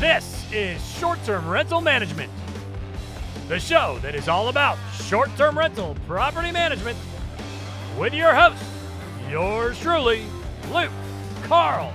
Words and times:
This 0.00 0.46
is 0.52 0.80
Short 0.96 1.18
Term 1.24 1.48
Rental 1.48 1.80
Management, 1.80 2.30
the 3.48 3.58
show 3.58 3.98
that 4.00 4.14
is 4.14 4.28
all 4.28 4.48
about 4.48 4.78
short 4.94 5.28
term 5.36 5.58
rental 5.58 5.96
property 6.06 6.52
management 6.52 6.96
with 7.98 8.14
your 8.14 8.32
host, 8.32 8.62
yours 9.28 9.76
truly, 9.80 10.22
Luke 10.72 10.92
Carl. 11.42 11.92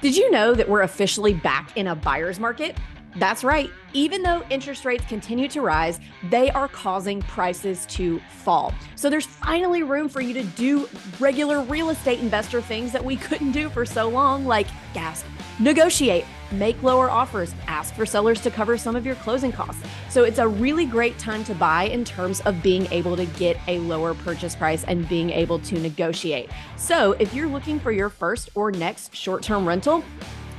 Did 0.00 0.16
you 0.16 0.30
know 0.30 0.54
that 0.54 0.66
we're 0.66 0.80
officially 0.80 1.34
back 1.34 1.76
in 1.76 1.86
a 1.88 1.94
buyer's 1.94 2.40
market? 2.40 2.74
That's 3.16 3.44
right. 3.44 3.70
Even 3.94 4.22
though 4.22 4.42
interest 4.48 4.86
rates 4.86 5.04
continue 5.06 5.48
to 5.48 5.60
rise, 5.60 6.00
they 6.30 6.50
are 6.52 6.66
causing 6.68 7.20
prices 7.22 7.84
to 7.86 8.20
fall. 8.30 8.72
So 8.94 9.10
there's 9.10 9.26
finally 9.26 9.82
room 9.82 10.08
for 10.08 10.22
you 10.22 10.32
to 10.34 10.42
do 10.42 10.88
regular 11.20 11.60
real 11.60 11.90
estate 11.90 12.20
investor 12.20 12.62
things 12.62 12.92
that 12.92 13.04
we 13.04 13.16
couldn't 13.16 13.52
do 13.52 13.68
for 13.68 13.84
so 13.84 14.08
long, 14.08 14.46
like 14.46 14.66
gas, 14.94 15.24
negotiate, 15.58 16.24
make 16.52 16.82
lower 16.82 17.10
offers, 17.10 17.54
ask 17.66 17.94
for 17.94 18.06
sellers 18.06 18.40
to 18.42 18.50
cover 18.50 18.78
some 18.78 18.96
of 18.96 19.04
your 19.04 19.14
closing 19.16 19.52
costs. 19.52 19.82
So 20.08 20.24
it's 20.24 20.38
a 20.38 20.48
really 20.48 20.86
great 20.86 21.18
time 21.18 21.44
to 21.44 21.54
buy 21.54 21.84
in 21.84 22.02
terms 22.04 22.40
of 22.40 22.62
being 22.62 22.86
able 22.92 23.14
to 23.16 23.26
get 23.26 23.58
a 23.68 23.78
lower 23.80 24.14
purchase 24.14 24.56
price 24.56 24.84
and 24.84 25.06
being 25.06 25.28
able 25.30 25.58
to 25.58 25.78
negotiate. 25.78 26.48
So 26.76 27.12
if 27.12 27.34
you're 27.34 27.46
looking 27.46 27.78
for 27.78 27.92
your 27.92 28.08
first 28.08 28.48
or 28.54 28.70
next 28.72 29.14
short 29.14 29.42
term 29.42 29.68
rental, 29.68 30.02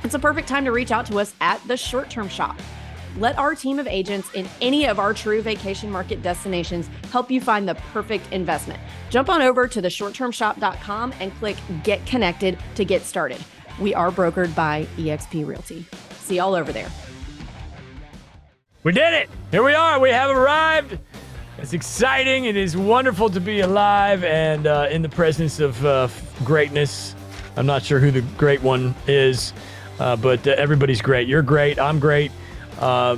it's 0.04 0.14
a 0.14 0.18
perfect 0.18 0.46
time 0.46 0.64
to 0.66 0.70
reach 0.70 0.92
out 0.92 1.06
to 1.06 1.18
us 1.18 1.34
at 1.40 1.66
the 1.66 1.76
Short 1.76 2.10
Term 2.10 2.28
Shop. 2.28 2.56
Let 3.16 3.38
our 3.38 3.54
team 3.54 3.78
of 3.78 3.86
agents 3.86 4.28
in 4.34 4.48
any 4.60 4.86
of 4.86 4.98
our 4.98 5.14
true 5.14 5.40
vacation 5.40 5.90
market 5.90 6.20
destinations 6.22 6.88
help 7.12 7.30
you 7.30 7.40
find 7.40 7.68
the 7.68 7.76
perfect 7.92 8.32
investment. 8.32 8.80
Jump 9.08 9.28
on 9.28 9.40
over 9.40 9.68
to 9.68 9.80
theshorttermshop.com 9.80 11.14
and 11.20 11.32
click 11.36 11.56
Get 11.84 12.04
Connected 12.06 12.58
to 12.74 12.84
get 12.84 13.02
started. 13.02 13.38
We 13.80 13.94
are 13.94 14.10
brokered 14.10 14.54
by 14.54 14.86
eXp 14.96 15.46
Realty. 15.46 15.86
See 16.20 16.36
y'all 16.36 16.54
over 16.54 16.72
there. 16.72 16.90
We 18.82 18.92
did 18.92 19.14
it! 19.14 19.30
Here 19.50 19.62
we 19.62 19.74
are. 19.74 19.98
We 20.00 20.10
have 20.10 20.30
arrived. 20.30 20.98
It's 21.58 21.72
exciting. 21.72 22.46
It 22.46 22.56
is 22.56 22.76
wonderful 22.76 23.30
to 23.30 23.40
be 23.40 23.60
alive 23.60 24.24
and 24.24 24.66
uh, 24.66 24.88
in 24.90 25.02
the 25.02 25.08
presence 25.08 25.60
of 25.60 25.82
uh, 25.86 26.08
greatness. 26.44 27.14
I'm 27.56 27.66
not 27.66 27.84
sure 27.84 28.00
who 28.00 28.10
the 28.10 28.22
great 28.36 28.62
one 28.62 28.94
is. 29.06 29.52
Uh, 29.98 30.16
but 30.16 30.46
uh, 30.46 30.50
everybody's 30.56 31.00
great. 31.00 31.28
You're 31.28 31.42
great. 31.42 31.78
I'm 31.78 32.00
great. 32.00 32.32
Uh, 32.78 33.16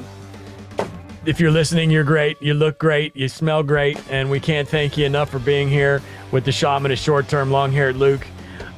if 1.25 1.41
you're 1.41 1.51
listening, 1.51 1.91
you're 1.91 2.05
great. 2.05 2.41
You 2.41 2.55
look 2.55 2.79
great. 2.79 3.17
You 3.17 3.29
smell 3.29 3.63
great. 3.63 3.99
And 4.11 4.31
we 4.31 4.41
can't 4.41 4.69
thank 4.69 4.97
you 4.97 5.07
enough 5.07 5.31
for 5.31 5.39
being 5.39 5.69
here 5.69 6.03
with 6.31 6.45
the 6.45 6.53
shaman 6.53 6.93
of 6.93 6.99
short 6.99 7.29
term, 7.29 7.51
long 7.51 7.73
haired 7.73 7.97
Luke. 7.97 8.27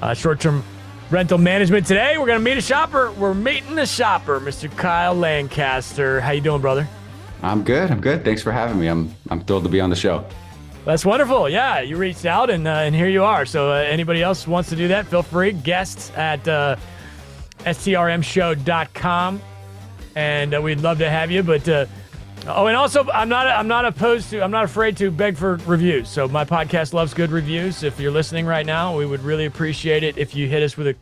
Uh, 0.01 0.15
short 0.15 0.41
term 0.41 0.65
rental 1.11 1.39
management 1.39 1.87
today. 1.87 2.19
We're 2.19 2.27
going 2.27 2.39
to 2.39 2.45
meet 2.45 2.59
a 2.59 2.62
shopper. 2.62 3.11
We're 3.12 3.34
meeting 3.34 3.75
the 3.75 3.87
shopper, 3.87 4.41
Mr. 4.41 4.75
Kyle 4.77 5.15
Lancaster. 5.15 6.21
How 6.21 6.33
you 6.33 6.41
doing, 6.41 6.61
brother? 6.61 6.89
I'm 7.43 7.62
good. 7.62 7.91
I'm 7.91 8.01
good. 8.01 8.25
Thanks 8.25 8.43
for 8.43 8.53
having 8.53 8.79
me. 8.81 8.89
I'm 8.89 9.15
I'm 9.31 9.45
thrilled 9.45 9.65
to 9.65 9.71
be 9.71 9.81
on 9.81 9.91
the 9.91 9.97
show. 9.97 10.25
That's 10.84 11.05
wonderful. 11.05 11.49
Yeah, 11.49 11.81
you 11.81 11.97
reached 11.97 12.25
out 12.25 12.51
and 12.51 12.67
uh, 12.67 12.71
and 12.71 12.95
here 12.95 13.09
you 13.09 13.25
are. 13.25 13.45
So 13.45 13.71
uh, 13.71 13.75
anybody 13.77 14.23
else 14.23 14.47
wants 14.47 14.71
to 14.71 14.77
do 14.77 14.89
that, 14.89 15.06
feel 15.06 15.23
free. 15.23 15.53
Guests 15.53 16.11
at 16.17 16.47
uh, 16.49 16.77
strmshow.com, 17.61 19.43
and 20.19 20.52
uh, 20.52 20.61
we'd 20.61 20.80
love 20.80 20.98
to 20.98 21.08
have 21.08 21.30
you. 21.30 21.44
But 21.44 21.69
uh, 21.69 21.86
oh, 22.48 22.66
and 22.66 22.77
also, 22.77 23.08
I'm 23.11 23.28
not 23.28 23.47
I'm 23.47 23.69
not 23.69 23.84
opposed 23.84 24.30
to 24.30 24.42
I'm 24.42 24.50
not 24.50 24.64
afraid 24.64 24.97
to 24.97 25.10
beg 25.12 25.36
for 25.36 25.56
reviews. 25.58 26.08
So 26.08 26.27
my 26.27 26.44
podcast 26.44 26.92
loves 26.92 27.14
good 27.14 27.30
reviews. 27.30 27.84
If 27.84 28.00
you're 28.00 28.10
listening 28.10 28.44
right 28.44 28.66
now, 28.66 28.97
we 28.97 29.06
would 29.06 29.20
really 29.20 29.47
appreciate 29.47 30.02
it 30.02 30.19
if 30.19 30.34
you 30.34 30.48
hit 30.48 30.62
us 30.62 30.77
with 30.77 30.88
a 30.88 30.97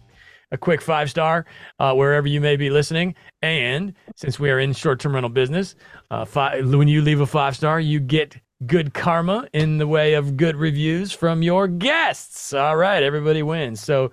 a 0.53 0.58
quick 0.58 0.81
five 0.81 1.11
star 1.11 1.45
uh, 1.81 1.92
wherever 1.95 2.28
you 2.28 2.41
may 2.41 2.56
be 2.56 2.70
listening. 2.70 3.17
And 3.42 3.95
since 4.14 4.39
we 4.39 4.50
are 4.50 4.61
in 4.61 4.75
short 4.75 5.00
term 5.00 5.14
rental 5.14 5.30
business, 5.30 5.75
uh, 6.11 6.25
five, 6.25 6.73
when 6.73 6.86
you 6.86 7.01
leave 7.01 7.20
a 7.20 7.27
five 7.27 7.57
star, 7.57 7.80
you 7.80 7.98
get 7.98 8.36
good 8.67 8.95
karma 8.95 9.48
in 9.52 9.79
the 9.79 9.86
way 9.86 10.14
of 10.14 10.36
good 10.36 10.57
reviews 10.57 11.11
from 11.11 11.42
your 11.42 11.67
guests. 11.68 12.52
All 12.52 12.77
right, 12.77 13.02
everybody 13.02 13.42
wins. 13.42 13.80
So 13.80 14.12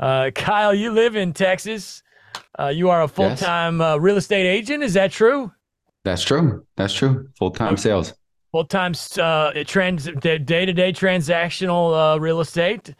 uh, 0.00 0.32
Kyle, 0.34 0.74
you 0.74 0.90
live 0.90 1.14
in 1.14 1.32
Texas. 1.32 2.02
Uh, 2.58 2.68
you 2.68 2.90
are 2.90 3.02
a 3.02 3.08
full 3.08 3.34
time 3.36 3.78
yes. 3.78 3.94
uh, 3.94 4.00
real 4.00 4.16
estate 4.16 4.46
agent. 4.46 4.82
Is 4.82 4.94
that 4.94 5.12
true? 5.12 5.52
That's 6.04 6.22
true. 6.22 6.66
That's 6.76 6.94
true. 6.94 7.28
Full 7.38 7.50
time 7.50 7.76
sales. 7.76 8.14
Full 8.52 8.64
time 8.64 8.94
uh, 9.18 9.52
trans 9.64 10.04
day 10.20 10.38
to 10.38 10.72
day 10.72 10.92
transactional 10.92 12.14
uh, 12.14 12.18
real 12.18 12.40
estate. 12.40 12.94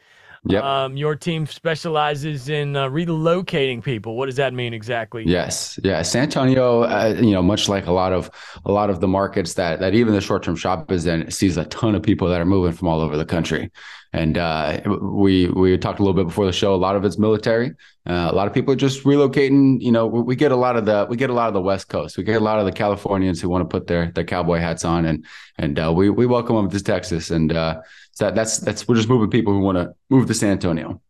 Yep. 0.47 0.65
Um, 0.65 0.97
your 0.97 1.17
team 1.17 1.45
specializes 1.45 2.49
in 2.49 2.75
uh, 2.75 2.89
relocating 2.89 3.85
people. 3.85 4.17
What 4.17 4.27
does 4.27 4.37
that 4.37 4.55
mean 4.55 4.73
exactly? 4.73 5.23
Yes, 5.27 5.79
yeah. 5.85 6.01
San 6.01 6.23
Antonio, 6.25 6.83
uh, 6.85 7.15
you 7.21 7.33
know, 7.33 7.43
much 7.43 7.69
like 7.69 7.87
a 7.87 7.93
lot 7.93 8.15
of 8.15 8.31
a 8.65 8.73
lot 8.73 8.89
of 8.89 9.01
the 9.01 9.09
markets 9.09 9.55
that 9.55 9.81
that 9.81 9.95
even 9.95 10.15
the 10.15 10.21
short 10.21 10.43
term 10.43 10.57
shop 10.57 10.91
is 10.91 11.05
in, 11.07 11.31
sees 11.31 11.59
a 11.59 11.67
ton 11.67 11.95
of 11.95 12.03
people 12.03 12.27
that 12.29 12.41
are 12.41 12.47
moving 12.47 12.73
from 12.73 12.89
all 12.89 13.01
over 13.03 13.19
the 13.19 13.27
country. 13.27 13.71
And 14.15 14.39
uh, 14.39 14.81
we 15.03 15.49
we 15.49 15.77
talked 15.77 16.01
a 16.01 16.03
little 16.03 16.15
bit 16.15 16.27
before 16.27 16.47
the 16.47 16.53
show. 16.53 16.75
A 16.75 16.77
lot 16.77 16.97
of 16.97 17.05
it's 17.05 17.19
military. 17.19 17.73
Uh, 18.09 18.29
a 18.31 18.35
lot 18.35 18.49
of 18.49 18.55
people 18.55 18.73
are 18.73 18.77
just 18.77 19.05
relocating. 19.05 19.81
You 19.81 19.93
know, 19.93 20.07
we 20.07 20.35
get 20.37 20.53
a 20.53 20.57
lot 20.57 20.75
of 20.75 20.87
the 20.87 21.07
we 21.09 21.19
get 21.19 21.31
a 21.31 21.35
lot 21.35 21.49
of 21.49 21.55
the 21.55 21.61
West 21.61 21.89
Coast. 21.89 22.17
We 22.17 22.25
get 22.25 22.41
a 22.41 22.45
lot 22.45 22.59
of 22.59 22.65
the 22.65 22.73
Californians 22.73 23.41
who 23.41 23.51
want 23.51 23.63
to 23.63 23.69
put 23.69 23.87
their 23.87 24.11
their 24.11 24.25
cowboy 24.25 24.59
hats 24.59 24.87
on, 24.87 25.05
and 25.05 25.25
and 25.59 25.79
uh, 25.79 25.93
we 25.95 26.09
we 26.09 26.27
welcome 26.27 26.57
them 26.57 26.71
to 26.71 26.83
Texas. 26.83 27.31
And 27.31 27.53
uh, 27.53 27.83
so 28.21 28.31
that's 28.31 28.59
that's 28.59 28.87
we're 28.87 28.97
just 28.97 29.09
moving 29.09 29.31
people 29.31 29.55
who 29.55 29.61
want 29.61 29.79
to 29.79 29.95
move 30.11 30.27
to 30.27 30.35
San 30.35 30.51
Antonio. 30.51 31.01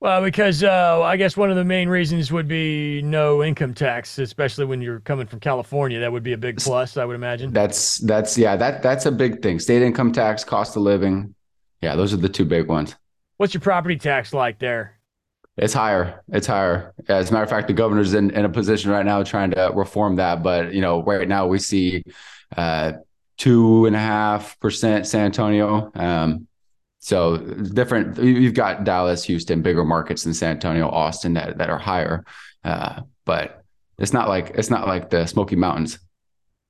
Well, 0.00 0.22
because 0.22 0.62
uh, 0.62 1.00
I 1.02 1.16
guess 1.16 1.38
one 1.38 1.50
of 1.50 1.56
the 1.56 1.64
main 1.64 1.88
reasons 1.88 2.30
would 2.30 2.46
be 2.46 3.00
no 3.00 3.42
income 3.42 3.72
tax, 3.72 4.18
especially 4.18 4.66
when 4.66 4.82
you're 4.82 5.00
coming 5.00 5.26
from 5.26 5.40
California. 5.40 5.98
That 6.00 6.12
would 6.12 6.22
be 6.22 6.34
a 6.34 6.38
big 6.38 6.58
plus, 6.58 6.98
I 6.98 7.06
would 7.06 7.16
imagine. 7.16 7.50
That's 7.50 7.96
that's 7.98 8.36
yeah 8.36 8.56
that 8.56 8.82
that's 8.82 9.06
a 9.06 9.10
big 9.10 9.40
thing. 9.40 9.58
State 9.58 9.80
income 9.80 10.12
tax, 10.12 10.44
cost 10.44 10.76
of 10.76 10.82
living. 10.82 11.34
Yeah, 11.80 11.96
those 11.96 12.12
are 12.12 12.18
the 12.18 12.28
two 12.28 12.44
big 12.44 12.68
ones. 12.68 12.94
What's 13.38 13.54
your 13.54 13.62
property 13.62 13.96
tax 13.96 14.34
like 14.34 14.58
there? 14.58 15.00
It's 15.56 15.72
higher. 15.72 16.22
It's 16.28 16.46
higher. 16.46 16.92
As 17.08 17.30
a 17.30 17.32
matter 17.32 17.44
of 17.44 17.50
fact, 17.50 17.68
the 17.68 17.72
governor's 17.72 18.12
in, 18.12 18.30
in 18.32 18.44
a 18.44 18.50
position 18.50 18.90
right 18.90 19.04
now 19.06 19.22
trying 19.22 19.52
to 19.52 19.72
reform 19.74 20.16
that. 20.16 20.42
But 20.42 20.74
you 20.74 20.82
know, 20.82 21.02
right 21.02 21.26
now 21.26 21.46
we 21.46 21.58
see 21.58 22.04
uh, 22.54 22.92
two 23.38 23.86
and 23.86 23.96
a 23.96 24.00
half 24.00 24.58
percent 24.60 25.06
San 25.06 25.24
Antonio. 25.26 25.90
Um, 25.94 26.46
so 26.98 27.38
different. 27.38 28.18
You've 28.18 28.54
got 28.54 28.84
Dallas, 28.84 29.24
Houston, 29.24 29.62
bigger 29.62 29.84
markets 29.84 30.24
than 30.24 30.34
San 30.34 30.50
Antonio, 30.50 30.88
Austin 30.88 31.34
that 31.34 31.58
that 31.58 31.70
are 31.70 31.78
higher. 31.78 32.24
Uh, 32.64 33.02
but 33.24 33.62
it's 33.98 34.12
not 34.12 34.28
like 34.28 34.50
it's 34.54 34.70
not 34.70 34.86
like 34.86 35.10
the 35.10 35.26
Smoky 35.26 35.56
Mountains. 35.56 35.98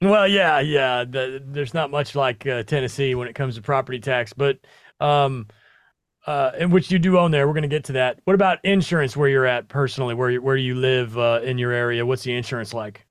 Well, 0.01 0.29
yeah, 0.29 0.61
yeah. 0.61 1.05
The, 1.05 1.43
there's 1.45 1.75
not 1.75 1.91
much 1.91 2.15
like 2.15 2.47
uh, 2.47 2.63
Tennessee 2.63 3.17
when 3.17 3.27
it 3.27 3.35
comes 3.35 3.57
to 3.57 3.63
property 3.63 3.99
tax, 3.99 4.33
but 4.33 4.59
um, 5.01 5.49
uh, 6.27 6.53
in 6.59 6.71
which 6.71 6.91
you 6.91 6.99
do 6.99 7.19
own 7.19 7.31
there. 7.31 7.47
We're 7.47 7.55
going 7.55 7.63
to 7.63 7.69
get 7.69 7.85
to 7.85 7.93
that. 7.95 8.21
What 8.25 8.35
about 8.35 8.59
insurance 8.65 9.17
where 9.17 9.29
you're 9.29 9.47
at 9.47 9.69
personally, 9.69 10.15
where 10.15 10.31
you, 10.31 10.43
where 10.43 10.57
you 10.57 10.75
live 10.75 11.19
uh, 11.19 11.41
in 11.43 11.59
your 11.59 11.73
area? 11.73 12.05
What's 12.05 12.23
the 12.23 12.37
insurance 12.37 12.75
like? 12.75 13.07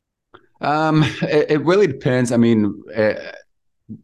Um, 0.61 1.03
it, 1.23 1.51
it 1.51 1.65
really 1.65 1.87
depends. 1.87 2.31
I 2.31 2.37
mean, 2.37 2.83
it, 2.89 3.17
eh, 3.17 3.31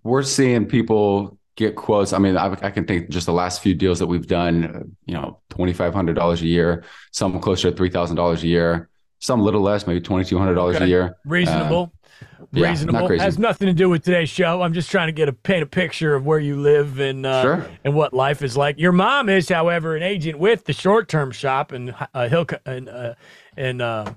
we're 0.04 0.24
seeing 0.24 0.66
people 0.66 1.38
get 1.56 1.76
quotes. 1.76 2.14
I 2.14 2.18
mean, 2.18 2.38
I, 2.38 2.52
I, 2.62 2.72
can 2.72 2.86
think 2.86 3.10
just 3.10 3.26
the 3.26 3.34
last 3.34 3.62
few 3.62 3.76
deals 3.76 4.00
that 4.00 4.08
we've 4.08 4.26
done, 4.26 4.96
you 5.06 5.14
know, 5.14 5.40
$2,500 5.52 6.42
a 6.42 6.46
year, 6.46 6.84
some 7.12 7.40
closer 7.40 7.72
to 7.72 7.78
$3,000 7.78 8.44
a 8.44 8.48
year, 8.48 8.90
some 9.20 9.40
a 9.40 9.44
little 9.44 9.62
less, 9.62 9.86
maybe 9.86 10.02
$2,200 10.02 10.58
okay. 10.58 10.84
a 10.84 10.88
year. 10.88 11.16
Reasonable. 11.26 11.94
Uh, 11.94 12.04
reasonable. 12.52 13.16
Yeah, 13.16 13.24
Has 13.24 13.38
nothing 13.38 13.68
to 13.68 13.74
do 13.74 13.90
with 13.90 14.04
today's 14.04 14.30
show. 14.30 14.62
I'm 14.62 14.74
just 14.74 14.90
trying 14.90 15.08
to 15.08 15.14
get 15.14 15.30
a 15.30 15.34
paint 15.34 15.64
a 15.64 15.66
picture 15.66 16.16
of 16.16 16.26
where 16.26 16.40
you 16.40 16.60
live 16.60 17.00
and 17.00 17.26
uh, 17.26 17.42
sure. 17.42 17.72
and 17.84 17.94
what 17.94 18.14
life 18.14 18.42
is 18.42 18.56
like. 18.58 18.78
Your 18.80 18.92
mom 18.92 19.30
is, 19.30 19.50
however, 19.50 19.96
an 19.96 20.04
agent 20.04 20.40
with 20.40 20.66
the 20.66 20.74
short 20.74 21.08
term 21.08 21.32
shop 21.32 21.74
in 21.74 21.94
uh, 22.14 22.30
Hill 22.30 22.46
in, 22.66 22.88
uh, 22.90 23.16
in 23.58 23.82
uh, 23.82 24.14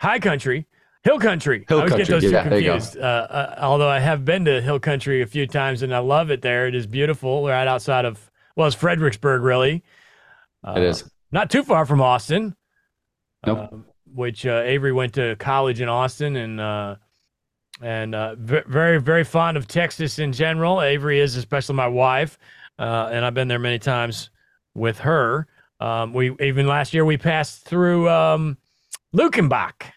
High 0.00 0.18
Country. 0.18 0.66
Hill 1.04 1.18
Country. 1.18 1.64
Hill 1.68 1.78
I 1.78 1.80
always 1.82 1.90
Country. 1.90 2.06
get 2.06 2.20
those 2.20 2.30
yeah, 2.30 2.42
two 2.44 2.48
confused. 2.50 2.96
Uh, 2.96 3.00
uh, 3.00 3.58
although 3.60 3.88
I 3.88 3.98
have 3.98 4.24
been 4.24 4.44
to 4.44 4.60
Hill 4.60 4.78
Country 4.78 5.22
a 5.22 5.26
few 5.26 5.46
times 5.46 5.82
and 5.82 5.94
I 5.94 5.98
love 5.98 6.30
it 6.30 6.42
there. 6.42 6.66
It 6.68 6.74
is 6.74 6.86
beautiful. 6.86 7.46
Right 7.46 7.66
outside 7.66 8.04
of 8.04 8.30
well, 8.56 8.66
it's 8.66 8.76
Fredericksburg, 8.76 9.42
really. 9.42 9.82
it 10.66 10.82
is 10.82 11.04
not 11.32 11.50
too 11.50 11.62
far 11.62 11.86
from 11.86 12.00
Austin. 12.00 12.54
Nope. 13.44 13.86
which 14.14 14.46
Avery 14.46 14.92
went 14.92 15.14
to 15.14 15.34
college 15.36 15.80
in 15.80 15.88
Austin 15.88 16.36
and 16.36 16.60
and 17.80 18.14
uh, 18.14 18.36
very 18.38 19.00
very 19.00 19.24
fond 19.24 19.56
of 19.56 19.66
Texas 19.66 20.18
in 20.18 20.32
general. 20.32 20.80
Avery 20.82 21.20
is, 21.20 21.36
especially 21.36 21.74
my 21.74 21.88
wife, 21.88 22.38
uh, 22.78 23.08
and 23.10 23.24
I've 23.24 23.34
been 23.34 23.48
there 23.48 23.58
many 23.58 23.78
times 23.78 24.30
with 24.74 24.98
her. 25.00 25.46
Um, 25.80 26.12
we 26.12 26.36
even 26.40 26.66
last 26.66 26.94
year 26.94 27.04
we 27.04 27.16
passed 27.16 27.64
through 27.64 28.08
um, 28.08 28.56
Luckenbach. 29.14 29.90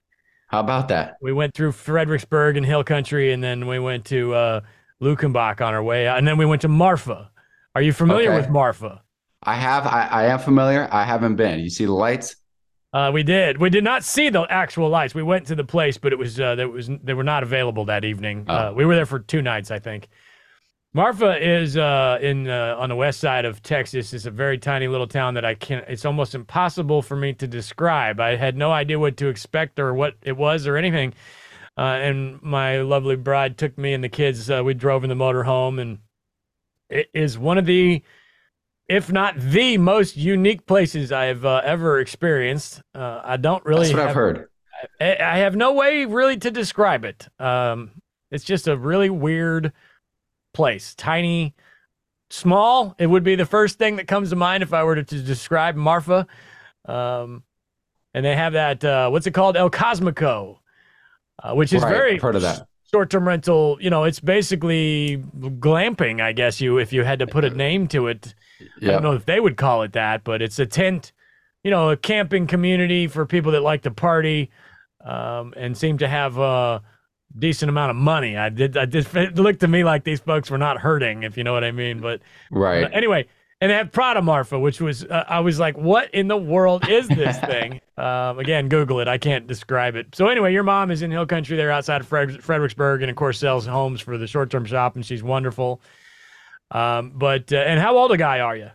How 0.55 0.61
about 0.61 0.87
that? 0.87 1.17
We 1.21 1.33
went 1.33 1.53
through 1.53 1.73
Fredericksburg 1.73 2.55
and 2.55 2.65
Hill 2.65 2.85
Country, 2.85 3.33
and 3.33 3.43
then 3.43 3.67
we 3.67 3.77
went 3.77 4.05
to 4.05 4.33
uh, 4.33 4.61
Luckenbach 5.01 5.59
on 5.59 5.73
our 5.73 5.83
way, 5.83 6.07
and 6.07 6.25
then 6.25 6.37
we 6.37 6.45
went 6.45 6.61
to 6.61 6.69
Marfa. 6.69 7.29
Are 7.75 7.81
you 7.81 7.91
familiar 7.91 8.29
okay. 8.31 8.39
with 8.39 8.49
Marfa? 8.49 9.01
I 9.43 9.55
have. 9.55 9.85
I, 9.85 10.07
I 10.09 10.23
am 10.27 10.39
familiar. 10.39 10.87
I 10.93 11.03
haven't 11.03 11.35
been. 11.35 11.59
You 11.59 11.69
see 11.69 11.83
the 11.83 11.91
lights? 11.91 12.37
Uh, 12.93 13.11
we 13.13 13.21
did. 13.21 13.57
We 13.59 13.69
did 13.69 13.83
not 13.83 14.05
see 14.05 14.29
the 14.29 14.43
actual 14.43 14.87
lights. 14.87 15.13
We 15.13 15.23
went 15.23 15.45
to 15.47 15.55
the 15.55 15.65
place, 15.65 15.97
but 15.97 16.13
it 16.13 16.15
was 16.17 16.39
uh, 16.39 16.55
that 16.55 16.69
was 16.69 16.89
they 17.03 17.13
were 17.13 17.25
not 17.25 17.43
available 17.43 17.83
that 17.85 18.05
evening. 18.05 18.45
Oh. 18.47 18.55
Uh, 18.55 18.73
we 18.73 18.85
were 18.85 18.95
there 18.95 19.05
for 19.05 19.19
two 19.19 19.41
nights, 19.41 19.71
I 19.71 19.79
think. 19.79 20.07
Marfa 20.95 21.37
is 21.45 21.75
uh, 21.75 22.17
in 22.21 22.47
uh, 22.47 22.77
on 22.79 22.87
the 22.87 22.95
west 22.95 23.19
side 23.19 23.43
of 23.43 23.61
Texas. 23.61 24.13
It's 24.13 24.25
a 24.25 24.31
very 24.31 24.57
tiny 24.57 24.87
little 24.87 25.07
town 25.07 25.33
that 25.33 25.43
I 25.43 25.53
can't. 25.53 25.83
It's 25.89 26.05
almost 26.05 26.33
impossible 26.33 27.01
for 27.01 27.17
me 27.17 27.33
to 27.33 27.47
describe. 27.47 28.21
I 28.21 28.37
had 28.37 28.55
no 28.55 28.71
idea 28.71 28.97
what 28.97 29.17
to 29.17 29.27
expect 29.27 29.77
or 29.77 29.93
what 29.93 30.15
it 30.21 30.37
was 30.37 30.65
or 30.65 30.77
anything. 30.77 31.13
Uh, 31.77 31.81
and 31.81 32.41
my 32.41 32.79
lovely 32.79 33.17
bride 33.17 33.57
took 33.57 33.77
me 33.77 33.93
and 33.93 34.05
the 34.05 34.07
kids. 34.07 34.49
Uh, 34.49 34.63
we 34.63 34.73
drove 34.73 35.03
in 35.03 35.09
the 35.09 35.17
motorhome, 35.17 35.81
and 35.81 35.99
it 36.89 37.09
is 37.13 37.37
one 37.37 37.57
of 37.57 37.65
the 37.65 38.01
if 38.87 39.11
not 39.11 39.37
the 39.37 39.77
most 39.77 40.15
unique 40.15 40.65
places 40.65 41.11
I've 41.11 41.43
uh, 41.43 41.61
ever 41.65 41.99
experienced. 41.99 42.81
Uh, 42.93 43.19
I 43.21 43.35
don't 43.35 43.65
really. 43.65 43.87
That's 43.87 43.95
what 43.95 43.99
have, 43.99 44.09
I've 44.11 44.15
heard. 44.15 44.49
I, 45.01 45.17
I, 45.17 45.37
have 45.39 45.57
no 45.57 45.73
way 45.73 46.05
really 46.05 46.37
to 46.37 46.51
describe 46.51 47.03
it. 47.03 47.27
Um, 47.37 47.91
it's 48.31 48.45
just 48.45 48.69
a 48.69 48.77
really 48.77 49.09
weird 49.09 49.73
place, 50.55 50.95
tiny, 50.95 51.53
small. 52.29 52.95
It 52.97 53.07
would 53.07 53.23
be 53.23 53.35
the 53.35 53.45
first 53.45 53.77
thing 53.77 53.97
that 53.97 54.07
comes 54.07 54.31
to 54.31 54.35
mind 54.35 54.63
if 54.63 54.73
I 54.73 54.83
were 54.83 54.95
to, 54.95 55.03
to 55.03 55.21
describe 55.21 55.75
Marfa. 55.75 56.25
Um, 56.85 57.43
and 58.13 58.25
they 58.25 58.35
have 58.35 58.53
that. 58.53 58.83
Uh, 58.83 59.09
what's 59.09 59.27
it 59.27 59.31
called? 59.31 59.57
El 59.57 59.69
Cosmico, 59.69 60.59
uh, 61.43 61.53
which 61.53 61.73
is 61.73 61.83
right, 61.83 61.91
very 61.91 62.15
I've 62.15 62.23
of 62.35 62.41
that 62.41 62.67
short-term 62.91 63.27
rental. 63.27 63.77
You 63.81 63.89
know, 63.89 64.05
it's 64.05 64.19
basically 64.21 65.23
glamping. 65.37 66.21
I 66.21 66.31
guess 66.31 66.61
you, 66.61 66.77
if 66.77 66.93
you 66.93 67.03
had 67.03 67.19
to 67.19 67.27
put 67.27 67.43
a 67.43 67.49
name 67.49 67.87
to 67.89 68.07
it. 68.07 68.33
I 68.81 68.85
don't 68.85 69.03
know 69.03 69.13
if 69.13 69.25
they 69.25 69.39
would 69.39 69.57
call 69.57 69.83
it 69.83 69.93
that, 69.93 70.23
but 70.23 70.41
it's 70.41 70.59
a 70.59 70.65
tent, 70.65 71.11
you 71.63 71.71
know, 71.71 71.89
a 71.89 71.97
camping 71.97 72.47
community 72.47 73.07
for 73.07 73.25
people 73.25 73.51
that 73.51 73.61
like 73.61 73.81
to 73.81 73.91
party 73.91 74.49
um, 75.03 75.53
and 75.57 75.77
seem 75.77 75.97
to 75.97 76.07
have 76.07 76.37
a 76.37 76.81
decent 77.37 77.69
amount 77.69 77.91
of 77.91 77.95
money. 77.95 78.37
I 78.37 78.49
did. 78.49 78.77
I 78.77 78.85
did. 78.85 79.07
It 79.15 79.35
looked 79.35 79.61
to 79.61 79.67
me 79.67 79.83
like 79.83 80.03
these 80.03 80.19
folks 80.19 80.49
were 80.49 80.57
not 80.57 80.77
hurting, 80.79 81.23
if 81.23 81.37
you 81.37 81.43
know 81.43 81.53
what 81.53 81.63
I 81.63 81.71
mean. 81.71 81.99
But 81.99 82.21
right. 82.51 82.89
anyway, 82.93 83.27
and 83.61 83.71
they 83.71 83.75
have 83.75 83.91
Prada 83.91 84.21
Marfa, 84.21 84.59
which 84.59 84.81
was 84.81 85.05
uh, 85.05 85.23
I 85.27 85.39
was 85.39 85.59
like, 85.59 85.77
what 85.77 86.13
in 86.13 86.27
the 86.27 86.37
world 86.37 86.87
is 86.89 87.07
this 87.07 87.39
thing? 87.45 87.79
Um, 87.97 88.39
again, 88.39 88.67
Google 88.69 88.99
it. 88.99 89.07
I 89.07 89.17
can't 89.17 89.47
describe 89.47 89.95
it. 89.95 90.13
So 90.13 90.27
anyway, 90.27 90.53
your 90.53 90.63
mom 90.63 90.91
is 90.91 91.01
in 91.01 91.11
Hill 91.11 91.25
Country 91.25 91.55
there 91.55 91.71
outside 91.71 92.01
of 92.01 92.07
Fred- 92.07 92.43
Fredericksburg, 92.43 93.01
and 93.01 93.09
of 93.09 93.15
course 93.15 93.39
sells 93.39 93.65
homes 93.65 94.01
for 94.01 94.17
the 94.17 94.27
short-term 94.27 94.65
shop, 94.65 94.95
and 94.95 95.05
she's 95.05 95.23
wonderful. 95.23 95.81
Um, 96.71 97.13
but 97.15 97.53
uh, 97.53 97.57
and 97.57 97.79
how 97.79 97.97
old 97.97 98.11
a 98.11 98.17
guy 98.17 98.39
are 98.39 98.55
you? 98.55 98.71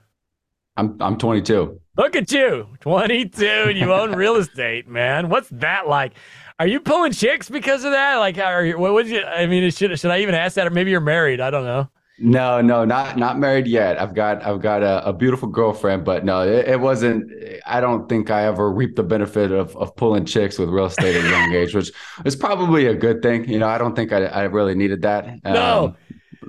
I'm 0.77 0.97
I'm 1.01 1.19
22. 1.19 1.81
Look 1.97 2.17
at 2.17 2.33
you, 2.33 2.67
22, 2.81 3.47
and 3.47 3.77
you 3.77 3.93
own 3.93 4.15
real 4.15 4.37
estate, 4.37 4.89
man. 4.89 5.29
What's 5.29 5.51
that 5.51 5.87
like? 5.87 6.15
Are 6.61 6.67
you 6.67 6.79
pulling 6.79 7.13
chicks 7.13 7.49
because 7.49 7.85
of 7.85 7.93
that? 7.93 8.17
Like, 8.17 8.37
are 8.37 8.67
you? 8.67 8.79
What 8.79 8.93
would 8.93 9.09
you? 9.09 9.23
I 9.23 9.47
mean, 9.47 9.71
should 9.71 9.99
should 9.99 10.11
I 10.11 10.21
even 10.21 10.35
ask 10.35 10.57
that, 10.57 10.67
or 10.67 10.71
maybe 10.71 10.91
you're 10.91 11.01
married? 11.01 11.41
I 11.41 11.49
don't 11.49 11.65
know. 11.65 11.89
No, 12.19 12.61
no, 12.61 12.85
not 12.85 13.17
not 13.17 13.39
married 13.39 13.67
yet. 13.67 13.99
I've 13.99 14.15
got 14.15 14.45
I've 14.45 14.61
got 14.61 14.83
a, 14.83 15.09
a 15.09 15.13
beautiful 15.15 15.49
girlfriend, 15.49 16.05
but 16.05 16.23
no, 16.23 16.43
it, 16.43 16.69
it, 16.69 16.79
wasn't. 16.79 17.33
I 17.65 17.81
don't 17.81 18.11
think 18.11 18.31
I 18.31 18.45
ever 18.45 18.71
reaped 18.71 18.97
the 18.97 19.03
benefit 19.03 19.53
of 19.53 19.75
of 19.75 19.97
pulling 19.97 20.27
chicks 20.27 20.59
with 20.59 20.69
real 20.69 20.85
estate 20.85 21.17
at 21.17 21.25
a 21.25 21.31
young 21.31 21.51
age, 21.55 21.75
which 21.75 21.93
is 22.27 22.37
probably 22.37 22.85
a 22.85 22.95
good 22.95 23.23
thing. 23.23 23.49
You 23.49 23.59
know, 23.59 23.69
I 23.69 23.79
don't 23.79 23.97
think 23.97 24.13
I, 24.13 24.27
I 24.27 24.43
really 24.43 24.75
needed 24.75 25.01
that. 25.01 25.43
No. 25.43 25.85
Um, 25.85 25.97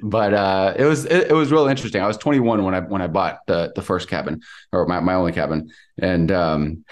but 0.04 0.34
uh, 0.34 0.74
it 0.76 0.84
was 0.84 1.06
it, 1.06 1.32
it, 1.32 1.34
was 1.34 1.54
real 1.54 1.68
interesting. 1.68 2.02
I 2.02 2.08
was 2.08 2.18
21 2.18 2.66
when 2.66 2.76
I 2.76 2.82
when 2.82 3.02
I 3.02 3.08
bought 3.08 3.40
the 3.48 3.72
the 3.76 3.82
first 3.82 4.10
cabin 4.10 4.42
or 4.74 4.86
my, 4.88 5.00
my 5.00 5.14
only 5.14 5.32
cabin, 5.32 5.70
and 6.02 6.32
um, 6.34 6.84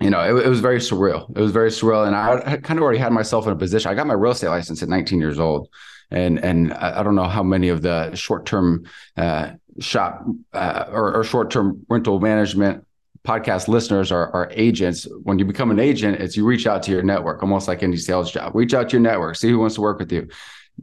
you 0.00 0.10
know 0.10 0.20
it, 0.20 0.46
it, 0.46 0.48
was 0.48 0.60
very 0.60 0.78
surreal. 0.78 1.28
It 1.36 1.40
was 1.40 1.52
very 1.52 1.70
surreal, 1.70 2.06
and 2.06 2.14
I, 2.14 2.56
kind 2.58 2.78
of 2.78 2.82
already 2.82 2.98
had 2.98 3.12
myself 3.12 3.46
in 3.46 3.52
a 3.52 3.56
position. 3.56 3.90
I 3.90 3.94
got 3.94 4.06
my 4.06 4.14
real 4.14 4.32
estate 4.32 4.48
license 4.48 4.82
at 4.82 4.88
19 4.88 5.20
years 5.20 5.38
old, 5.38 5.68
and 6.10 6.38
and 6.38 6.72
I, 6.72 7.00
I 7.00 7.02
don't 7.02 7.14
know 7.14 7.28
how 7.28 7.42
many 7.42 7.68
of 7.68 7.82
the 7.82 8.14
short 8.14 8.46
term 8.46 8.84
uh, 9.16 9.52
shop 9.80 10.24
uh, 10.52 10.84
or, 10.90 11.16
or 11.16 11.24
short 11.24 11.50
term 11.50 11.84
rental 11.88 12.20
management 12.20 12.84
podcast 13.26 13.68
listeners 13.68 14.12
are, 14.12 14.32
are 14.32 14.48
agents. 14.52 15.06
When 15.22 15.38
you 15.38 15.44
become 15.44 15.70
an 15.70 15.78
agent, 15.78 16.20
it's 16.20 16.36
you 16.36 16.46
reach 16.46 16.66
out 16.66 16.82
to 16.84 16.90
your 16.90 17.02
network, 17.02 17.42
almost 17.42 17.68
like 17.68 17.82
any 17.82 17.96
sales 17.96 18.30
job. 18.30 18.54
Reach 18.54 18.74
out 18.74 18.88
to 18.88 18.92
your 18.94 19.02
network, 19.02 19.36
see 19.36 19.50
who 19.50 19.58
wants 19.58 19.74
to 19.74 19.80
work 19.80 19.98
with 19.98 20.12
you. 20.12 20.28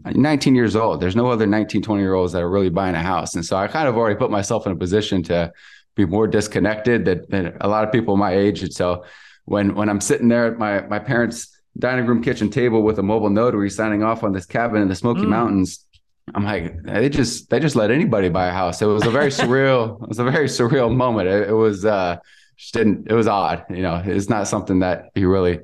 19 0.03 0.55
years 0.55 0.75
old. 0.75 0.99
There's 1.01 1.15
no 1.15 1.27
other 1.27 1.47
19, 1.47 1.81
20 1.81 2.01
year 2.01 2.13
olds 2.13 2.33
that 2.33 2.41
are 2.41 2.49
really 2.49 2.69
buying 2.69 2.95
a 2.95 3.01
house. 3.01 3.35
And 3.35 3.45
so 3.45 3.55
I 3.55 3.67
kind 3.67 3.87
of 3.87 3.95
already 3.95 4.17
put 4.17 4.29
myself 4.29 4.65
in 4.65 4.73
a 4.73 4.75
position 4.75 5.23
to 5.23 5.53
be 5.95 6.05
more 6.05 6.27
disconnected 6.27 7.05
than, 7.05 7.25
than 7.29 7.57
a 7.61 7.67
lot 7.67 7.83
of 7.83 7.91
people 7.91 8.17
my 8.17 8.33
age. 8.33 8.61
And 8.63 8.73
so 8.73 9.05
when 9.45 9.75
when 9.75 9.89
I'm 9.89 10.01
sitting 10.01 10.27
there 10.27 10.47
at 10.47 10.57
my 10.57 10.81
my 10.81 10.99
parents' 10.99 11.57
dining 11.77 12.05
room 12.05 12.21
kitchen 12.21 12.49
table 12.49 12.83
with 12.83 12.99
a 12.99 13.03
mobile 13.03 13.29
notary 13.29 13.69
signing 13.69 14.03
off 14.03 14.23
on 14.23 14.33
this 14.33 14.45
cabin 14.45 14.81
in 14.81 14.87
the 14.87 14.95
Smoky 14.95 15.21
mm. 15.21 15.29
Mountains, 15.29 15.85
I'm 16.33 16.43
like, 16.43 16.81
they 16.83 17.09
just 17.09 17.49
they 17.49 17.59
just 17.59 17.75
let 17.75 17.91
anybody 17.91 18.29
buy 18.29 18.47
a 18.47 18.51
house. 18.51 18.81
It 18.81 18.85
was 18.85 19.05
a 19.05 19.11
very 19.11 19.29
surreal, 19.39 20.01
it 20.01 20.09
was 20.09 20.19
a 20.19 20.23
very 20.23 20.47
surreal 20.47 20.93
moment. 20.93 21.27
It, 21.27 21.49
it 21.49 21.53
was 21.53 21.85
uh 21.85 22.17
just 22.57 22.73
didn't 22.73 23.09
it 23.09 23.13
was 23.13 23.27
odd. 23.27 23.65
You 23.69 23.83
know, 23.83 24.01
it's 24.03 24.29
not 24.29 24.47
something 24.47 24.79
that 24.79 25.11
you 25.15 25.29
really 25.31 25.59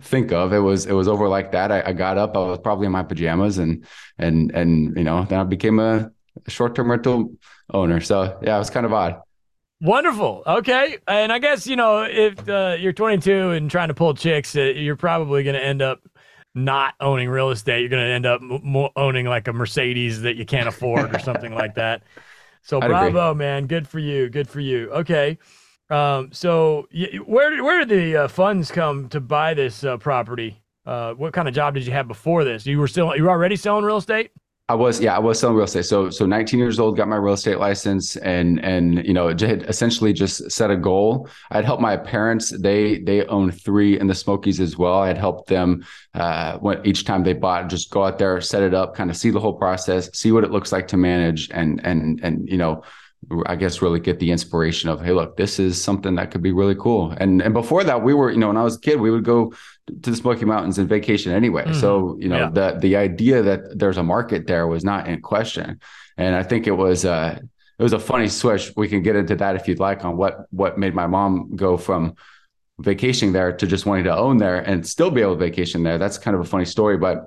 think 0.00 0.32
of. 0.32 0.52
It 0.52 0.58
was 0.58 0.86
it 0.86 0.92
was 0.92 1.08
over 1.08 1.28
like 1.28 1.52
that. 1.52 1.72
I, 1.72 1.82
I, 1.86 1.92
got 1.92 2.18
up. 2.18 2.36
I 2.36 2.40
was 2.40 2.58
probably 2.58 2.86
in 2.86 2.92
my 2.92 3.02
pajamas, 3.02 3.58
and 3.58 3.84
and 4.18 4.50
and 4.52 4.96
you 4.96 5.04
know, 5.04 5.24
then 5.24 5.40
I 5.40 5.44
became 5.44 5.78
a 5.78 6.10
short 6.48 6.74
term 6.74 6.90
rental 6.90 7.34
owner. 7.72 8.00
So 8.00 8.38
yeah, 8.42 8.56
it 8.56 8.58
was 8.58 8.70
kind 8.70 8.86
of 8.86 8.92
odd. 8.92 9.20
Wonderful. 9.82 10.44
Okay, 10.46 10.98
and 11.08 11.32
I 11.32 11.40
guess 11.40 11.66
you 11.66 11.74
know 11.74 12.04
if 12.04 12.48
uh, 12.48 12.76
you're 12.78 12.92
22 12.92 13.50
and 13.50 13.68
trying 13.68 13.88
to 13.88 13.94
pull 13.94 14.14
chicks, 14.14 14.54
uh, 14.54 14.60
you're 14.60 14.94
probably 14.96 15.42
going 15.42 15.56
to 15.56 15.64
end 15.64 15.82
up 15.82 16.00
not 16.54 16.94
owning 17.00 17.28
real 17.28 17.50
estate. 17.50 17.80
You're 17.80 17.88
going 17.88 18.04
to 18.04 18.12
end 18.12 18.24
up 18.24 18.40
m- 18.42 18.88
owning 18.94 19.26
like 19.26 19.48
a 19.48 19.52
Mercedes 19.52 20.22
that 20.22 20.36
you 20.36 20.44
can't 20.46 20.68
afford 20.68 21.14
or 21.14 21.18
something 21.18 21.54
like 21.54 21.74
that. 21.74 22.02
So 22.64 22.80
I'd 22.80 22.86
bravo, 22.86 23.30
agree. 23.32 23.38
man. 23.40 23.66
Good 23.66 23.88
for 23.88 23.98
you. 23.98 24.28
Good 24.28 24.48
for 24.48 24.60
you. 24.60 24.88
Okay. 24.92 25.36
Um, 25.90 26.30
so 26.32 26.86
where 27.26 27.60
where 27.60 27.84
did 27.84 27.88
the 27.88 28.16
uh, 28.16 28.28
funds 28.28 28.70
come 28.70 29.08
to 29.08 29.18
buy 29.18 29.52
this 29.54 29.82
uh, 29.82 29.96
property? 29.96 30.62
Uh, 30.86 31.12
what 31.14 31.32
kind 31.32 31.48
of 31.48 31.54
job 31.54 31.74
did 31.74 31.84
you 31.84 31.92
have 31.92 32.06
before 32.06 32.44
this? 32.44 32.64
You 32.64 32.78
were 32.78 32.86
still 32.86 33.16
you 33.16 33.24
were 33.24 33.30
already 33.30 33.56
selling 33.56 33.84
real 33.84 33.96
estate? 33.96 34.30
I 34.72 34.74
was, 34.74 35.00
yeah, 35.00 35.14
I 35.14 35.18
was 35.18 35.38
selling 35.38 35.54
real 35.56 35.66
estate. 35.66 35.84
So, 35.84 36.08
so 36.08 36.24
19 36.24 36.58
years 36.58 36.80
old, 36.80 36.96
got 36.96 37.06
my 37.06 37.16
real 37.16 37.34
estate 37.34 37.58
license, 37.58 38.16
and 38.16 38.58
and 38.64 39.06
you 39.06 39.12
know, 39.12 39.28
had 39.28 39.64
essentially 39.68 40.14
just 40.14 40.50
set 40.50 40.70
a 40.70 40.78
goal. 40.78 41.28
I'd 41.50 41.66
helped 41.66 41.82
my 41.82 41.94
parents; 41.98 42.48
they 42.58 43.00
they 43.00 43.26
own 43.26 43.50
three 43.50 44.00
in 44.00 44.06
the 44.06 44.14
Smokies 44.14 44.60
as 44.60 44.78
well. 44.78 45.00
I'd 45.00 45.18
helped 45.18 45.50
them 45.50 45.84
uh, 46.14 46.56
when, 46.56 46.80
each 46.86 47.04
time 47.04 47.22
they 47.22 47.34
bought, 47.34 47.68
just 47.68 47.90
go 47.90 48.02
out 48.02 48.16
there, 48.16 48.40
set 48.40 48.62
it 48.62 48.72
up, 48.72 48.94
kind 48.94 49.10
of 49.10 49.16
see 49.18 49.28
the 49.28 49.40
whole 49.40 49.52
process, 49.52 50.08
see 50.18 50.32
what 50.32 50.42
it 50.42 50.50
looks 50.50 50.72
like 50.72 50.88
to 50.88 50.96
manage, 50.96 51.50
and 51.50 51.84
and 51.84 52.18
and 52.22 52.48
you 52.48 52.56
know, 52.56 52.82
I 53.46 53.56
guess 53.56 53.82
really 53.82 54.00
get 54.00 54.18
the 54.18 54.30
inspiration 54.30 54.88
of, 54.88 55.00
hey, 55.04 55.12
look, 55.12 55.36
this 55.36 55.58
is 55.58 55.82
something 55.82 56.16
that 56.16 56.30
could 56.30 56.42
be 56.42 56.52
really 56.52 56.74
cool. 56.74 57.14
And 57.18 57.40
and 57.40 57.54
before 57.54 57.84
that, 57.84 58.02
we 58.02 58.14
were, 58.14 58.30
you 58.30 58.38
know, 58.38 58.48
when 58.48 58.56
I 58.56 58.62
was 58.62 58.76
a 58.76 58.80
kid, 58.80 59.00
we 59.00 59.10
would 59.10 59.24
go 59.24 59.52
to 59.86 60.10
the 60.10 60.16
Smoky 60.16 60.44
Mountains 60.44 60.78
and 60.78 60.88
vacation 60.88 61.32
anyway. 61.32 61.64
Mm-hmm. 61.64 61.80
So, 61.80 62.16
you 62.20 62.28
know, 62.28 62.38
yeah. 62.38 62.50
the 62.50 62.78
the 62.80 62.96
idea 62.96 63.42
that 63.42 63.78
there's 63.78 63.96
a 63.96 64.02
market 64.02 64.46
there 64.46 64.66
was 64.66 64.84
not 64.84 65.08
in 65.08 65.20
question. 65.20 65.80
And 66.16 66.34
I 66.34 66.42
think 66.42 66.66
it 66.66 66.72
was 66.72 67.04
uh 67.04 67.38
it 67.78 67.82
was 67.82 67.92
a 67.92 67.98
funny 67.98 68.28
switch. 68.28 68.72
We 68.76 68.88
can 68.88 69.02
get 69.02 69.16
into 69.16 69.34
that 69.36 69.56
if 69.56 69.66
you'd 69.66 69.80
like 69.80 70.04
on 70.04 70.16
what 70.16 70.46
what 70.50 70.78
made 70.78 70.94
my 70.94 71.06
mom 71.06 71.56
go 71.56 71.76
from 71.76 72.14
vacationing 72.78 73.32
there 73.32 73.52
to 73.52 73.66
just 73.66 73.86
wanting 73.86 74.04
to 74.04 74.16
own 74.16 74.38
there 74.38 74.58
and 74.58 74.86
still 74.86 75.10
be 75.10 75.20
able 75.20 75.34
to 75.34 75.38
vacation 75.38 75.82
there. 75.82 75.98
That's 75.98 76.18
kind 76.18 76.34
of 76.34 76.40
a 76.40 76.44
funny 76.44 76.64
story, 76.64 76.96
but 76.96 77.26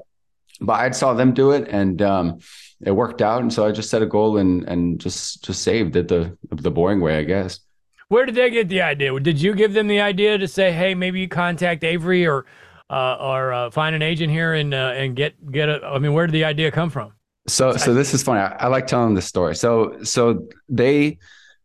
but 0.62 0.74
I 0.74 0.92
saw 0.92 1.14
them 1.14 1.34
do 1.34 1.52
it 1.52 1.68
and 1.70 2.02
um 2.02 2.40
it 2.82 2.92
worked 2.92 3.22
out, 3.22 3.42
and 3.42 3.52
so 3.52 3.66
I 3.66 3.72
just 3.72 3.90
set 3.90 4.02
a 4.02 4.06
goal 4.06 4.38
and 4.38 4.64
and 4.68 5.00
just 5.00 5.44
just 5.44 5.64
saved 5.64 5.96
it 5.96 6.08
the 6.08 6.38
the 6.52 6.72
boring 6.72 7.02
way, 7.02 7.18
I 7.18 7.24
guess. 7.24 7.60
Where 8.08 8.26
did 8.26 8.36
they 8.36 8.50
get 8.50 8.70
the 8.70 8.82
idea? 8.82 9.20
Did 9.20 9.42
you 9.42 9.56
give 9.56 9.74
them 9.74 9.88
the 9.88 10.00
idea 10.00 10.38
to 10.38 10.48
say, 10.48 10.72
"Hey, 10.72 10.94
maybe 10.94 11.20
you 11.20 11.28
contact 11.28 11.84
Avery 11.84 12.28
or 12.28 12.46
uh, 12.90 13.18
or 13.20 13.54
uh, 13.54 13.72
find 13.72 13.96
an 13.96 14.02
agent 14.02 14.32
here 14.32 14.54
and 14.54 14.74
uh, 14.74 14.94
and 14.96 15.16
get 15.16 15.52
get 15.52 15.70
a"? 15.70 15.84
I 15.84 16.00
mean, 16.00 16.14
where 16.14 16.28
did 16.28 16.34
the 16.34 16.44
idea 16.44 16.72
come 16.72 16.90
from? 16.90 17.14
So 17.48 17.78
so 17.78 17.94
this 17.94 18.14
is 18.14 18.22
funny. 18.22 18.42
I, 18.42 18.66
I 18.66 18.68
like 18.68 18.88
telling 18.88 19.16
this 19.16 19.26
story. 19.26 19.56
So 19.56 20.04
so 20.04 20.48
they 20.70 21.18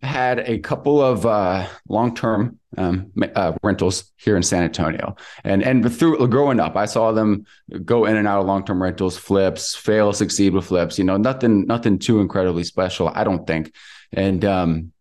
had 0.02 0.38
a 0.40 0.58
couple 0.58 1.02
of 1.02 1.26
uh, 1.26 1.66
long 1.88 2.14
term 2.14 2.58
um, 2.78 3.12
uh, 3.34 3.52
rentals 3.62 4.10
here 4.16 4.36
in 4.36 4.42
San 4.42 4.62
Antonio, 4.62 5.16
and 5.44 5.62
and 5.62 5.94
through 5.94 6.26
growing 6.28 6.58
up, 6.58 6.74
I 6.74 6.86
saw 6.86 7.12
them 7.12 7.44
go 7.84 8.06
in 8.06 8.16
and 8.16 8.26
out 8.26 8.40
of 8.40 8.46
long 8.46 8.64
term 8.64 8.82
rentals, 8.82 9.18
flips, 9.18 9.74
fail, 9.74 10.14
succeed 10.14 10.54
with 10.54 10.66
flips. 10.66 10.98
You 10.98 11.04
know, 11.04 11.18
nothing 11.18 11.66
nothing 11.66 11.98
too 11.98 12.20
incredibly 12.20 12.64
special, 12.64 13.10
I 13.14 13.24
don't 13.24 13.46
think. 13.46 13.74
And 14.12 14.44
um, 14.44 14.92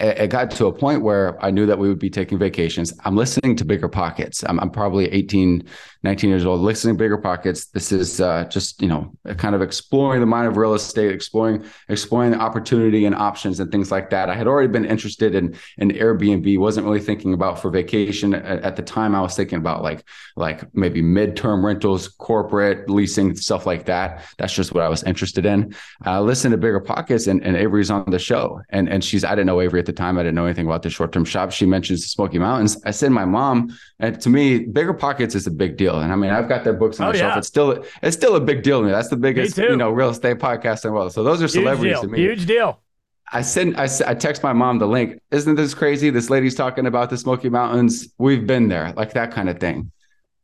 it 0.00 0.28
got 0.28 0.50
to 0.52 0.66
a 0.66 0.72
point 0.72 1.02
where 1.02 1.42
I 1.44 1.50
knew 1.50 1.66
that 1.66 1.78
we 1.78 1.88
would 1.88 1.98
be 1.98 2.10
taking 2.10 2.38
vacations. 2.38 2.92
I'm 3.04 3.16
listening 3.16 3.54
to 3.56 3.64
Bigger 3.64 3.88
Pockets. 3.88 4.42
I'm, 4.44 4.58
I'm 4.58 4.70
probably 4.70 5.06
18, 5.12 5.64
19 6.02 6.30
years 6.30 6.44
old, 6.44 6.60
listening 6.60 6.96
to 6.96 6.98
Bigger 6.98 7.18
Pockets. 7.18 7.66
This 7.66 7.92
is 7.92 8.20
uh, 8.20 8.44
just, 8.44 8.82
you 8.82 8.88
know, 8.88 9.12
kind 9.36 9.54
of 9.54 9.62
exploring 9.62 10.20
the 10.20 10.26
mind 10.26 10.48
of 10.48 10.56
real 10.56 10.74
estate, 10.74 11.12
exploring, 11.12 11.64
exploring 11.88 12.32
the 12.32 12.38
opportunity 12.38 13.04
and 13.04 13.14
options 13.14 13.60
and 13.60 13.70
things 13.70 13.92
like 13.92 14.10
that. 14.10 14.28
I 14.28 14.34
had 14.34 14.48
already 14.48 14.68
been 14.68 14.84
interested 14.84 15.34
in, 15.34 15.54
in 15.78 15.90
Airbnb, 15.90 16.58
wasn't 16.58 16.86
really 16.86 17.00
thinking 17.00 17.32
about 17.32 17.60
for 17.60 17.70
vacation. 17.70 18.34
At, 18.34 18.62
at 18.62 18.76
the 18.76 18.82
time, 18.82 19.14
I 19.14 19.20
was 19.20 19.36
thinking 19.36 19.58
about 19.58 19.82
like, 19.82 20.04
like 20.34 20.74
maybe 20.74 21.02
midterm 21.02 21.62
rentals, 21.62 22.08
corporate 22.08 22.90
leasing, 22.90 23.36
stuff 23.36 23.64
like 23.64 23.84
that. 23.86 24.24
That's 24.38 24.52
just 24.52 24.74
what 24.74 24.82
I 24.82 24.88
was 24.88 25.04
interested 25.04 25.46
in. 25.46 25.74
I 26.02 26.18
listened 26.18 26.52
to 26.52 26.58
Bigger 26.58 26.80
Pockets 26.80 27.28
and, 27.28 27.44
and 27.44 27.56
Avery's 27.56 27.90
on 27.90 28.10
the 28.10 28.18
show. 28.18 28.60
And, 28.70 28.88
and 28.88 29.04
she's, 29.04 29.24
I 29.24 29.30
didn't 29.30 29.46
know 29.46 29.60
Avery 29.60 29.83
at 29.84 29.86
the 29.86 29.92
time. 29.92 30.18
I 30.18 30.22
didn't 30.22 30.34
know 30.34 30.46
anything 30.46 30.66
about 30.66 30.82
the 30.82 30.90
short 30.90 31.12
term 31.12 31.24
shop. 31.24 31.52
She 31.52 31.66
mentions 31.66 32.02
the 32.02 32.08
Smoky 32.08 32.38
Mountains. 32.38 32.80
I 32.84 32.90
said, 32.90 33.12
my 33.12 33.24
mom, 33.24 33.76
and 33.98 34.20
to 34.20 34.30
me, 34.30 34.60
Bigger 34.60 34.94
Pockets 34.94 35.34
is 35.34 35.46
a 35.46 35.50
big 35.50 35.76
deal. 35.76 36.00
And 36.00 36.12
I 36.12 36.16
mean, 36.16 36.30
I've 36.30 36.48
got 36.48 36.64
their 36.64 36.72
books 36.72 37.00
on 37.00 37.08
oh, 37.08 37.12
the 37.12 37.18
yeah. 37.18 37.24
shelf. 37.28 37.38
It's 37.38 37.48
still 37.48 37.84
it's 38.02 38.16
still 38.16 38.36
a 38.36 38.40
big 38.40 38.62
deal 38.62 38.80
to 38.80 38.86
me. 38.86 38.92
That's 38.92 39.08
the 39.08 39.16
biggest 39.16 39.56
you 39.58 39.76
know 39.76 39.90
real 39.90 40.10
estate 40.10 40.38
podcast 40.38 40.84
in 40.84 40.90
the 40.90 40.94
world. 40.94 41.12
So 41.12 41.22
those 41.22 41.42
are 41.42 41.48
celebrities 41.48 42.00
to 42.00 42.08
me. 42.08 42.18
Huge 42.18 42.46
deal. 42.46 42.80
I 43.32 43.42
send 43.42 43.76
I, 43.76 43.88
I 44.06 44.14
text 44.14 44.42
my 44.42 44.52
mom 44.52 44.78
the 44.78 44.86
link. 44.86 45.20
Isn't 45.30 45.54
this 45.54 45.74
crazy? 45.74 46.10
This 46.10 46.30
lady's 46.30 46.54
talking 46.54 46.86
about 46.86 47.10
the 47.10 47.18
Smoky 47.18 47.48
Mountains. 47.48 48.08
We've 48.18 48.46
been 48.46 48.68
there, 48.68 48.92
like 48.96 49.12
that 49.14 49.32
kind 49.32 49.48
of 49.48 49.58
thing. 49.58 49.90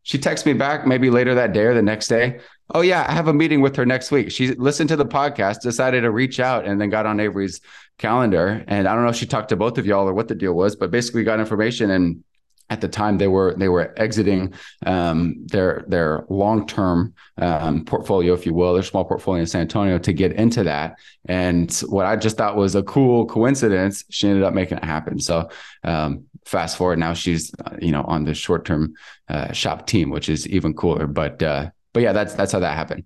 She 0.02 0.18
texts 0.18 0.46
me 0.46 0.52
back 0.54 0.86
maybe 0.86 1.10
later 1.10 1.34
that 1.34 1.52
day 1.52 1.64
or 1.64 1.74
the 1.74 1.82
next 1.82 2.08
day. 2.08 2.40
Oh 2.74 2.80
yeah, 2.80 3.04
I 3.08 3.12
have 3.12 3.28
a 3.28 3.32
meeting 3.32 3.60
with 3.60 3.76
her 3.76 3.84
next 3.84 4.10
week. 4.10 4.30
She 4.30 4.54
listened 4.54 4.88
to 4.90 4.96
the 4.96 5.06
podcast, 5.06 5.60
decided 5.60 6.02
to 6.02 6.10
reach 6.10 6.40
out, 6.40 6.66
and 6.66 6.80
then 6.80 6.88
got 6.88 7.06
on 7.06 7.20
Avery's 7.20 7.60
calendar. 7.98 8.64
And 8.66 8.88
I 8.88 8.94
don't 8.94 9.04
know 9.04 9.10
if 9.10 9.16
she 9.16 9.26
talked 9.26 9.50
to 9.50 9.56
both 9.56 9.76
of 9.76 9.86
y'all 9.86 10.08
or 10.08 10.14
what 10.14 10.28
the 10.28 10.34
deal 10.34 10.54
was, 10.54 10.76
but 10.76 10.90
basically 10.90 11.24
got 11.24 11.40
information 11.40 11.90
and 11.90 12.22
at 12.70 12.80
the 12.80 12.88
time 12.88 13.18
they 13.18 13.28
were 13.28 13.54
they 13.56 13.68
were 13.68 13.92
exiting 13.98 14.54
um, 14.86 15.44
their 15.46 15.84
their 15.88 16.24
long 16.28 16.66
term 16.66 17.12
um, 17.36 17.84
portfolio, 17.84 18.32
if 18.32 18.46
you 18.46 18.54
will, 18.54 18.72
their 18.72 18.82
small 18.84 19.04
portfolio 19.04 19.40
in 19.40 19.46
San 19.46 19.62
Antonio 19.62 19.98
to 19.98 20.12
get 20.12 20.32
into 20.32 20.62
that. 20.64 20.98
And 21.26 21.72
what 21.88 22.06
I 22.06 22.16
just 22.16 22.36
thought 22.36 22.56
was 22.56 22.76
a 22.76 22.82
cool 22.84 23.26
coincidence, 23.26 24.04
she 24.08 24.28
ended 24.28 24.44
up 24.44 24.54
making 24.54 24.78
it 24.78 24.84
happen. 24.84 25.18
So 25.18 25.50
um, 25.82 26.26
fast 26.44 26.76
forward 26.76 26.98
now, 26.98 27.14
she's 27.14 27.52
uh, 27.64 27.76
you 27.80 27.92
know 27.92 28.02
on 28.02 28.24
the 28.24 28.34
short 28.34 28.64
term 28.64 28.94
uh, 29.28 29.52
shop 29.52 29.86
team, 29.86 30.10
which 30.10 30.28
is 30.28 30.46
even 30.48 30.74
cooler. 30.74 31.06
But 31.06 31.42
uh, 31.42 31.70
but 31.92 32.02
yeah, 32.02 32.12
that's 32.12 32.34
that's 32.34 32.52
how 32.52 32.60
that 32.60 32.74
happened. 32.74 33.04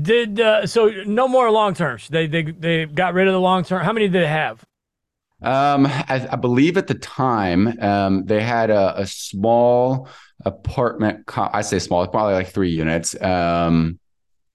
Did 0.00 0.40
uh, 0.40 0.66
so 0.66 0.88
no 1.06 1.28
more 1.28 1.50
long 1.50 1.74
terms? 1.74 2.08
They 2.08 2.26
they 2.26 2.42
they 2.42 2.84
got 2.86 3.14
rid 3.14 3.26
of 3.26 3.32
the 3.32 3.40
long 3.40 3.64
term. 3.64 3.84
How 3.84 3.92
many 3.92 4.08
did 4.08 4.22
they 4.22 4.26
have? 4.26 4.64
Um, 5.40 5.86
I, 5.86 6.26
I, 6.32 6.36
believe 6.36 6.76
at 6.76 6.88
the 6.88 6.96
time, 6.96 7.80
um, 7.80 8.24
they 8.24 8.42
had 8.42 8.70
a, 8.70 9.02
a 9.02 9.06
small 9.06 10.08
apartment. 10.44 11.26
Co- 11.26 11.48
I 11.52 11.60
say 11.60 11.78
small, 11.78 12.02
it's 12.02 12.10
probably 12.10 12.34
like 12.34 12.48
three 12.48 12.70
units, 12.70 13.20
um, 13.22 14.00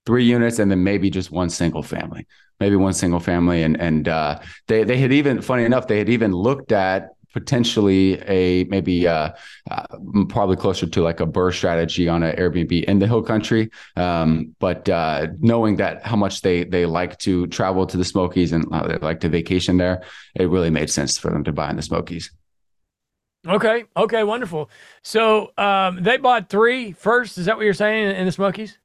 three 0.06 0.26
units, 0.26 0.60
and 0.60 0.70
then 0.70 0.84
maybe 0.84 1.10
just 1.10 1.32
one 1.32 1.50
single 1.50 1.84
family, 1.84 2.28
maybe 2.60 2.76
one 2.76 2.92
single 2.92 3.22
family. 3.22 3.64
And 3.64 3.80
and 3.80 4.10
uh, 4.10 4.40
they 4.68 4.84
they 4.84 4.98
had 4.98 5.14
even, 5.14 5.42
funny 5.42 5.64
enough, 5.64 5.88
they 5.88 6.00
had 6.00 6.10
even 6.10 6.34
looked 6.34 6.74
at 6.74 7.12
potentially 7.34 8.22
a 8.22 8.64
maybe 8.66 9.08
uh, 9.08 9.32
uh, 9.70 9.86
probably 10.30 10.56
closer 10.56 10.86
to 10.86 11.02
like 11.02 11.20
a 11.20 11.26
BRRRR 11.26 11.54
strategy 11.54 12.08
on 12.08 12.24
an 12.24 12.36
Airbnb 12.38 12.84
in 12.86 13.00
the 13.00 13.08
Hill 13.08 13.24
Country. 13.24 13.70
Um, 13.96 14.56
but 14.60 14.88
uh, 14.88 15.28
knowing 15.40 15.78
that 15.78 16.06
how 16.06 16.16
much 16.16 16.42
they 16.42 16.64
they 16.64 16.86
like 16.86 17.18
to 17.20 17.48
travel 17.48 17.86
to 17.88 17.98
the 17.98 18.06
Smokies 18.06 18.54
and 18.54 18.66
they 18.88 18.98
like 18.98 19.20
to 19.22 19.30
vacation 19.30 19.78
there, 19.78 20.04
it 20.36 20.50
really 20.50 20.70
made 20.70 20.90
sense 20.90 21.18
for 21.18 21.32
them 21.32 21.44
to 21.44 21.52
buy 21.52 21.70
in 21.70 21.76
the 21.76 21.82
Smokies. 21.82 22.32
Okay. 23.46 23.84
Okay. 23.98 24.24
Wonderful. 24.24 24.70
So 25.02 25.52
um, 25.58 26.02
they 26.02 26.18
bought 26.18 26.50
three 26.50 26.94
first. 26.94 27.38
Is 27.38 27.48
that 27.48 27.58
what 27.58 27.66
you're 27.66 27.74
saying 27.74 28.16
in 28.16 28.26
the 28.26 28.32
Smokies? 28.32 28.78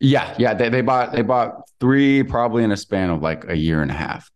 Yeah. 0.00 0.34
Yeah. 0.38 0.54
They, 0.54 0.68
they 0.70 0.80
bought 0.80 1.12
they 1.12 1.22
bought 1.22 1.68
three 1.78 2.22
probably 2.24 2.64
in 2.64 2.72
a 2.72 2.76
span 2.76 3.10
of 3.10 3.22
like 3.22 3.48
a 3.48 3.56
year 3.56 3.82
and 3.82 3.90
a 3.90 3.94
half. 3.94 4.30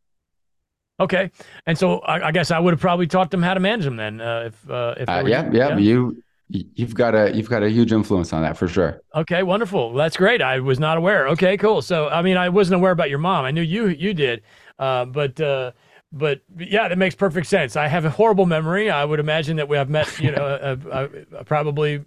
Okay, 1.00 1.30
and 1.66 1.78
so 1.78 2.00
I, 2.00 2.28
I, 2.28 2.30
guess 2.30 2.50
I 2.50 2.58
would 2.58 2.74
have 2.74 2.80
probably 2.80 3.06
taught 3.06 3.30
them 3.30 3.42
how 3.42 3.54
to 3.54 3.60
manage 3.60 3.86
them 3.86 3.96
then. 3.96 4.20
Uh, 4.20 4.44
if 4.48 4.70
uh, 4.70 4.94
if 4.98 5.08
uh, 5.08 5.24
yeah, 5.26 5.48
yeah, 5.50 5.68
yeah, 5.68 5.78
you 5.78 6.22
you've 6.48 6.94
got 6.94 7.14
a 7.14 7.34
you've 7.34 7.48
got 7.48 7.62
a 7.62 7.70
huge 7.70 7.92
influence 7.92 8.32
on 8.34 8.42
that 8.42 8.56
for 8.56 8.68
sure. 8.68 9.00
Okay, 9.14 9.42
wonderful. 9.42 9.94
That's 9.94 10.16
great. 10.16 10.42
I 10.42 10.60
was 10.60 10.78
not 10.78 10.98
aware. 10.98 11.28
Okay, 11.28 11.56
cool. 11.56 11.80
So 11.80 12.08
I 12.08 12.20
mean, 12.20 12.36
I 12.36 12.50
wasn't 12.50 12.76
aware 12.76 12.92
about 12.92 13.08
your 13.08 13.18
mom. 13.18 13.46
I 13.46 13.50
knew 13.50 13.62
you 13.62 13.88
you 13.88 14.14
did, 14.14 14.42
uh, 14.78 15.06
but. 15.06 15.40
Uh, 15.40 15.72
but 16.12 16.40
yeah, 16.58 16.88
that 16.88 16.98
makes 16.98 17.14
perfect 17.14 17.46
sense. 17.46 17.76
I 17.76 17.86
have 17.86 18.04
a 18.04 18.10
horrible 18.10 18.44
memory. 18.44 18.90
I 18.90 19.04
would 19.04 19.20
imagine 19.20 19.58
that 19.58 19.68
we 19.68 19.76
have 19.76 19.88
met, 19.88 20.18
you 20.18 20.32
know, 20.32 20.44
uh, 20.44 20.76
uh, 20.90 21.36
uh, 21.36 21.44
probably. 21.44 22.04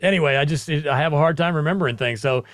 anyway, 0.00 0.36
I 0.36 0.46
just 0.46 0.70
I 0.70 0.96
have 0.96 1.12
a 1.12 1.18
hard 1.18 1.36
time 1.36 1.54
remembering 1.54 1.98
things. 1.98 2.22
So, 2.22 2.44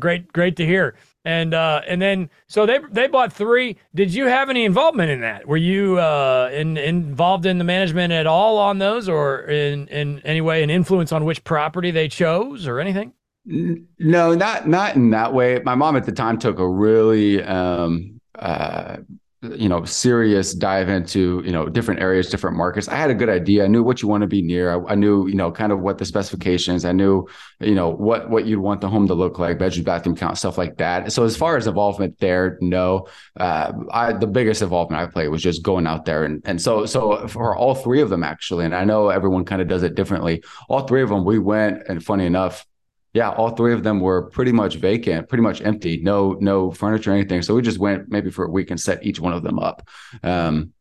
great, 0.00 0.32
great 0.32 0.56
to 0.56 0.64
hear. 0.64 0.96
And 1.26 1.54
uh, 1.54 1.80
and 1.86 2.02
then 2.02 2.28
so 2.48 2.66
they 2.66 2.80
they 2.90 3.06
bought 3.06 3.32
three. 3.32 3.76
Did 3.94 4.12
you 4.12 4.26
have 4.26 4.50
any 4.50 4.66
involvement 4.66 5.10
in 5.10 5.22
that? 5.22 5.48
Were 5.48 5.56
you 5.56 5.98
uh, 5.98 6.50
in, 6.52 6.76
involved 6.76 7.46
in 7.46 7.56
the 7.56 7.64
management 7.64 8.12
at 8.12 8.26
all 8.26 8.58
on 8.58 8.78
those, 8.78 9.08
or 9.08 9.40
in 9.44 9.88
in 9.88 10.20
any 10.20 10.42
way 10.42 10.62
an 10.62 10.68
influence 10.68 11.12
on 11.12 11.24
which 11.24 11.42
property 11.42 11.90
they 11.90 12.08
chose, 12.08 12.66
or 12.66 12.78
anything? 12.78 13.14
No, 13.46 14.34
not 14.34 14.68
not 14.68 14.96
in 14.96 15.10
that 15.10 15.32
way. 15.32 15.60
My 15.64 15.74
mom 15.74 15.96
at 15.96 16.04
the 16.04 16.12
time 16.12 16.38
took 16.38 16.58
a 16.58 16.68
really 16.68 17.42
um, 17.42 18.20
uh, 18.38 18.98
you 19.56 19.68
know 19.68 19.84
serious 19.84 20.54
dive 20.54 20.88
into 20.88 21.42
you 21.44 21.52
know 21.52 21.68
different 21.68 22.00
areas 22.00 22.30
different 22.30 22.56
markets. 22.56 22.88
I 22.88 22.96
had 22.96 23.10
a 23.10 23.14
good 23.14 23.28
idea. 23.28 23.64
I 23.64 23.66
knew 23.66 23.82
what 23.82 24.02
you 24.02 24.08
want 24.08 24.22
to 24.22 24.26
be 24.26 24.42
near. 24.42 24.74
I, 24.74 24.92
I, 24.92 24.94
knew 24.94 25.26
you 25.26 25.34
know 25.34 25.50
kind 25.50 25.72
of 25.72 25.80
what 25.80 25.98
the 25.98 26.04
specifications 26.04 26.84
i 26.84 26.92
knew 26.92 27.26
you 27.60 27.74
know 27.74 27.90
what 27.90 28.30
what 28.30 28.46
you'd 28.46 28.60
want 28.60 28.80
the 28.80 28.88
home 28.88 29.06
to 29.08 29.14
look 29.14 29.38
like 29.38 29.58
bedroom 29.58 29.84
bathroom 29.84 30.16
count 30.16 30.38
stuff 30.38 30.56
like 30.56 30.76
that. 30.78 31.12
So 31.12 31.24
as 31.24 31.36
far 31.36 31.56
as 31.56 31.66
involvement 31.66 32.18
there 32.20 32.58
no. 32.60 33.08
Uh, 33.38 33.72
I, 33.90 34.12
the 34.12 34.26
biggest 34.26 34.62
involvement 34.62 35.02
i 35.02 35.06
played 35.06 35.28
was 35.28 35.42
just 35.42 35.62
going 35.62 35.86
out 35.86 36.04
there 36.04 36.24
and 36.24 36.42
and 36.44 36.60
so 36.60 36.86
so 36.86 37.26
for 37.28 37.56
all 37.56 37.74
three 37.74 38.00
of 38.00 38.10
them 38.10 38.22
actually 38.22 38.64
and 38.64 38.74
i 38.74 38.84
know 38.84 39.08
everyone 39.08 39.44
kind 39.44 39.60
of 39.60 39.68
does 39.68 39.82
it 39.82 39.94
differently 39.94 40.42
all 40.68 40.86
three 40.86 41.02
of 41.02 41.08
them 41.08 41.24
we 41.24 41.38
went 41.38 41.82
and 41.88 42.04
funny 42.04 42.26
enough 42.26 42.64
yeah, 43.14 43.30
all 43.30 43.50
three 43.50 43.72
of 43.72 43.84
them 43.84 44.00
were 44.00 44.22
pretty 44.22 44.50
much 44.50 44.74
vacant, 44.76 45.28
pretty 45.28 45.42
much 45.42 45.62
empty, 45.62 46.00
no 46.02 46.32
no 46.40 46.72
furniture, 46.72 47.12
or 47.12 47.14
anything. 47.14 47.42
So 47.42 47.54
we 47.54 47.62
just 47.62 47.78
went 47.78 48.10
maybe 48.10 48.28
for 48.28 48.44
a 48.44 48.50
week 48.50 48.70
and 48.70 48.80
set 48.80 49.06
each 49.06 49.20
one 49.20 49.32
of 49.32 49.44
them 49.44 49.60
up. 49.60 49.88
Um, 50.24 50.72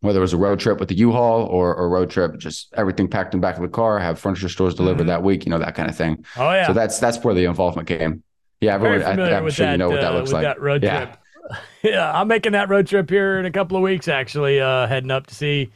whether 0.00 0.18
it 0.18 0.22
was 0.22 0.34
a 0.34 0.38
road 0.38 0.60
trip 0.60 0.78
with 0.78 0.88
the 0.88 0.94
U-Haul 0.94 1.42
or 1.46 1.74
a 1.74 1.88
road 1.88 2.08
trip, 2.08 2.38
just 2.38 2.72
everything 2.76 3.08
packed 3.08 3.34
in 3.34 3.40
the 3.40 3.44
back 3.44 3.56
of 3.56 3.62
the 3.62 3.68
car, 3.68 3.98
have 3.98 4.20
furniture 4.20 4.48
stores 4.48 4.76
delivered 4.76 5.00
mm-hmm. 5.00 5.08
that 5.08 5.24
week, 5.24 5.44
you 5.44 5.50
know, 5.50 5.58
that 5.58 5.74
kind 5.74 5.90
of 5.90 5.96
thing. 5.96 6.24
Oh 6.36 6.52
yeah. 6.52 6.66
So 6.66 6.74
that's 6.74 6.98
that's 6.98 7.24
where 7.24 7.34
the 7.34 7.46
involvement 7.46 7.88
came. 7.88 8.22
Yeah, 8.60 8.74
everyone, 8.74 9.02
I, 9.02 9.12
am 9.12 9.50
sure 9.50 9.66
that, 9.66 9.72
you 9.72 9.78
know 9.78 9.88
what 9.88 10.00
that 10.00 10.12
uh, 10.12 10.16
looks 10.16 10.32
like. 10.32 10.42
That 10.42 10.60
road 10.60 10.82
yeah. 10.82 11.06
trip. 11.06 11.18
yeah, 11.82 12.12
I'm 12.12 12.28
making 12.28 12.52
that 12.52 12.68
road 12.68 12.86
trip 12.86 13.08
here 13.08 13.38
in 13.38 13.46
a 13.46 13.50
couple 13.50 13.78
of 13.78 13.82
weeks. 13.82 14.08
Actually, 14.08 14.60
uh, 14.60 14.86
heading 14.86 15.10
up 15.10 15.26
to 15.28 15.34
see 15.34 15.70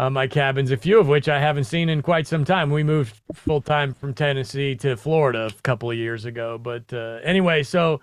uh, 0.00 0.08
my 0.08 0.26
cabins, 0.26 0.70
a 0.70 0.78
few 0.78 0.98
of 0.98 1.08
which 1.08 1.28
I 1.28 1.38
haven't 1.38 1.64
seen 1.64 1.90
in 1.90 2.00
quite 2.00 2.26
some 2.26 2.42
time. 2.42 2.70
We 2.70 2.82
moved 2.82 3.20
full 3.34 3.60
time 3.60 3.92
from 3.92 4.14
Tennessee 4.14 4.74
to 4.76 4.96
Florida 4.96 5.50
a 5.56 5.62
couple 5.62 5.90
of 5.90 5.96
years 5.98 6.24
ago. 6.24 6.56
But 6.56 6.90
uh, 6.90 7.18
anyway, 7.22 7.62
so 7.62 8.00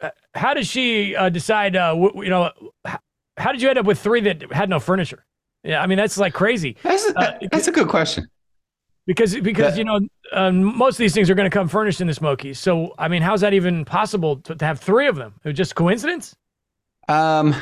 uh, 0.00 0.10
how 0.34 0.54
did 0.54 0.66
she 0.66 1.14
uh, 1.14 1.28
decide? 1.28 1.76
Uh, 1.76 1.90
w- 1.90 2.24
you 2.24 2.30
know, 2.30 2.50
h- 2.84 2.96
how 3.36 3.52
did 3.52 3.62
you 3.62 3.68
end 3.68 3.78
up 3.78 3.86
with 3.86 4.00
three 4.00 4.20
that 4.22 4.52
had 4.52 4.68
no 4.68 4.80
furniture? 4.80 5.24
Yeah, 5.62 5.80
I 5.80 5.86
mean 5.86 5.98
that's 5.98 6.18
like 6.18 6.34
crazy. 6.34 6.76
That's 6.82 7.08
a, 7.10 7.16
uh, 7.16 7.38
that's 7.52 7.68
a 7.68 7.72
good 7.72 7.88
question. 7.88 8.26
Because 9.06 9.36
because 9.36 9.74
that, 9.74 9.78
you 9.78 9.84
know 9.84 10.00
um, 10.32 10.76
most 10.76 10.94
of 10.94 10.98
these 10.98 11.14
things 11.14 11.30
are 11.30 11.36
going 11.36 11.48
to 11.48 11.56
come 11.56 11.68
furnished 11.68 12.00
in 12.00 12.08
the 12.08 12.14
Smokies. 12.14 12.58
So 12.58 12.92
I 12.98 13.06
mean, 13.06 13.22
how's 13.22 13.42
that 13.42 13.54
even 13.54 13.84
possible 13.84 14.38
to, 14.38 14.56
to 14.56 14.64
have 14.64 14.80
three 14.80 15.06
of 15.06 15.14
them? 15.14 15.34
It 15.44 15.48
was 15.50 15.56
just 15.56 15.76
coincidence. 15.76 16.34
Um, 17.08 17.54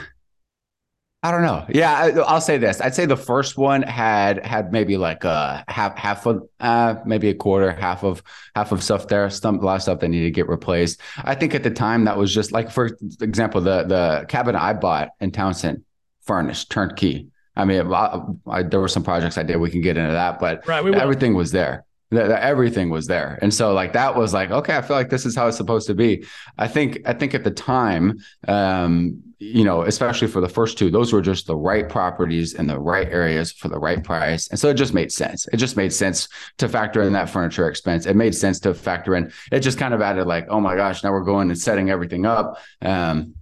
I 1.24 1.30
don't 1.30 1.40
know. 1.40 1.64
Yeah, 1.70 1.90
I, 1.90 2.10
will 2.10 2.40
say 2.42 2.58
this. 2.58 2.82
I'd 2.82 2.94
say 2.94 3.06
the 3.06 3.16
first 3.16 3.56
one 3.56 3.80
had 3.80 4.44
had 4.44 4.72
maybe 4.72 4.98
like 4.98 5.24
a 5.24 5.64
half 5.68 5.96
half 5.96 6.26
of 6.26 6.46
uh, 6.60 6.96
maybe 7.06 7.30
a 7.30 7.34
quarter, 7.34 7.72
half 7.72 8.04
of 8.04 8.22
half 8.54 8.72
of 8.72 8.84
stuff 8.84 9.08
there. 9.08 9.30
Some 9.30 9.58
a 9.58 9.62
lot 9.62 9.76
of 9.76 9.82
stuff 9.82 10.00
that 10.00 10.08
needed 10.08 10.26
to 10.26 10.30
get 10.32 10.50
replaced. 10.50 11.00
I 11.16 11.34
think 11.34 11.54
at 11.54 11.62
the 11.62 11.70
time 11.70 12.04
that 12.04 12.18
was 12.18 12.34
just 12.34 12.52
like, 12.52 12.70
for 12.70 12.90
example, 13.22 13.62
the 13.62 13.84
the 13.84 14.26
cabin 14.28 14.54
I 14.54 14.74
bought 14.74 15.12
in 15.18 15.30
Townsend, 15.30 15.84
furnished, 16.24 16.70
turnkey. 16.70 17.28
I 17.56 17.64
mean, 17.64 17.90
I, 17.90 18.20
I, 18.46 18.62
there 18.62 18.80
were 18.80 18.88
some 18.88 19.02
projects 19.02 19.38
I 19.38 19.44
did. 19.44 19.56
We 19.56 19.70
can 19.70 19.80
get 19.80 19.96
into 19.96 20.12
that, 20.12 20.38
but 20.38 20.68
right, 20.68 20.84
everything 20.94 21.32
was 21.32 21.52
there. 21.52 21.86
The, 22.14 22.42
everything 22.42 22.90
was 22.90 23.06
there, 23.06 23.38
and 23.42 23.52
so 23.52 23.72
like 23.72 23.92
that 23.92 24.14
was 24.16 24.32
like 24.32 24.50
okay. 24.50 24.76
I 24.76 24.82
feel 24.82 24.96
like 24.96 25.10
this 25.10 25.26
is 25.26 25.36
how 25.36 25.46
it's 25.48 25.56
supposed 25.56 25.86
to 25.88 25.94
be. 25.94 26.24
I 26.58 26.68
think 26.68 27.00
I 27.06 27.12
think 27.12 27.34
at 27.34 27.44
the 27.44 27.50
time. 27.50 28.18
Um, 28.48 29.22
you 29.40 29.64
know, 29.64 29.82
especially 29.82 30.28
for 30.28 30.40
the 30.40 30.48
first 30.48 30.78
two, 30.78 30.90
those 30.90 31.12
were 31.12 31.20
just 31.20 31.46
the 31.46 31.56
right 31.56 31.88
properties 31.88 32.54
in 32.54 32.66
the 32.66 32.78
right 32.78 33.08
areas 33.08 33.52
for 33.52 33.68
the 33.68 33.78
right 33.78 34.02
price. 34.02 34.48
And 34.48 34.58
so 34.58 34.70
it 34.70 34.74
just 34.74 34.94
made 34.94 35.12
sense. 35.12 35.46
It 35.52 35.58
just 35.58 35.76
made 35.76 35.92
sense 35.92 36.28
to 36.58 36.68
factor 36.68 37.02
in 37.02 37.12
that 37.12 37.28
furniture 37.28 37.68
expense. 37.68 38.06
It 38.06 38.16
made 38.16 38.34
sense 38.34 38.58
to 38.60 38.72
factor 38.72 39.14
in, 39.16 39.32
it 39.52 39.60
just 39.60 39.78
kind 39.78 39.92
of 39.92 40.00
added 40.00 40.26
like, 40.26 40.46
oh 40.48 40.60
my 40.60 40.76
gosh, 40.76 41.04
now 41.04 41.12
we're 41.12 41.24
going 41.24 41.50
and 41.50 41.58
setting 41.58 41.90
everything 41.90 42.24
up. 42.24 42.58
Um, 42.80 43.34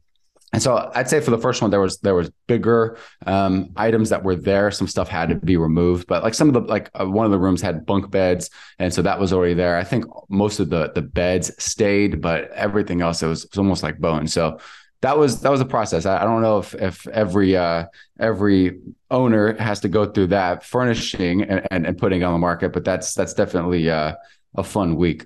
and 0.53 0.63
so 0.63 0.91
I'd 0.95 1.09
say 1.09 1.21
for 1.21 1.31
the 1.31 1.39
first 1.39 1.63
one, 1.63 1.71
there 1.71 1.81
was 1.81 1.99
there 1.99 2.15
was 2.15 2.31
bigger 2.47 2.99
um, 3.25 3.71
items 3.77 4.11
that 4.11 4.23
were 4.23 4.37
there. 4.37 4.71
Some 4.71 4.87
stuff 4.87 5.09
had 5.09 5.31
to 5.31 5.35
be 5.35 5.57
removed, 5.57 6.07
but 6.07 6.23
like 6.23 6.35
some 6.35 6.49
of 6.49 6.55
the 6.55 6.61
like 6.61 6.91
uh, 6.99 7.07
one 7.07 7.25
of 7.25 7.33
the 7.33 7.39
rooms 7.39 7.63
had 7.63 7.87
bunk 7.87 8.11
beds, 8.11 8.51
and 8.79 8.93
so 8.93 9.01
that 9.01 9.19
was 9.19 9.33
already 9.33 9.55
there. 9.55 9.79
I 9.79 9.85
think 9.85 10.05
most 10.29 10.61
of 10.61 10.69
the 10.69 10.93
the 10.95 11.01
beds 11.01 11.51
stayed, 11.59 12.21
but 12.21 12.51
everything 12.51 13.01
else 13.01 13.23
it 13.23 13.29
was, 13.29 13.45
it 13.45 13.53
was 13.53 13.59
almost 13.59 13.83
like 13.83 13.99
bone. 13.99 14.27
So 14.27 14.59
that 15.01 15.17
was 15.17 15.41
that 15.41 15.51
was 15.51 15.63
a 15.63 15.65
process. 15.65 16.05
I, 16.05 16.21
I 16.21 16.25
don't 16.25 16.43
know 16.43 16.59
if 16.59 16.75
if 16.75 17.07
every 17.09 17.57
uh, 17.57 17.87
every 18.21 18.79
owner 19.11 19.55
has 19.55 19.81
to 19.81 19.89
go 19.89 20.05
through 20.05 20.29
that 20.29 20.65
furnishing 20.65 21.43
and, 21.43 21.67
and, 21.71 21.87
and 21.87 21.97
putting 21.97 22.25
on 22.25 22.33
the 22.35 22.39
market, 22.39 22.75
but 22.75 22.85
that's 22.85 23.15
that's 23.15 23.33
definitely 23.33 23.89
uh, 23.89 24.15
a 24.55 24.63
fun 24.63 24.97
week. 24.97 25.25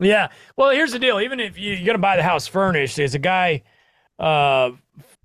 Yeah. 0.00 0.28
Well, 0.56 0.70
here's 0.70 0.92
the 0.92 0.98
deal. 0.98 1.20
Even 1.20 1.38
if 1.38 1.56
you, 1.56 1.74
you're 1.74 1.86
gonna 1.86 1.98
buy 1.98 2.16
the 2.16 2.24
house 2.24 2.48
furnished, 2.48 2.96
there's 2.96 3.14
a 3.14 3.20
guy 3.20 3.62
uh, 4.18 4.70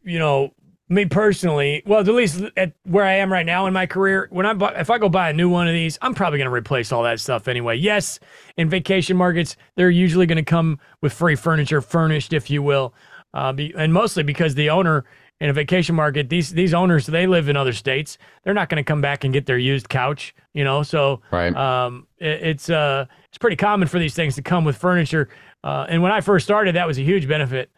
you 0.04 0.20
know, 0.20 0.54
me 0.90 1.06
personally, 1.06 1.82
well, 1.86 2.02
at 2.02 2.08
least 2.08 2.44
at 2.58 2.74
where 2.84 3.06
I 3.06 3.14
am 3.14 3.32
right 3.32 3.46
now 3.46 3.66
in 3.66 3.74
my 3.74 3.86
career, 3.86 4.28
when 4.32 4.46
I 4.46 4.54
buy, 4.54 4.74
if 4.76 4.90
I 4.90 4.98
go 4.98 5.10
buy 5.10 5.30
a 5.30 5.34
new 5.34 5.50
one 5.50 5.68
of 5.68 5.74
these, 5.74 5.98
I'm 6.02 6.14
probably 6.14 6.40
going 6.40 6.50
to 6.50 6.54
replace 6.54 6.92
all 6.92 7.04
that 7.04 7.20
stuff 7.20 7.48
anyway. 7.48 7.78
Yes, 7.78 8.20
in 8.58 8.70
vacation 8.70 9.18
markets, 9.18 9.56
they're 9.76 9.90
usually 9.90 10.26
going 10.26 10.38
to 10.38 10.44
come 10.44 10.80
with 11.02 11.14
free 11.14 11.36
furniture, 11.36 11.82
furnished, 11.82 12.34
if 12.34 12.50
you 12.50 12.62
will, 12.62 12.94
uh, 13.34 13.54
be, 13.54 13.74
and 13.78 13.94
mostly 13.94 14.24
because 14.24 14.56
the 14.56 14.70
owner 14.70 15.06
in 15.40 15.50
a 15.50 15.54
vacation 15.54 15.96
market, 15.96 16.30
these 16.30 16.52
these 16.52 16.74
owners 16.74 17.06
they 17.06 17.28
live 17.28 17.50
in 17.50 17.58
other 17.58 17.74
states, 17.74 18.18
they're 18.44 18.54
not 18.54 18.70
going 18.70 18.82
to 18.82 18.88
come 18.88 19.02
back 19.02 19.24
and 19.24 19.34
get 19.34 19.46
their 19.46 19.58
used 19.58 19.90
couch, 19.90 20.36
you 20.54 20.64
know. 20.64 20.84
So 20.84 21.22
right. 21.32 21.56
um, 21.56 22.08
it, 22.20 22.44
it's 22.44 22.70
uh, 22.70 23.06
it's 23.30 23.38
pretty 23.38 23.58
common 23.58 23.88
for 23.88 24.00
these 24.00 24.14
things 24.14 24.36
to 24.36 24.42
come 24.42 24.64
with 24.64 24.78
furniture. 24.78 25.30
Uh, 25.64 25.86
and 25.90 26.04
when 26.04 26.12
I 26.12 26.22
first 26.22 26.46
started, 26.46 26.76
that 26.76 26.88
was 26.88 27.00
a 27.00 27.02
huge 27.02 27.28
benefit 27.28 27.72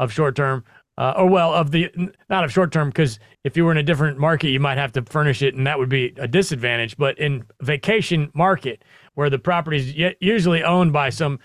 of 0.00 0.12
short 0.12 0.34
term. 0.34 0.64
Uh, 0.98 1.14
or 1.16 1.26
well, 1.26 1.54
of 1.54 1.70
the 1.70 1.90
not 2.28 2.44
of 2.44 2.52
short 2.52 2.72
term, 2.72 2.88
because 2.88 3.18
if 3.44 3.56
you 3.56 3.64
were 3.64 3.72
in 3.72 3.78
a 3.78 3.82
different 3.82 4.18
market, 4.18 4.50
you 4.50 4.60
might 4.60 4.76
have 4.76 4.92
to 4.92 5.02
furnish 5.02 5.40
it, 5.40 5.54
and 5.54 5.66
that 5.66 5.78
would 5.78 5.88
be 5.88 6.12
a 6.18 6.28
disadvantage. 6.28 6.94
But 6.96 7.18
in 7.18 7.44
vacation 7.62 8.30
market, 8.34 8.84
where 9.14 9.30
the 9.30 9.38
property 9.38 9.78
is 9.78 10.14
usually 10.20 10.62
owned 10.62 10.92
by 10.92 11.08
some, 11.08 11.38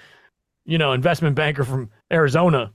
you 0.65 0.77
know, 0.77 0.91
investment 0.91 1.35
banker 1.35 1.63
from 1.63 1.89
Arizona, 2.11 2.73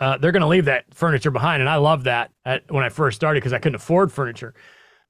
uh, 0.00 0.18
they're 0.18 0.32
going 0.32 0.42
to 0.42 0.48
leave 0.48 0.66
that 0.66 0.84
furniture 0.92 1.30
behind, 1.30 1.62
and 1.62 1.68
I 1.70 1.76
love 1.76 2.04
that 2.04 2.30
at, 2.44 2.70
when 2.70 2.84
I 2.84 2.90
first 2.90 3.16
started 3.16 3.40
because 3.40 3.54
I 3.54 3.58
couldn't 3.58 3.76
afford 3.76 4.12
furniture. 4.12 4.52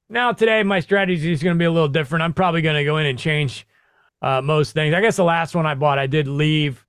Now 0.09 0.33
today, 0.33 0.63
my 0.63 0.79
strategy 0.79 1.33
is 1.33 1.43
going 1.43 1.57
to 1.57 1.59
be 1.59 1.65
a 1.65 1.73
little 1.73 1.89
different. 1.89 2.23
I'm 2.23 2.35
probably 2.35 2.63
going 2.63 2.77
to 2.77 2.85
go 2.85 2.99
in 2.99 3.07
and 3.07 3.19
change 3.19 3.67
uh, 4.23 4.41
most 4.41 4.73
things. 4.73 4.95
I 4.95 5.01
guess 5.01 5.17
the 5.17 5.25
last 5.25 5.57
one 5.57 5.67
I 5.67 5.75
bought, 5.75 5.99
I 5.99 6.07
did 6.07 6.29
leave 6.29 6.87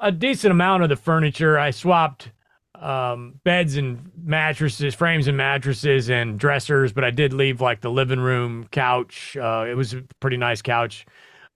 a 0.00 0.12
decent 0.12 0.50
amount 0.50 0.82
of 0.82 0.88
the 0.88 0.96
furniture. 0.96 1.58
I 1.58 1.70
swapped 1.70 2.30
um, 2.74 3.40
beds 3.44 3.76
and 3.76 4.10
mattresses, 4.22 4.94
frames 4.94 5.28
and 5.28 5.36
mattresses 5.36 6.10
and 6.10 6.38
dressers, 6.38 6.92
but 6.92 7.04
I 7.04 7.10
did 7.10 7.32
leave 7.32 7.60
like 7.60 7.80
the 7.80 7.90
living 7.90 8.20
room 8.20 8.66
couch. 8.70 9.36
Uh, 9.36 9.66
it 9.68 9.74
was 9.74 9.92
a 9.92 10.02
pretty 10.20 10.36
nice 10.36 10.62
couch. 10.62 11.06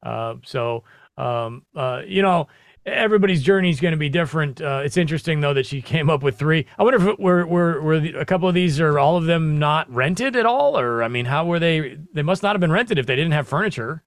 Uh, 0.03 0.35
so, 0.45 0.85
um, 1.17 1.65
uh, 1.75 2.03
you 2.07 2.21
know, 2.21 2.49
everybody's 2.85 3.43
journey 3.43 3.71
is 3.71 3.81
going 3.81 3.93
to 3.93 3.99
be 3.99 4.11
different. 4.11 4.61
Uh, 4.61 4.83
it's 4.85 4.99
interesting 4.99 5.41
though 5.41 5.55
that 5.55 5.67
she 5.67 5.81
came 5.81 6.11
up 6.11 6.23
with 6.23 6.39
three. 6.39 6.67
I 6.79 6.83
wonder 6.83 7.11
if 7.11 7.19
were 7.19 7.47
were 7.47 7.95
a 7.95 8.27
couple 8.27 8.49
of 8.49 8.55
these 8.55 8.79
are 8.81 8.99
all 8.99 9.17
of 9.17 9.25
them 9.25 9.59
not 9.59 9.91
rented 9.93 10.37
at 10.37 10.45
all, 10.45 10.79
or 10.79 11.03
I 11.03 11.09
mean, 11.09 11.25
how 11.25 11.47
were 11.47 11.59
they? 11.59 11.97
They 12.13 12.23
must 12.23 12.43
not 12.43 12.55
have 12.55 12.61
been 12.61 12.73
rented 12.73 12.99
if 12.99 13.07
they 13.07 13.17
didn't 13.17 13.33
have 13.33 13.49
furniture. 13.49 14.03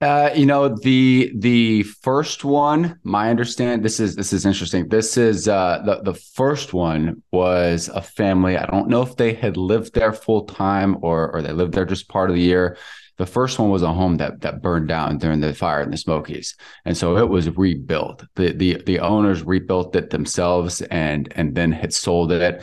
Uh, 0.00 0.30
you 0.32 0.46
know 0.46 0.68
the 0.68 1.32
the 1.38 1.82
first 1.82 2.44
one. 2.44 3.00
My 3.02 3.30
understand 3.30 3.84
this 3.84 3.98
is 3.98 4.14
this 4.14 4.32
is 4.32 4.46
interesting. 4.46 4.88
This 4.88 5.16
is 5.16 5.48
uh, 5.48 5.82
the 5.84 6.12
the 6.12 6.14
first 6.14 6.72
one 6.72 7.20
was 7.32 7.88
a 7.88 8.00
family. 8.00 8.56
I 8.56 8.66
don't 8.66 8.88
know 8.88 9.02
if 9.02 9.16
they 9.16 9.34
had 9.34 9.56
lived 9.56 9.94
there 9.94 10.12
full 10.12 10.44
time 10.44 10.98
or 11.02 11.34
or 11.34 11.42
they 11.42 11.50
lived 11.50 11.74
there 11.74 11.84
just 11.84 12.08
part 12.08 12.30
of 12.30 12.36
the 12.36 12.42
year. 12.42 12.76
The 13.18 13.26
first 13.26 13.58
one 13.58 13.70
was 13.70 13.82
a 13.82 13.92
home 13.92 14.16
that 14.18 14.40
that 14.42 14.62
burned 14.62 14.88
down 14.88 15.18
during 15.18 15.40
the 15.40 15.52
fire 15.52 15.82
in 15.82 15.90
the 15.90 15.96
Smokies, 15.96 16.56
and 16.84 16.96
so 16.96 17.16
it 17.16 17.28
was 17.28 17.56
rebuilt. 17.56 18.24
the 18.36 18.52
the 18.52 18.82
The 18.86 19.00
owners 19.00 19.42
rebuilt 19.42 19.94
it 19.96 20.10
themselves, 20.10 20.82
and 20.82 21.30
and 21.36 21.54
then 21.54 21.72
had 21.72 21.92
sold 21.92 22.32
it. 22.32 22.62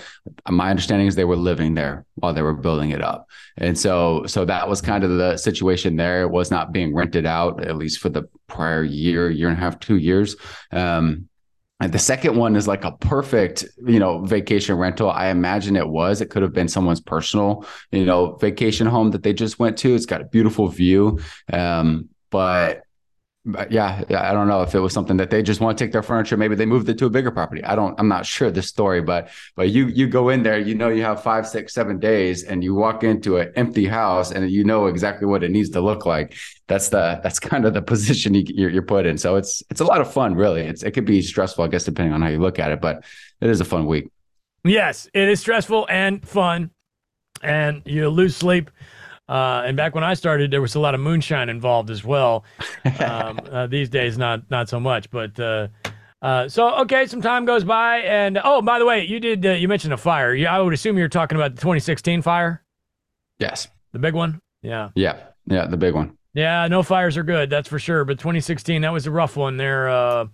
My 0.49 0.69
understanding 0.69 1.07
is 1.07 1.15
they 1.15 1.25
were 1.25 1.35
living 1.35 1.73
there 1.75 2.05
while 2.15 2.33
they 2.33 2.41
were 2.41 2.53
building 2.53 2.91
it 2.91 3.01
up, 3.01 3.27
and 3.57 3.77
so 3.77 4.25
so 4.27 4.45
that 4.45 4.69
was 4.69 4.81
kind 4.81 5.03
of 5.03 5.11
the 5.17 5.37
situation 5.37 5.97
there. 5.97 6.21
It 6.21 6.31
was 6.31 6.49
not 6.51 6.71
being 6.71 6.95
rented 6.95 7.25
out 7.25 7.65
at 7.65 7.75
least 7.75 7.99
for 7.99 8.09
the 8.09 8.23
prior 8.47 8.83
year, 8.83 9.29
year 9.29 9.49
and 9.49 9.57
a 9.57 9.61
half, 9.61 9.79
two 9.79 9.97
years. 9.97 10.35
Um, 10.71 11.27
the 11.81 11.99
second 11.99 12.37
one 12.37 12.55
is 12.55 12.67
like 12.67 12.85
a 12.85 12.93
perfect, 12.93 13.65
you 13.85 13.99
know, 13.99 14.23
vacation 14.25 14.75
rental. 14.75 15.09
I 15.09 15.27
imagine 15.27 15.75
it 15.75 15.87
was. 15.87 16.21
It 16.21 16.29
could 16.29 16.41
have 16.41 16.53
been 16.53 16.69
someone's 16.69 17.01
personal, 17.01 17.65
you 17.91 18.05
know, 18.05 18.35
vacation 18.35 18.87
home 18.87 19.11
that 19.11 19.23
they 19.23 19.33
just 19.33 19.59
went 19.59 19.77
to. 19.79 19.93
It's 19.93 20.05
got 20.05 20.21
a 20.21 20.25
beautiful 20.25 20.67
view. 20.69 21.19
Um, 21.51 22.09
but 22.31 22.83
but 23.47 23.71
yeah, 23.71 24.03
I 24.09 24.33
don't 24.33 24.47
know 24.47 24.63
if 24.63 24.73
it 24.73 24.79
was 24.79 24.91
something 24.91 25.17
that 25.17 25.29
they 25.29 25.43
just 25.43 25.61
want 25.61 25.77
to 25.77 25.83
take 25.83 25.91
their 25.91 26.01
furniture. 26.01 26.35
Maybe 26.35 26.55
they 26.55 26.65
moved 26.65 26.89
it 26.89 26.97
to 26.97 27.05
a 27.05 27.11
bigger 27.11 27.29
property. 27.29 27.63
I 27.63 27.75
don't. 27.75 27.97
I'm 27.99 28.07
not 28.07 28.25
sure 28.25 28.49
the 28.49 28.63
story, 28.63 29.01
but 29.01 29.29
but 29.55 29.69
you 29.69 29.85
you 29.87 30.07
go 30.07 30.29
in 30.29 30.41
there, 30.41 30.57
you 30.57 30.73
know, 30.73 30.89
you 30.89 31.03
have 31.03 31.21
five, 31.21 31.47
six, 31.47 31.73
seven 31.73 31.99
days, 31.99 32.43
and 32.43 32.63
you 32.63 32.73
walk 32.73 33.03
into 33.03 33.37
an 33.37 33.51
empty 33.55 33.85
house, 33.85 34.31
and 34.31 34.49
you 34.49 34.63
know 34.63 34.87
exactly 34.87 35.27
what 35.27 35.43
it 35.43 35.51
needs 35.51 35.69
to 35.71 35.81
look 35.81 36.07
like. 36.07 36.35
That's 36.67 36.89
the 36.89 37.19
that's 37.23 37.39
kind 37.39 37.65
of 37.65 37.73
the 37.73 37.81
position 37.93 38.33
you, 38.33 38.43
you're, 38.47 38.69
you're 38.69 38.81
put 38.81 39.05
in. 39.05 39.17
So 39.17 39.35
it's 39.35 39.63
it's 39.69 39.81
a 39.81 39.85
lot 39.85 40.01
of 40.01 40.11
fun, 40.11 40.35
really. 40.35 40.61
It's 40.61 40.83
it 40.83 40.91
could 40.91 41.05
be 41.05 41.21
stressful, 41.21 41.63
I 41.63 41.67
guess, 41.67 41.83
depending 41.83 42.13
on 42.13 42.21
how 42.21 42.29
you 42.29 42.39
look 42.39 42.59
at 42.59 42.71
it, 42.71 42.81
but 42.81 43.03
it 43.41 43.49
is 43.49 43.61
a 43.61 43.65
fun 43.65 43.85
week. 43.85 44.09
Yes, 44.63 45.07
it 45.13 45.29
is 45.29 45.39
stressful 45.39 45.85
and 45.89 46.27
fun, 46.27 46.71
and 47.43 47.83
you 47.85 48.09
lose 48.09 48.35
sleep 48.35 48.71
uh, 49.27 49.63
and 49.65 49.75
back 49.75 49.95
when 49.95 50.03
I 50.03 50.13
started, 50.13 50.51
there 50.51 50.61
was 50.61 50.75
a 50.75 50.79
lot 50.79 50.93
of 50.93 51.01
moonshine 51.01 51.49
involved 51.49 51.89
as 51.89 52.03
well. 52.03 52.45
Um, 52.99 53.39
uh, 53.51 53.65
these 53.65 53.89
days, 53.89 54.15
not 54.15 54.49
not 54.51 54.69
so 54.69 54.79
much. 54.79 55.09
But 55.09 55.39
uh, 55.39 55.67
uh, 56.21 56.47
so 56.47 56.75
okay, 56.81 57.07
some 57.07 57.21
time 57.21 57.43
goes 57.43 57.63
by, 57.63 57.97
and 57.97 58.39
oh, 58.43 58.61
by 58.61 58.77
the 58.77 58.85
way, 58.85 59.05
you 59.05 59.19
did 59.19 59.43
uh, 59.43 59.51
you 59.51 59.67
mentioned 59.67 59.91
a 59.91 59.97
fire? 59.97 60.35
Yeah, 60.35 60.55
I 60.55 60.61
would 60.61 60.71
assume 60.71 60.95
you're 60.97 61.09
talking 61.09 61.35
about 61.35 61.55
the 61.55 61.61
2016 61.61 62.21
fire. 62.21 62.63
Yes, 63.39 63.67
the 63.91 63.97
big 63.97 64.13
one. 64.13 64.39
Yeah, 64.61 64.89
yeah, 64.93 65.17
yeah, 65.47 65.65
the 65.65 65.77
big 65.77 65.95
one. 65.95 66.15
Yeah, 66.35 66.67
no 66.67 66.83
fires 66.83 67.17
are 67.17 67.23
good, 67.23 67.49
that's 67.49 67.69
for 67.69 67.79
sure. 67.79 68.05
But 68.05 68.19
2016, 68.19 68.83
that 68.83 68.93
was 68.93 69.07
a 69.07 69.11
rough 69.11 69.37
one 69.37 69.57
there. 69.57 69.89
Uh, 69.89 70.27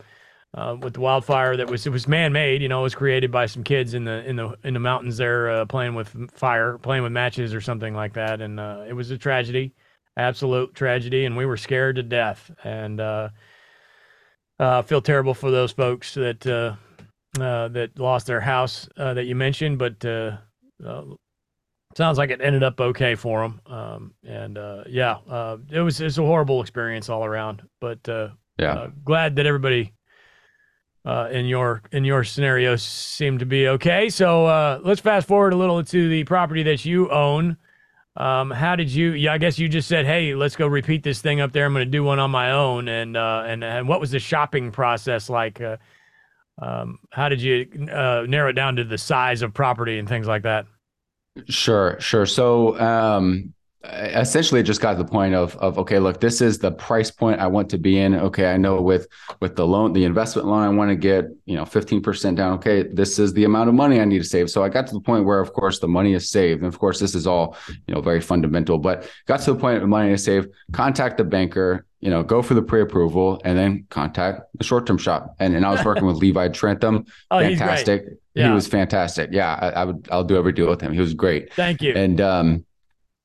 uh, 0.53 0.75
with 0.81 0.95
the 0.95 0.99
wildfire 0.99 1.55
that 1.55 1.69
was 1.69 1.87
it 1.87 1.91
was 1.91 2.07
man 2.07 2.33
made. 2.33 2.61
You 2.61 2.67
know, 2.67 2.81
it 2.81 2.83
was 2.83 2.95
created 2.95 3.31
by 3.31 3.45
some 3.45 3.63
kids 3.63 3.93
in 3.93 4.03
the 4.03 4.27
in 4.27 4.35
the 4.35 4.57
in 4.63 4.73
the 4.73 4.81
mountains 4.81 5.17
there 5.17 5.49
uh, 5.49 5.65
playing 5.65 5.95
with 5.95 6.13
fire, 6.33 6.77
playing 6.77 7.03
with 7.03 7.11
matches 7.13 7.53
or 7.53 7.61
something 7.61 7.93
like 7.93 8.13
that, 8.13 8.41
and 8.41 8.59
uh, 8.59 8.83
it 8.87 8.93
was 8.93 9.11
a 9.11 9.17
tragedy, 9.17 9.73
absolute 10.17 10.75
tragedy, 10.75 11.25
and 11.25 11.37
we 11.37 11.45
were 11.45 11.57
scared 11.57 11.95
to 11.95 12.03
death. 12.03 12.51
And 12.63 12.99
uh, 12.99 13.29
uh, 14.59 14.81
feel 14.81 15.01
terrible 15.01 15.33
for 15.33 15.51
those 15.51 15.71
folks 15.71 16.15
that 16.15 16.41
that 17.35 17.89
lost 17.97 18.27
their 18.27 18.41
house 18.41 18.89
that 18.97 19.25
you 19.25 19.35
mentioned, 19.35 19.77
but. 19.79 20.03
Sounds 21.95 22.17
like 22.17 22.29
it 22.29 22.41
ended 22.41 22.63
up 22.63 22.79
okay 22.79 23.15
for 23.15 23.41
them, 23.41 23.61
um, 23.65 24.13
and 24.23 24.57
yeah, 24.87 25.17
it 25.69 25.81
was 25.81 26.01
it's 26.01 26.17
a 26.17 26.23
horrible 26.23 26.61
experience 26.61 27.09
all 27.09 27.25
around. 27.25 27.63
But 27.79 27.99
yeah, 28.57 28.87
glad 29.03 29.35
that 29.37 29.45
everybody 29.45 29.93
uh, 31.05 31.29
in 31.31 31.45
your 31.45 31.81
in 31.91 32.03
your 32.03 32.23
scenario 32.23 32.75
seemed 32.75 33.39
to 33.39 33.45
be 33.45 33.67
okay. 33.67 34.09
So 34.09 34.45
uh, 34.45 34.79
let's 34.83 35.01
fast 35.01 35.27
forward 35.27 35.53
a 35.53 35.55
little 35.55 35.83
to 35.83 36.09
the 36.09 36.23
property 36.25 36.63
that 36.63 36.85
you 36.85 37.09
own. 37.09 37.57
Um, 38.17 38.51
how 38.51 38.75
did 38.75 38.89
you? 38.89 39.13
Yeah, 39.13 39.33
I 39.33 39.37
guess 39.37 39.57
you 39.57 39.67
just 39.69 39.87
said, 39.87 40.05
"Hey, 40.05 40.35
let's 40.35 40.55
go 40.55 40.67
repeat 40.67 41.03
this 41.03 41.21
thing 41.21 41.41
up 41.41 41.53
there. 41.53 41.65
I'm 41.65 41.73
going 41.73 41.85
to 41.85 41.91
do 41.91 42.03
one 42.03 42.19
on 42.19 42.29
my 42.29 42.51
own." 42.51 42.87
And 42.87 43.17
uh, 43.17 43.43
and 43.47 43.63
and 43.63 43.87
what 43.87 43.99
was 43.99 44.11
the 44.11 44.19
shopping 44.19 44.71
process 44.71 45.29
like? 45.29 45.59
Uh, 45.59 45.77
um, 46.61 46.99
how 47.09 47.29
did 47.29 47.41
you 47.41 47.67
uh, 47.91 48.25
narrow 48.27 48.49
it 48.49 48.53
down 48.53 48.75
to 48.75 48.83
the 48.83 48.97
size 48.97 49.41
of 49.41 49.53
property 49.53 49.97
and 49.97 50.07
things 50.07 50.27
like 50.27 50.43
that? 50.43 50.67
Sure, 51.47 51.99
sure. 51.99 52.25
So 52.25 52.79
um, 52.79 53.53
essentially 53.83 54.59
it 54.59 54.63
just 54.63 54.79
got 54.79 54.91
to 54.91 54.97
the 54.97 55.09
point 55.09 55.33
of 55.33 55.55
of 55.57 55.79
okay 55.79 55.97
look 55.97 56.21
this 56.21 56.39
is 56.39 56.59
the 56.59 56.71
price 56.71 57.09
point 57.09 57.39
i 57.39 57.47
want 57.47 57.67
to 57.67 57.79
be 57.79 57.97
in 57.97 58.13
okay 58.13 58.51
i 58.51 58.55
know 58.55 58.79
with 58.79 59.07
with 59.39 59.55
the 59.55 59.65
loan 59.65 59.91
the 59.91 60.03
investment 60.03 60.47
loan 60.47 60.61
i 60.61 60.69
want 60.69 60.89
to 60.89 60.95
get 60.95 61.25
you 61.45 61.55
know 61.55 61.63
15% 61.63 62.35
down 62.35 62.53
okay 62.53 62.83
this 62.83 63.17
is 63.17 63.33
the 63.33 63.43
amount 63.43 63.69
of 63.69 63.75
money 63.75 63.99
i 63.99 64.05
need 64.05 64.19
to 64.19 64.23
save 64.23 64.51
so 64.51 64.63
i 64.63 64.69
got 64.69 64.85
to 64.85 64.93
the 64.93 64.99
point 64.99 65.25
where 65.25 65.39
of 65.39 65.51
course 65.53 65.79
the 65.79 65.87
money 65.87 66.13
is 66.13 66.29
saved 66.29 66.61
and 66.61 66.67
of 66.71 66.77
course 66.77 66.99
this 66.99 67.15
is 67.15 67.25
all 67.25 67.57
you 67.87 67.95
know 67.95 68.01
very 68.01 68.21
fundamental 68.21 68.77
but 68.77 69.09
got 69.25 69.39
to 69.41 69.53
the 69.53 69.59
point 69.59 69.81
of 69.81 69.89
money 69.89 70.09
to 70.09 70.17
save 70.17 70.47
contact 70.71 71.17
the 71.17 71.23
banker 71.23 71.85
you 72.01 72.09
know, 72.09 72.23
go 72.23 72.41
for 72.41 72.55
the 72.55 72.63
pre-approval 72.63 73.39
and 73.45 73.55
then 73.55 73.85
contact 73.89 74.41
the 74.57 74.63
short-term 74.63 74.97
shop. 74.97 75.35
And 75.39 75.55
and 75.55 75.63
I 75.63 75.69
was 75.69 75.85
working 75.85 76.07
with 76.07 76.17
Levi 76.17 76.47
Trentham. 76.47 77.05
oh, 77.31 77.39
fantastic. 77.39 78.05
Yeah. 78.33 78.47
He 78.47 78.53
was 78.53 78.67
fantastic. 78.67 79.29
Yeah, 79.31 79.57
I, 79.61 79.81
I, 79.81 79.85
would 79.85 80.07
I'll 80.11 80.23
do 80.23 80.37
every 80.37 80.53
deal 80.53 80.69
with 80.69 80.81
him. 80.81 80.93
He 80.93 80.99
was 80.99 81.13
great. 81.13 81.53
Thank 81.53 81.81
you. 81.81 81.93
And 81.93 82.21
um 82.21 82.65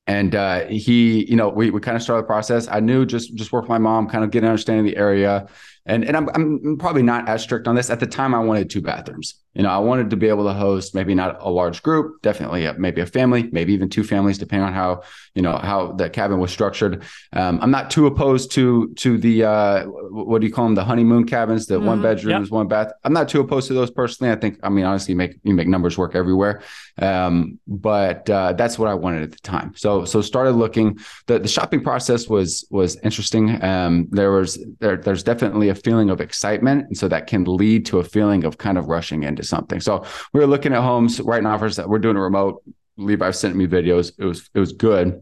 and 0.07 0.35
uh, 0.35 0.65
he, 0.67 1.29
you 1.29 1.35
know, 1.35 1.49
we, 1.49 1.69
we 1.69 1.81
kind 1.81 1.97
of 1.97 2.01
started 2.01 2.23
the 2.23 2.27
process. 2.27 2.69
I 2.69 2.79
knew 2.79 3.05
just 3.05 3.35
just 3.35 3.51
work 3.51 3.63
with 3.63 3.69
my 3.69 3.77
mom, 3.77 4.07
kind 4.07 4.23
of 4.23 4.31
get 4.31 4.41
an 4.41 4.49
understanding 4.49 4.87
of 4.87 4.91
the 4.93 4.97
area, 4.97 5.47
and 5.85 6.05
and 6.05 6.15
I'm, 6.15 6.29
I'm 6.33 6.77
probably 6.77 7.03
not 7.03 7.27
as 7.27 7.43
strict 7.43 7.67
on 7.67 7.75
this. 7.75 7.89
At 7.89 7.99
the 7.99 8.07
time, 8.07 8.33
I 8.33 8.39
wanted 8.39 8.69
two 8.69 8.81
bathrooms. 8.81 9.35
You 9.57 9.63
know, 9.63 9.69
I 9.69 9.79
wanted 9.79 10.11
to 10.11 10.17
be 10.17 10.29
able 10.29 10.45
to 10.45 10.53
host 10.53 10.93
maybe 10.93 11.15
not 11.15 11.41
a 11.41 11.49
large 11.49 11.81
group, 11.81 12.21
definitely 12.21 12.65
a, 12.65 12.73
maybe 12.75 13.01
a 13.01 13.07
family, 13.07 13.49
maybe 13.51 13.73
even 13.73 13.89
two 13.89 14.03
families, 14.03 14.37
depending 14.37 14.67
on 14.67 14.73
how 14.73 15.01
you 15.33 15.41
know 15.41 15.57
how 15.57 15.93
the 15.93 16.09
cabin 16.09 16.39
was 16.39 16.51
structured. 16.51 17.03
Um, 17.33 17.59
I'm 17.61 17.71
not 17.71 17.89
too 17.89 18.05
opposed 18.05 18.51
to 18.51 18.93
to 19.03 19.17
the 19.17 19.35
uh, 19.43 19.85
what 19.85 20.41
do 20.41 20.47
you 20.47 20.53
call 20.53 20.65
them, 20.65 20.75
the 20.75 20.83
honeymoon 20.83 21.25
cabins, 21.25 21.65
the 21.65 21.75
mm-hmm. 21.75 21.87
one 21.87 22.01
bedrooms, 22.03 22.47
yep. 22.47 22.51
one 22.51 22.67
bath. 22.67 22.91
I'm 23.03 23.13
not 23.13 23.29
too 23.29 23.41
opposed 23.41 23.67
to 23.69 23.73
those 23.73 23.89
personally. 23.89 24.31
I 24.31 24.35
think, 24.35 24.59
I 24.61 24.69
mean, 24.69 24.85
honestly, 24.85 25.13
you 25.13 25.17
make 25.17 25.39
you 25.43 25.55
make 25.55 25.67
numbers 25.67 25.97
work 25.97 26.13
everywhere. 26.15 26.61
Um, 26.99 27.59
but 27.67 28.29
uh, 28.29 28.53
that's 28.53 28.77
what 28.77 28.89
I 28.89 28.93
wanted 28.93 29.23
at 29.23 29.31
the 29.31 29.39
time. 29.39 29.73
So 29.75 30.05
so 30.05 30.21
started 30.21 30.51
looking. 30.51 30.99
the 31.25 31.39
The 31.39 31.47
shopping 31.47 31.81
process 31.81 32.27
was 32.27 32.67
was 32.69 32.97
interesting. 33.03 33.63
Um, 33.63 34.07
there 34.11 34.31
was 34.31 34.63
there, 34.79 34.97
there's 34.97 35.23
definitely 35.23 35.69
a 35.69 35.75
feeling 35.75 36.09
of 36.11 36.21
excitement. 36.21 36.87
And 36.87 36.97
so 36.97 37.07
that 37.07 37.25
can 37.27 37.43
lead 37.45 37.85
to 37.87 37.99
a 37.99 38.03
feeling 38.03 38.43
of 38.43 38.57
kind 38.57 38.77
of 38.77 38.87
rushing 38.87 39.23
into 39.23 39.43
something. 39.47 39.79
So 39.79 40.05
we 40.33 40.39
were 40.39 40.47
looking 40.47 40.73
at 40.73 40.81
homes, 40.81 41.19
writing 41.21 41.45
offers 41.45 41.75
that 41.77 41.89
we're 41.89 41.99
doing 41.99 42.17
a 42.17 42.21
remote. 42.21 42.63
Levi 42.97 43.31
sent 43.31 43.55
me 43.55 43.67
videos. 43.67 44.11
It 44.17 44.25
was 44.25 44.49
it 44.53 44.59
was 44.59 44.73
good. 44.73 45.21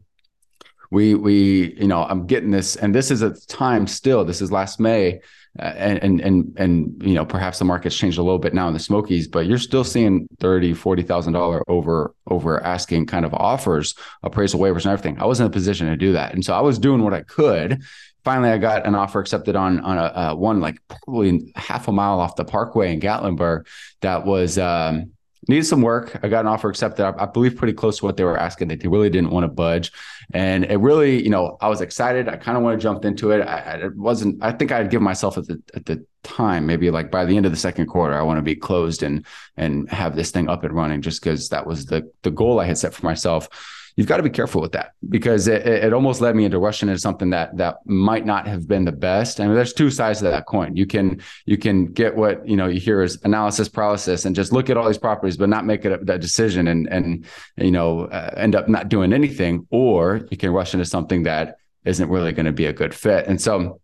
We 0.92 1.16
we 1.16 1.74
you 1.74 1.88
know 1.88 2.04
I'm 2.04 2.26
getting 2.26 2.52
this, 2.52 2.76
and 2.76 2.94
this 2.94 3.12
is 3.12 3.22
a 3.22 3.34
time 3.48 3.88
still. 3.88 4.24
This 4.24 4.42
is 4.42 4.52
last 4.52 4.80
May, 4.80 5.20
uh, 5.60 5.64
and 5.64 6.02
and 6.02 6.22
and 6.22 6.56
and 6.58 7.04
you 7.04 7.16
know 7.16 7.26
perhaps 7.26 7.60
the 7.60 7.66
market's 7.66 7.98
changed 7.98 8.18
a 8.18 8.24
little 8.24 8.40
bit 8.40 8.54
now 8.54 8.68
in 8.68 8.74
the 8.74 8.80
Smokies, 8.80 9.28
but 9.28 9.46
you're 9.46 9.58
still 9.58 9.84
seeing 9.84 10.28
thirty 10.40 10.74
forty 10.74 11.04
thousand 11.04 11.34
dollar 11.34 11.70
over 11.70 12.14
over 12.28 12.64
asking 12.64 13.08
kind 13.08 13.26
of 13.26 13.34
offers, 13.34 13.96
appraisal 14.24 14.60
waivers, 14.60 14.84
and 14.84 14.94
everything. 14.94 15.20
I 15.20 15.26
was 15.26 15.40
in 15.40 15.48
a 15.48 15.50
position 15.50 15.88
to 15.88 15.98
do 15.98 16.14
that, 16.14 16.34
and 16.34 16.46
so 16.46 16.54
I 16.54 16.62
was 16.62 16.80
doing 16.80 17.04
what 17.04 17.14
I 17.14 17.24
could 17.24 17.82
finally 18.26 18.50
I 18.50 18.58
got 18.58 18.86
an 18.86 18.96
offer 18.96 19.20
accepted 19.20 19.56
on 19.56 19.80
on 19.80 19.98
a, 19.98 20.12
a, 20.16 20.36
one 20.36 20.60
like 20.60 20.78
probably 20.88 21.54
half 21.56 21.88
a 21.88 21.92
mile 21.92 22.20
off 22.20 22.36
the 22.36 22.44
Parkway 22.44 22.92
in 22.92 23.00
Gatlinburg 23.00 23.68
that 24.02 24.26
was 24.26 24.58
um, 24.58 25.12
needed 25.48 25.66
some 25.66 25.82
work. 25.82 26.20
I 26.24 26.28
got 26.28 26.42
an 26.42 26.48
offer 26.48 26.70
accepted. 26.70 27.06
I, 27.06 27.14
I, 27.24 27.26
believe 27.28 27.56
pretty 27.56 27.74
close 27.74 28.00
to 28.00 28.06
what 28.06 28.18
they 28.18 28.24
were 28.24 28.38
asking. 28.38 28.68
They 28.68 28.88
really 28.88 29.12
didn't 29.12 29.30
want 29.30 29.44
to 29.44 29.48
budge, 29.48 29.92
and 30.34 30.66
it 30.66 30.78
really, 30.78 31.24
you 31.24 31.30
know, 31.30 31.58
I 31.62 31.70
was 31.70 31.82
excited. 31.82 32.28
I 32.28 32.36
kind 32.36 32.58
of 32.58 32.64
want 32.64 32.80
to 32.80 32.84
jump 32.84 33.06
into 33.06 33.32
it. 33.32 33.42
I, 33.42 33.76
it 33.84 33.96
wasn't. 33.96 34.44
I 34.44 34.52
think 34.52 34.72
I'd 34.72 34.90
give 34.90 35.02
myself 35.02 35.38
at 35.38 35.48
the 35.48 35.62
at 35.76 35.86
the 35.86 36.04
time, 36.24 36.66
maybe 36.66 36.90
like 36.90 37.12
by 37.12 37.26
the 37.26 37.38
end 37.38 37.46
of 37.46 37.52
the 37.52 37.58
second 37.60 37.86
quarter, 37.86 38.16
I 38.16 38.24
want 38.24 38.40
to 38.40 38.44
be 38.44 38.56
closed 38.56 39.04
and 39.04 39.26
and 39.56 39.90
have 39.92 40.16
this 40.16 40.32
thing 40.32 40.50
up 40.50 40.64
and 40.64 40.74
running, 40.74 41.02
just 41.02 41.22
because 41.22 41.50
that 41.50 41.68
was 41.68 41.86
the 41.86 42.12
the 42.24 42.32
goal 42.32 42.60
I 42.60 42.66
had 42.66 42.80
set 42.80 42.94
for 42.94 43.06
myself 43.06 43.48
you've 43.96 44.08
got 44.08 44.18
to 44.18 44.24
be 44.24 44.30
careful 44.30 44.62
with 44.62 44.74
that 44.74 44.94
because 45.08 45.48
it, 45.48 45.66
it 45.66 45.94
almost 45.94 46.20
led 46.22 46.36
me 46.36 46.46
into 46.46 46.60
rushing 46.60 46.90
into 46.90 47.00
something 47.00 47.30
that 47.30 47.56
that 47.58 47.78
might 47.86 48.26
not 48.26 48.48
have 48.48 48.68
been 48.68 48.86
the 48.86 48.92
best. 48.92 49.40
I 49.40 49.46
mean, 49.46 49.56
there's 49.56 49.74
two 49.74 49.90
sides 49.90 50.20
to 50.20 50.26
that 50.26 50.46
coin. 50.46 50.76
You 50.76 50.86
can 50.86 51.22
you 51.46 51.58
can 51.58 51.88
get 51.88 52.16
what 52.16 52.48
you 52.48 52.56
know 52.56 52.68
you 52.68 52.80
hear 52.80 53.02
as 53.02 53.18
analysis 53.24 53.70
paralysis 53.70 54.26
and 54.26 54.36
just 54.36 54.52
look 54.52 54.70
at 54.70 54.78
all 54.78 54.88
these 54.88 54.98
properties, 54.98 55.38
but 55.38 55.50
not 55.50 55.66
make 55.66 55.86
it 55.86 55.92
a, 55.92 56.14
a 56.14 56.20
decision 56.20 56.68
and 56.68 56.88
and 56.88 57.26
you 57.58 57.72
know 57.72 58.06
uh, 58.06 58.34
end 58.36 58.56
up 58.56 58.68
not 58.68 58.90
doing 58.90 59.14
anything, 59.14 59.66
or 59.70 60.28
you 60.30 60.38
can 60.38 60.52
rush 60.52 60.74
into 60.74 60.86
something 60.86 61.24
that 61.24 61.58
isn't 61.86 62.10
really 62.10 62.34
going 62.34 62.48
to 62.48 62.52
be 62.52 62.66
a 62.66 62.74
good 62.74 62.94
fit. 62.94 63.28
And 63.28 63.42
so 63.42 63.80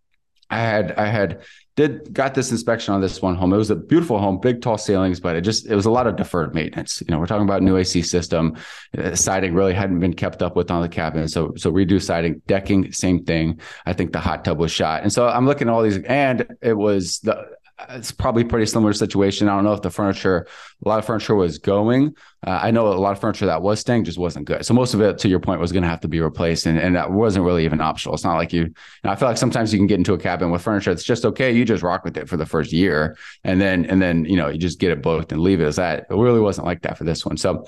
I 0.50 0.60
had 0.60 0.91
I 0.93 1.06
had 1.06 1.41
did 1.76 2.14
got 2.14 2.34
this 2.36 2.52
inspection 2.52 2.94
on 2.94 3.02
this 3.02 3.22
one 3.22 3.36
home. 3.36 3.54
It 3.54 3.58
was 3.58 3.70
a 3.70 3.76
beautiful 3.76 4.20
home, 4.20 4.40
big 4.40 4.62
tall 4.62 4.78
ceilings, 4.78 5.20
but 5.20 5.36
it 5.36 5.42
just 5.42 5.68
it 5.68 5.76
was 5.76 5.86
a 5.86 5.92
lot 5.92 6.08
of 6.08 6.16
deferred 6.16 6.54
maintenance. 6.54 7.02
You 7.02 7.12
know, 7.12 7.20
we're 7.20 7.28
talking 7.28 7.46
about 7.46 7.64
new 7.64 7.78
AC 7.78 8.02
system, 8.02 8.58
uh, 8.98 9.16
siding 9.16 9.54
really 9.54 9.74
hadn't 9.74 10.00
been 10.00 10.14
kept 10.14 10.42
up 10.42 10.56
with 10.56 10.70
on 10.70 10.82
the 10.82 10.90
cabin, 10.90 11.28
so 11.28 11.54
so 11.56 11.72
redo 11.72 12.02
siding, 12.02 12.42
decking, 12.48 12.92
same 12.92 13.24
thing. 13.24 13.60
I 13.86 13.94
think 13.94 14.12
the 14.12 14.20
hot 14.20 14.44
tub 14.44 14.60
was 14.60 14.72
shot, 14.72 15.04
and 15.04 15.12
so 15.12 15.28
I'm 15.28 15.46
looking 15.46 15.70
at 15.70 15.74
all 15.74 15.84
these, 15.84 16.00
and 16.04 16.46
it 16.62 16.74
was 16.74 17.20
the 17.20 17.46
it's 17.89 18.12
probably 18.12 18.44
pretty 18.44 18.65
similar 18.65 18.94
situation. 18.94 19.48
I 19.48 19.56
don't 19.56 19.63
know 19.63 19.74
if 19.74 19.82
the 19.82 19.89
furniture, 19.89 20.48
a 20.84 20.89
lot 20.89 21.00
of 21.00 21.06
furniture 21.06 21.36
was 21.36 21.58
going. 21.58 22.15
Uh, 22.46 22.60
I 22.62 22.72
know 22.72 22.88
a 22.88 22.94
lot 22.94 23.12
of 23.12 23.20
furniture 23.20 23.46
that 23.48 23.62
was 23.62 23.80
staying 23.80 24.06
just 24.06 24.17
wasn't 24.17 24.46
good. 24.46 24.65
So 24.65 24.74
most 24.74 24.94
of 24.94 25.02
it, 25.02 25.17
to 25.20 25.30
your 25.30 25.39
point, 25.39 25.60
was 25.60 25.72
going 25.72 25.84
to 25.84 25.89
have 25.89 26.02
to 26.02 26.08
be 26.08 26.20
replaced, 26.20 26.65
and, 26.65 26.78
and 26.78 26.96
that 26.96 27.12
wasn't 27.12 27.46
really 27.46 27.65
even 27.65 27.82
optional. 27.82 28.15
It's 28.15 28.24
not 28.24 28.36
like 28.36 28.54
you, 28.54 28.62
you 28.63 28.74
know, 29.04 29.12
I 29.12 29.15
feel 29.15 29.28
like 29.28 29.38
sometimes 29.38 29.74
you 29.74 29.80
can 29.80 29.88
get 29.88 29.98
into 29.98 30.13
a 30.13 30.17
cabin 30.17 30.52
with 30.52 30.62
furniture 30.62 30.91
that's 30.91 31.04
just 31.04 31.26
okay. 31.26 31.52
You 31.52 31.65
just 31.65 31.84
rock 31.84 32.04
with 32.04 32.17
it 32.17 32.30
for 32.30 32.38
the 32.38 32.46
first 32.46 32.72
year, 32.72 33.17
and 33.44 33.60
then 33.60 33.86
and 33.86 34.02
then 34.02 34.26
you 34.26 34.38
know 34.38 34.50
you 34.50 34.58
just 34.58 34.80
get 34.80 34.91
it 34.91 35.02
booked 35.02 35.32
and 35.32 35.41
leave 35.41 35.62
it 35.62 35.65
as 35.65 35.76
that. 35.78 36.06
It 36.10 36.15
really 36.15 36.39
wasn't 36.39 36.67
like 36.67 36.82
that 36.84 36.98
for 36.98 37.04
this 37.04 37.26
one. 37.26 37.38
So 37.38 37.65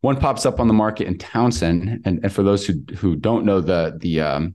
one 0.00 0.16
pops 0.16 0.46
up 0.46 0.60
on 0.60 0.68
the 0.68 0.74
market 0.74 1.06
in 1.06 1.18
Townsend, 1.18 2.02
and, 2.04 2.20
and 2.22 2.32
for 2.32 2.42
those 2.42 2.66
who 2.66 2.74
who 2.96 3.16
don't 3.16 3.44
know 3.44 3.60
the 3.60 3.96
the 3.98 4.20
um, 4.20 4.54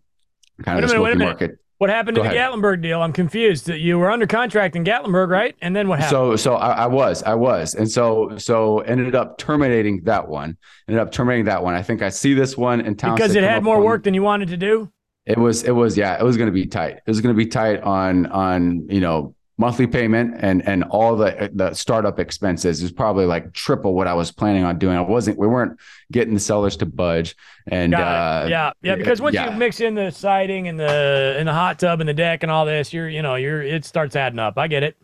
kind 0.64 0.84
of 0.84 0.90
the 0.90 0.96
smoky 0.96 1.18
market 1.18 1.60
what 1.82 1.90
happened 1.90 2.16
Go 2.16 2.22
to 2.22 2.30
the 2.30 2.36
ahead. 2.36 2.52
Gatlinburg 2.52 2.84
deal? 2.84 3.02
I'm 3.02 3.12
confused. 3.12 3.68
You 3.68 3.98
were 3.98 4.12
under 4.12 4.28
contract 4.28 4.76
in 4.76 4.84
Gatlinburg, 4.84 5.30
right? 5.30 5.56
And 5.64 5.76
then 5.76 5.88
what 5.88 5.98
happened? 5.98 6.12
So, 6.12 6.36
so 6.36 6.54
I, 6.54 6.84
I, 6.84 6.86
was, 6.86 7.24
I 7.24 7.34
was, 7.34 7.74
and 7.74 7.90
so, 7.90 8.38
so 8.38 8.82
ended 8.82 9.16
up 9.16 9.40
terminating 9.40 10.04
that 10.04 10.28
one. 10.28 10.60
Ended 10.88 11.02
up 11.02 11.12
terminating 11.12 11.46
that 11.46 11.64
one. 11.64 11.74
I 11.74 11.82
think 11.82 12.04
I 12.04 12.10
see 12.10 12.36
this 12.36 12.56
one 12.56 12.82
in 12.82 12.96
town 12.96 13.16
because 13.16 13.34
it 13.34 13.42
had 13.42 13.64
more 13.64 13.82
work 13.82 14.04
than 14.04 14.14
you 14.14 14.22
wanted 14.22 14.50
to 14.50 14.58
do. 14.58 14.92
It 15.26 15.40
was, 15.40 15.64
it 15.64 15.72
was, 15.72 15.98
yeah, 15.98 16.20
it 16.20 16.24
was 16.24 16.38
going 16.38 16.50
to 16.50 16.54
be 16.54 16.68
tight. 16.68 16.98
It 16.98 17.08
was 17.08 17.20
going 17.20 17.34
to 17.34 17.38
be 17.38 17.48
tight 17.48 17.82
on, 17.82 18.28
on, 18.28 18.88
you 18.88 19.02
know, 19.02 19.34
monthly 19.58 19.86
payment 19.86 20.36
and 20.40 20.68
and 20.68 20.84
all 20.86 21.16
the 21.16 21.50
the 21.54 21.74
startup 21.74 22.20
expenses 22.20 22.82
is 22.82 22.92
probably 22.92 23.26
like 23.26 23.54
triple 23.54 23.94
what 23.94 24.08
I 24.08 24.14
was 24.14 24.32
planning 24.32 24.64
on 24.64 24.80
doing. 24.80 24.98
I 24.98 25.02
wasn't 25.02 25.38
we 25.38 25.48
weren't 25.48 25.80
getting 26.12 26.34
the 26.34 26.40
sellers 26.40 26.78
to 26.78 26.86
budge 26.86 27.36
and 27.68 27.94
uh, 27.94 28.48
yeah 28.50 28.72
yeah 28.82 28.96
because 28.96 29.22
once 29.22 29.36
yeah. 29.36 29.52
you 29.52 29.58
mix 29.58 29.80
in 29.80 29.96
the 29.96 30.10
siding 30.12 30.68
and 30.68 30.80
the 30.80 31.36
and 31.38 31.48
the 31.48 31.54
hot 31.54 31.80
tub 31.80 32.00
and 32.00 32.10
the 32.10 32.14
deck 32.14 32.44
and 32.44 32.52
all 32.52 32.66
this 32.66 32.92
you're 32.92 33.10
you 33.10 33.22
know 33.22 33.36
you're 33.36 33.62
it 33.62 33.86
starts 33.86 34.16
adding 34.16 34.40
up. 34.40 34.58
I 34.58 34.68
get 34.68 34.84
it. 34.84 34.98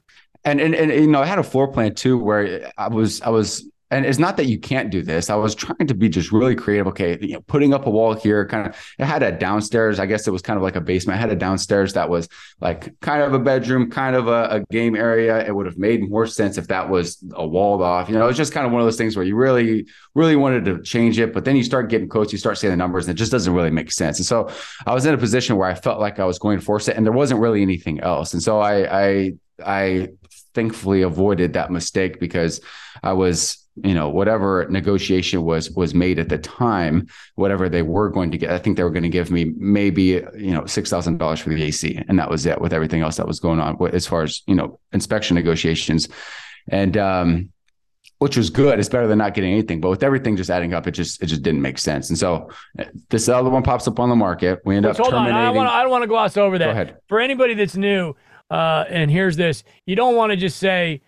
And, 0.43 0.61
and 0.61 0.73
and 0.73 0.91
you 0.91 1.07
know 1.07 1.21
I 1.21 1.25
had 1.25 1.39
a 1.39 1.43
floor 1.43 1.67
plan 1.67 1.93
too 1.93 2.17
where 2.17 2.71
I 2.77 2.87
was 2.87 3.21
I 3.21 3.29
was 3.29 3.69
and 3.89 4.05
it's 4.05 4.19
not 4.19 4.35
that 4.37 4.45
you 4.45 4.59
can't 4.59 4.89
do 4.89 5.01
this. 5.01 5.29
I 5.29 5.35
was 5.35 5.55
trying 5.55 5.87
to 5.87 5.93
be 5.93 6.09
just 6.09 6.31
really 6.31 6.55
creative. 6.55 6.87
Okay, 6.87 7.17
you 7.21 7.33
know, 7.33 7.41
putting 7.41 7.73
up 7.73 7.85
a 7.87 7.89
wall 7.89 8.13
here, 8.13 8.45
kind 8.45 8.67
of. 8.67 8.75
It 8.99 9.05
had 9.05 9.23
a 9.23 9.31
downstairs. 9.31 9.99
I 9.99 10.05
guess 10.05 10.27
it 10.27 10.31
was 10.31 10.41
kind 10.41 10.57
of 10.57 10.63
like 10.63 10.75
a 10.75 10.81
basement. 10.81 11.17
It 11.17 11.21
had 11.21 11.31
a 11.31 11.35
downstairs 11.35 11.93
that 11.93 12.09
was 12.09 12.27
like 12.59 12.99
kind 12.99 13.21
of 13.21 13.33
a 13.33 13.39
bedroom, 13.39 13.89
kind 13.89 14.15
of 14.15 14.27
a, 14.27 14.47
a 14.49 14.59
game 14.71 14.95
area. 14.95 15.45
It 15.45 15.55
would 15.55 15.65
have 15.65 15.77
made 15.77 16.09
more 16.09 16.27
sense 16.27 16.57
if 16.57 16.67
that 16.67 16.89
was 16.89 17.23
a 17.33 17.47
walled 17.47 17.81
off. 17.81 18.09
You 18.09 18.15
know, 18.15 18.27
it's 18.27 18.37
just 18.37 18.51
kind 18.51 18.65
of 18.65 18.73
one 18.73 18.81
of 18.81 18.85
those 18.85 18.97
things 18.97 19.15
where 19.15 19.25
you 19.25 19.35
really, 19.35 19.87
really 20.15 20.35
wanted 20.35 20.65
to 20.65 20.81
change 20.81 21.17
it, 21.19 21.33
but 21.33 21.45
then 21.45 21.55
you 21.55 21.63
start 21.63 21.89
getting 21.89 22.09
quotes, 22.09 22.31
you 22.31 22.37
start 22.37 22.57
seeing 22.57 22.71
the 22.71 22.77
numbers, 22.77 23.07
and 23.07 23.15
it 23.15 23.17
just 23.17 23.31
doesn't 23.31 23.53
really 23.53 23.71
make 23.71 23.91
sense. 23.91 24.19
And 24.19 24.25
so 24.25 24.49
I 24.85 24.93
was 24.93 25.05
in 25.05 25.13
a 25.13 25.17
position 25.17 25.55
where 25.55 25.69
I 25.69 25.75
felt 25.75 25.99
like 25.99 26.19
I 26.19 26.25
was 26.25 26.39
going 26.39 26.59
to 26.59 26.65
force 26.65 26.87
it, 26.87 26.97
and 26.97 27.05
there 27.05 27.13
wasn't 27.13 27.39
really 27.39 27.61
anything 27.61 28.01
else. 28.01 28.33
And 28.33 28.43
so 28.43 28.59
I, 28.59 29.05
I, 29.05 29.33
I 29.65 30.09
thankfully 30.57 31.03
avoided 31.03 31.53
that 31.53 31.69
mistake 31.71 32.19
because 32.19 32.59
I 33.03 33.13
was 33.13 33.63
you 33.83 33.93
know 33.93 34.09
whatever 34.09 34.65
negotiation 34.69 35.43
was 35.43 35.69
was 35.71 35.93
made 35.93 36.17
at 36.17 36.29
the 36.29 36.37
time 36.39 37.05
whatever 37.35 37.69
they 37.69 37.83
were 37.83 38.09
going 38.09 38.31
to 38.31 38.37
get 38.41 38.49
i 38.49 38.57
think 38.57 38.75
they 38.75 38.83
were 38.83 38.95
going 38.97 39.03
to 39.03 39.17
give 39.19 39.29
me 39.29 39.53
maybe 39.55 40.05
you 40.45 40.53
know 40.55 40.61
$6000 40.61 41.39
for 41.41 41.49
the 41.49 41.61
ac 41.61 42.03
and 42.07 42.17
that 42.17 42.27
was 42.27 42.47
it 42.47 42.59
with 42.59 42.73
everything 42.73 43.01
else 43.01 43.17
that 43.17 43.27
was 43.27 43.39
going 43.39 43.59
on 43.59 43.77
as 43.93 44.07
far 44.07 44.23
as 44.23 44.41
you 44.47 44.55
know 44.55 44.79
inspection 44.93 45.35
negotiations 45.35 46.09
and 46.69 46.97
um 46.97 47.49
which 48.17 48.35
was 48.35 48.49
good 48.49 48.79
it's 48.79 48.89
better 48.89 49.05
than 49.05 49.19
not 49.19 49.35
getting 49.35 49.51
anything 49.51 49.79
but 49.79 49.91
with 49.91 50.01
everything 50.01 50.35
just 50.35 50.49
adding 50.49 50.73
up 50.73 50.87
it 50.87 50.91
just 50.91 51.21
it 51.21 51.27
just 51.27 51.43
didn't 51.43 51.61
make 51.61 51.77
sense 51.77 52.09
and 52.09 52.17
so 52.17 52.49
this 53.09 53.29
other 53.29 53.51
one 53.51 53.61
pops 53.61 53.87
up 53.87 53.99
on 53.99 54.09
the 54.09 54.15
market 54.15 54.59
we 54.65 54.75
end 54.75 54.87
up 54.87 54.97
hold 54.97 55.11
terminating. 55.11 55.57
on 55.61 55.67
I 55.67 55.83
don't 55.83 55.91
want 55.91 56.01
to 56.01 56.07
gloss 56.07 56.35
over 56.35 56.57
that 56.57 56.65
Go 56.65 56.71
ahead. 56.71 56.97
for 57.07 57.19
anybody 57.19 57.53
that's 57.53 57.77
new 57.77 58.15
uh, 58.49 58.85
and 58.89 59.11
here's 59.11 59.35
this 59.35 59.63
you 59.85 59.95
don't 59.95 60.15
want 60.15 60.31
to 60.31 60.35
just 60.35 60.57
say 60.57 61.01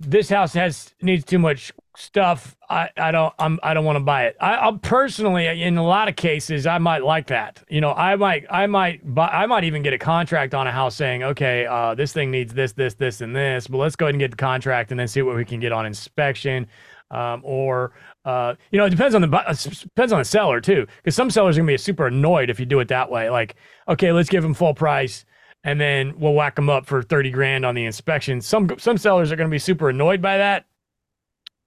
this 0.00 0.28
house 0.28 0.52
has 0.54 0.94
needs 1.02 1.24
too 1.24 1.38
much 1.38 1.72
stuff. 1.96 2.56
I, 2.68 2.90
I 2.96 3.10
don't 3.12 3.32
I'm 3.38 3.58
I 3.62 3.74
don't 3.74 3.84
want 3.84 3.96
to 3.96 4.04
buy 4.04 4.26
it. 4.26 4.36
I 4.40 4.54
I'll 4.54 4.78
personally 4.78 5.46
in 5.46 5.76
a 5.76 5.84
lot 5.84 6.08
of 6.08 6.16
cases 6.16 6.66
I 6.66 6.78
might 6.78 7.04
like 7.04 7.28
that. 7.28 7.62
You 7.68 7.80
know, 7.80 7.92
I 7.92 8.16
might 8.16 8.44
I 8.50 8.66
might 8.66 9.14
buy 9.14 9.28
I 9.28 9.46
might 9.46 9.64
even 9.64 9.82
get 9.82 9.92
a 9.92 9.98
contract 9.98 10.54
on 10.54 10.66
a 10.66 10.72
house 10.72 10.96
saying, 10.96 11.22
okay, 11.22 11.66
uh, 11.66 11.94
this 11.94 12.12
thing 12.12 12.30
needs 12.30 12.52
this, 12.52 12.72
this, 12.72 12.94
this, 12.94 13.20
and 13.20 13.34
this, 13.34 13.66
but 13.66 13.78
let's 13.78 13.96
go 13.96 14.06
ahead 14.06 14.14
and 14.14 14.20
get 14.20 14.32
the 14.32 14.36
contract 14.36 14.90
and 14.90 14.98
then 14.98 15.08
see 15.08 15.22
what 15.22 15.36
we 15.36 15.44
can 15.44 15.60
get 15.60 15.72
on 15.72 15.86
inspection. 15.86 16.66
Um, 17.10 17.42
or 17.44 17.92
uh, 18.24 18.54
you 18.72 18.78
know, 18.78 18.86
it 18.86 18.90
depends 18.90 19.14
on 19.14 19.22
the 19.22 19.28
depends 19.28 20.12
on 20.12 20.18
the 20.18 20.24
seller 20.24 20.60
too, 20.60 20.86
because 20.96 21.14
some 21.14 21.30
sellers 21.30 21.56
are 21.56 21.60
gonna 21.60 21.72
be 21.72 21.76
super 21.76 22.08
annoyed 22.08 22.50
if 22.50 22.58
you 22.58 22.66
do 22.66 22.80
it 22.80 22.88
that 22.88 23.10
way. 23.10 23.30
Like, 23.30 23.54
okay, 23.88 24.10
let's 24.10 24.28
give 24.28 24.42
them 24.42 24.54
full 24.54 24.74
price 24.74 25.24
and 25.64 25.80
then 25.80 26.14
we'll 26.18 26.34
whack 26.34 26.54
them 26.56 26.68
up 26.68 26.86
for 26.86 27.02
30 27.02 27.30
grand 27.30 27.64
on 27.64 27.74
the 27.74 27.84
inspection. 27.84 28.40
Some 28.40 28.70
some 28.78 28.98
sellers 28.98 29.32
are 29.32 29.36
going 29.36 29.48
to 29.48 29.54
be 29.54 29.58
super 29.58 29.88
annoyed 29.88 30.22
by 30.22 30.36
that. 30.36 30.66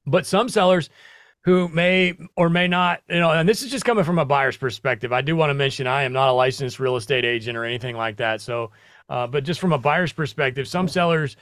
But 0.05 0.25
some 0.25 0.47
sellers 0.47 0.89
who 1.43 1.67
may 1.69 2.13
or 2.35 2.49
may 2.49 2.67
not, 2.67 3.01
you 3.09 3.19
know, 3.19 3.31
and 3.31 3.49
this 3.49 3.61
is 3.63 3.71
just 3.71 3.85
coming 3.85 4.03
from 4.03 4.19
a 4.19 4.25
buyer's 4.25 4.55
perspective. 4.55 5.11
I 5.11 5.21
do 5.21 5.35
want 5.35 5.49
to 5.49 5.53
mention 5.53 5.87
I 5.87 6.03
am 6.03 6.13
not 6.13 6.29
a 6.29 6.33
licensed 6.33 6.79
real 6.79 6.95
estate 6.95 7.25
agent 7.25 7.57
or 7.57 7.65
anything 7.65 7.97
like 7.97 8.17
that. 8.17 8.39
So, 8.39 8.71
uh, 9.09 9.27
but 9.27 9.43
just 9.43 9.59
from 9.59 9.73
a 9.73 9.77
buyer's 9.77 10.13
perspective, 10.13 10.67
some 10.67 10.87
sellers 10.87 11.35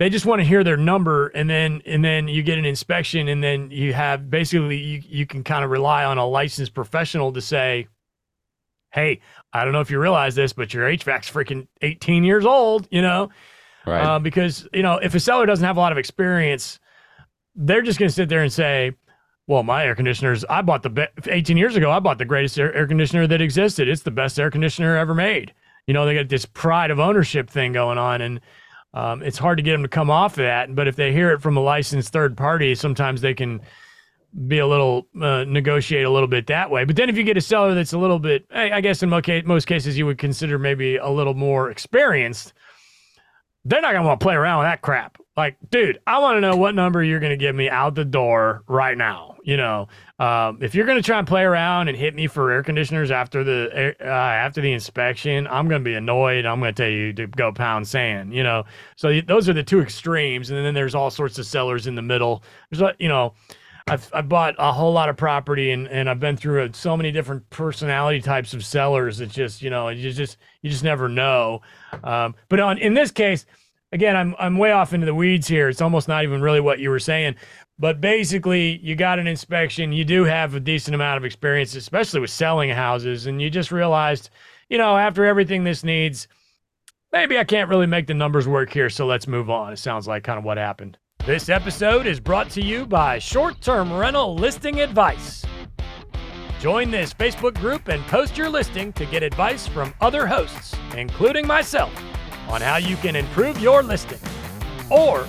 they 0.00 0.10
just 0.10 0.26
want 0.26 0.40
to 0.40 0.44
hear 0.44 0.64
their 0.64 0.76
number 0.76 1.28
and 1.28 1.48
then 1.48 1.80
and 1.86 2.04
then 2.04 2.28
you 2.28 2.42
get 2.42 2.58
an 2.58 2.64
inspection 2.64 3.28
and 3.28 3.42
then 3.42 3.70
you 3.70 3.92
have 3.92 4.28
basically 4.28 4.76
you, 4.76 5.02
you 5.06 5.26
can 5.26 5.44
kind 5.44 5.64
of 5.64 5.70
rely 5.70 6.04
on 6.04 6.18
a 6.18 6.26
licensed 6.26 6.74
professional 6.74 7.32
to 7.32 7.40
say 7.40 7.86
hey, 8.94 9.20
I 9.54 9.64
don't 9.64 9.72
know 9.72 9.80
if 9.80 9.90
you 9.90 10.00
realize 10.00 10.34
this, 10.34 10.52
but 10.52 10.74
your 10.74 10.88
HVAC's 10.88 11.30
freaking 11.30 11.68
18 11.80 12.24
years 12.24 12.44
old, 12.44 12.88
you 12.90 13.00
know? 13.00 13.30
Right. 13.86 14.02
Uh, 14.02 14.18
because, 14.18 14.66
you 14.72 14.82
know, 14.82 14.96
if 14.96 15.14
a 15.14 15.20
seller 15.20 15.46
doesn't 15.46 15.64
have 15.64 15.76
a 15.76 15.80
lot 15.80 15.92
of 15.92 15.98
experience, 15.98 16.80
they're 17.54 17.82
just 17.82 17.98
going 17.98 18.08
to 18.08 18.14
sit 18.14 18.28
there 18.28 18.42
and 18.42 18.52
say, 18.52 18.92
well, 19.46 19.62
my 19.62 19.84
air 19.84 19.94
conditioners, 19.94 20.44
I 20.46 20.62
bought 20.62 20.82
the, 20.82 20.90
be- 20.90 21.06
18 21.26 21.56
years 21.56 21.76
ago, 21.76 21.90
I 21.90 22.00
bought 22.00 22.18
the 22.18 22.24
greatest 22.24 22.58
air, 22.58 22.74
air 22.74 22.86
conditioner 22.86 23.26
that 23.28 23.40
existed. 23.40 23.88
It's 23.88 24.02
the 24.02 24.10
best 24.10 24.40
air 24.40 24.50
conditioner 24.50 24.96
ever 24.96 25.14
made. 25.14 25.54
You 25.86 25.94
know, 25.94 26.04
they 26.04 26.14
got 26.14 26.28
this 26.28 26.46
pride 26.46 26.90
of 26.90 26.98
ownership 26.98 27.48
thing 27.48 27.72
going 27.72 27.98
on. 27.98 28.22
And, 28.22 28.40
um, 28.94 29.22
it's 29.22 29.38
hard 29.38 29.58
to 29.58 29.62
get 29.62 29.72
them 29.72 29.82
to 29.82 29.88
come 29.88 30.10
off 30.10 30.32
of 30.32 30.44
that. 30.44 30.74
But 30.74 30.88
if 30.88 30.96
they 30.96 31.12
hear 31.12 31.30
it 31.32 31.42
from 31.42 31.56
a 31.56 31.60
licensed 31.60 32.12
third 32.12 32.36
party, 32.36 32.74
sometimes 32.74 33.20
they 33.20 33.34
can 33.34 33.60
be 34.46 34.58
a 34.58 34.66
little 34.66 35.06
uh, 35.20 35.44
negotiate 35.44 36.04
a 36.04 36.10
little 36.10 36.28
bit 36.28 36.46
that 36.48 36.70
way. 36.70 36.84
But 36.84 36.96
then 36.96 37.08
if 37.08 37.16
you 37.16 37.22
get 37.22 37.36
a 37.36 37.40
seller 37.40 37.74
that's 37.74 37.92
a 37.92 37.98
little 37.98 38.18
bit, 38.18 38.46
I 38.52 38.80
guess 38.80 39.02
in 39.02 39.08
most 39.08 39.66
cases 39.66 39.96
you 39.96 40.06
would 40.06 40.18
consider 40.18 40.58
maybe 40.58 40.96
a 40.96 41.08
little 41.08 41.34
more 41.34 41.70
experienced, 41.70 42.52
they're 43.64 43.80
not 43.80 43.92
gonna 43.92 44.06
want 44.06 44.20
to 44.20 44.24
play 44.24 44.34
around 44.34 44.58
with 44.58 44.66
that 44.66 44.82
crap. 44.82 45.18
Like, 45.36 45.56
dude, 45.70 45.98
I 46.06 46.18
want 46.18 46.36
to 46.36 46.40
know 46.40 46.56
what 46.56 46.74
number 46.74 47.02
you're 47.02 47.20
gonna 47.20 47.36
give 47.36 47.54
me 47.54 47.68
out 47.68 47.94
the 47.94 48.04
door 48.04 48.62
right 48.68 48.96
now. 48.96 49.36
You 49.42 49.56
know, 49.56 49.88
um, 50.18 50.58
if 50.62 50.74
you're 50.74 50.86
gonna 50.86 51.02
try 51.02 51.18
and 51.18 51.26
play 51.26 51.42
around 51.42 51.88
and 51.88 51.96
hit 51.96 52.14
me 52.14 52.26
for 52.26 52.50
air 52.50 52.62
conditioners 52.62 53.10
after 53.10 53.44
the 53.44 53.94
uh, 54.00 54.04
after 54.04 54.60
the 54.60 54.72
inspection, 54.72 55.46
I'm 55.46 55.68
gonna 55.68 55.84
be 55.84 55.94
annoyed. 55.94 56.44
I'm 56.44 56.60
gonna 56.60 56.72
tell 56.72 56.88
you 56.88 57.12
to 57.14 57.26
go 57.26 57.52
pound 57.52 57.86
sand. 57.86 58.34
You 58.34 58.42
know, 58.42 58.64
so 58.96 59.20
those 59.20 59.48
are 59.48 59.52
the 59.52 59.62
two 59.62 59.80
extremes, 59.80 60.50
and 60.50 60.64
then 60.64 60.74
there's 60.74 60.94
all 60.94 61.10
sorts 61.10 61.38
of 61.38 61.46
sellers 61.46 61.86
in 61.86 61.94
the 61.94 62.02
middle. 62.02 62.42
There's 62.70 62.92
you 62.98 63.08
know. 63.08 63.34
I've, 63.86 64.10
I've 64.14 64.28
bought 64.28 64.54
a 64.58 64.72
whole 64.72 64.92
lot 64.92 65.10
of 65.10 65.16
property 65.16 65.70
and, 65.70 65.86
and 65.88 66.08
I've 66.08 66.20
been 66.20 66.38
through 66.38 66.70
so 66.72 66.96
many 66.96 67.12
different 67.12 67.48
personality 67.50 68.22
types 68.22 68.54
of 68.54 68.64
sellers. 68.64 69.20
It's 69.20 69.34
just, 69.34 69.60
you 69.60 69.68
know, 69.68 69.88
you 69.88 70.10
just, 70.10 70.38
you 70.62 70.70
just 70.70 70.84
never 70.84 71.08
know. 71.08 71.60
Um, 72.02 72.34
but 72.48 72.60
on, 72.60 72.78
in 72.78 72.94
this 72.94 73.10
case, 73.10 73.44
again, 73.92 74.16
I'm, 74.16 74.34
I'm 74.38 74.56
way 74.56 74.72
off 74.72 74.94
into 74.94 75.04
the 75.04 75.14
weeds 75.14 75.46
here. 75.46 75.68
It's 75.68 75.82
almost 75.82 76.08
not 76.08 76.24
even 76.24 76.40
really 76.40 76.60
what 76.60 76.78
you 76.78 76.88
were 76.88 76.98
saying, 76.98 77.34
but 77.78 78.00
basically 78.00 78.78
you 78.78 78.96
got 78.96 79.18
an 79.18 79.26
inspection. 79.26 79.92
You 79.92 80.06
do 80.06 80.24
have 80.24 80.54
a 80.54 80.60
decent 80.60 80.94
amount 80.94 81.18
of 81.18 81.26
experience, 81.26 81.74
especially 81.74 82.20
with 82.20 82.30
selling 82.30 82.70
houses. 82.70 83.26
And 83.26 83.42
you 83.42 83.50
just 83.50 83.70
realized, 83.70 84.30
you 84.70 84.78
know, 84.78 84.96
after 84.96 85.26
everything 85.26 85.62
this 85.62 85.84
needs, 85.84 86.26
maybe 87.12 87.38
I 87.38 87.44
can't 87.44 87.68
really 87.68 87.86
make 87.86 88.06
the 88.06 88.14
numbers 88.14 88.48
work 88.48 88.72
here. 88.72 88.88
So 88.88 89.04
let's 89.04 89.28
move 89.28 89.50
on. 89.50 89.74
It 89.74 89.78
sounds 89.78 90.08
like 90.08 90.24
kind 90.24 90.38
of 90.38 90.44
what 90.44 90.56
happened. 90.56 90.96
This 91.26 91.48
episode 91.48 92.06
is 92.06 92.20
brought 92.20 92.50
to 92.50 92.60
you 92.60 92.84
by 92.84 93.18
Short 93.18 93.58
Term 93.62 93.90
Rental 93.90 94.34
Listing 94.34 94.80
Advice. 94.80 95.42
Join 96.60 96.90
this 96.90 97.14
Facebook 97.14 97.54
group 97.54 97.88
and 97.88 98.04
post 98.08 98.36
your 98.36 98.50
listing 98.50 98.92
to 98.92 99.06
get 99.06 99.22
advice 99.22 99.66
from 99.66 99.94
other 100.02 100.26
hosts, 100.26 100.76
including 100.94 101.46
myself, 101.46 101.90
on 102.46 102.60
how 102.60 102.76
you 102.76 102.96
can 102.96 103.16
improve 103.16 103.58
your 103.58 103.82
listing. 103.82 104.18
Or 104.90 105.26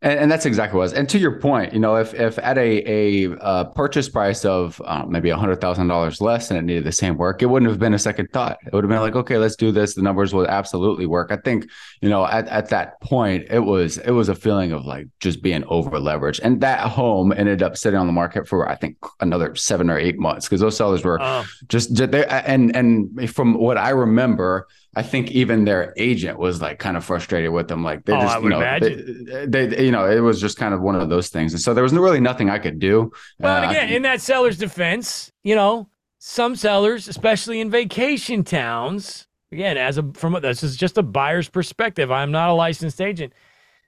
And, 0.02 0.20
and, 0.20 0.32
that's 0.32 0.46
exactly 0.46 0.78
what 0.78 0.84
it 0.84 0.86
was. 0.86 0.94
And 0.94 1.10
to 1.10 1.18
your 1.18 1.40
point, 1.40 1.74
you 1.74 1.80
know, 1.80 1.96
if 1.96 2.14
if 2.14 2.38
at 2.40 2.58
a 2.58 2.84
a 2.88 3.38
uh, 3.40 3.64
purchase 3.66 4.10
price 4.10 4.46
of 4.46 4.82
uh, 4.86 5.06
maybe 5.08 5.30
a 5.30 5.38
hundred 5.38 5.62
thousand 5.62 5.88
dollars 5.88 6.22
less 6.22 6.52
and 6.52 6.60
it 6.60 6.64
needed 6.64 6.84
the 6.84 6.92
same 6.92 7.18
work, 7.18 7.42
it 7.42 7.48
wouldn't 7.48 7.70
have 7.70 7.80
been 7.80 7.94
a 7.94 8.00
second 8.00 8.32
thought. 8.32 8.58
It 8.66 8.74
would 8.74 8.84
have 8.84 8.90
been 8.90 9.02
like, 9.02 9.16
okay, 9.16 9.38
let's 9.38 9.56
do 9.56 9.72
this. 9.72 9.96
The 9.96 10.02
numbers 10.02 10.34
will 10.34 10.48
absolutely 10.48 11.06
work. 11.06 11.32
I 11.32 11.38
think, 11.38 11.70
you 12.02 12.10
know, 12.10 12.26
at, 12.26 12.48
at 12.48 12.70
that 12.70 13.00
point, 13.02 13.48
it 13.50 13.60
was 13.60 13.98
it 13.98 14.12
was 14.12 14.30
a 14.30 14.36
feeling 14.36 14.72
of 14.72 14.86
like 14.86 15.08
just 15.20 15.42
being 15.42 15.64
over 15.66 15.98
leveraged. 15.98 16.40
And 16.44 16.62
that 16.62 16.82
home 16.82 17.32
ended 17.32 17.64
up 17.64 17.78
sitting 17.78 18.00
on 18.00 18.08
the 18.08 18.14
market 18.14 18.48
for 18.48 18.70
I 18.70 18.76
think 18.76 18.98
another 19.20 19.56
seven 19.56 19.90
or 19.90 19.98
eight 19.98 20.20
months 20.20 20.48
because 20.48 20.62
those 20.62 20.78
sellers 20.78 21.04
were 21.04 21.20
oh. 21.22 21.46
just 21.68 21.96
they 21.96 22.26
and 22.26 22.76
and 22.76 23.30
from 23.30 23.56
what 23.56 23.78
I 23.78 23.90
remember 23.90 24.68
I 24.98 25.04
think 25.04 25.30
even 25.30 25.66
their 25.66 25.94
agent 25.96 26.40
was 26.40 26.60
like 26.60 26.80
kind 26.80 26.98
of 26.98 27.06
frustrated 27.06 27.52
with 27.52 27.68
them. 27.68 27.84
Like 27.84 28.06
they 28.06 28.14
oh, 28.14 28.20
just, 28.20 28.42
you 28.42 28.50
know, 28.50 28.80
they, 28.80 29.68
they, 29.68 29.86
you 29.86 29.92
know, 29.92 29.97
it 30.06 30.20
was 30.20 30.40
just 30.40 30.58
kind 30.58 30.74
of 30.74 30.82
one 30.82 30.96
of 30.96 31.10
those 31.10 31.30
things. 31.30 31.54
And 31.54 31.62
so 31.62 31.74
there 31.74 31.84
was 31.84 31.94
really 31.94 32.20
nothing 32.20 32.50
I 32.50 32.60
could 32.60 32.80
do. 32.80 33.12
Well, 33.40 33.64
uh, 33.64 33.70
again, 33.70 33.90
in 33.90 34.02
that 34.04 34.22
seller's 34.22 34.58
defense, 34.58 35.32
you 35.44 35.56
know, 35.56 35.90
some 36.20 36.56
sellers, 36.56 37.08
especially 37.08 37.60
in 37.60 37.70
vacation 37.70 38.44
towns, 38.44 39.28
again, 39.52 39.78
as 39.78 39.98
a 39.98 40.04
from 40.14 40.38
this 40.42 40.64
is 40.64 40.76
just 40.76 40.98
a 40.98 41.04
buyer's 41.04 41.50
perspective. 41.50 42.12
I'm 42.12 42.32
not 42.32 42.50
a 42.50 42.54
licensed 42.54 43.02
agent. 43.02 43.34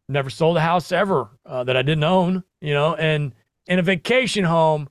Never 0.07 0.29
sold 0.29 0.57
a 0.57 0.61
house 0.61 0.91
ever 0.91 1.29
uh, 1.45 1.63
that 1.65 1.77
I 1.77 1.81
didn't 1.81 2.03
own. 2.03 2.43
You 2.61 2.73
know, 2.73 2.95
and 2.95 3.33
in 3.67 3.79
a 3.79 3.83
vacation 3.83 4.43
home, 4.43 4.89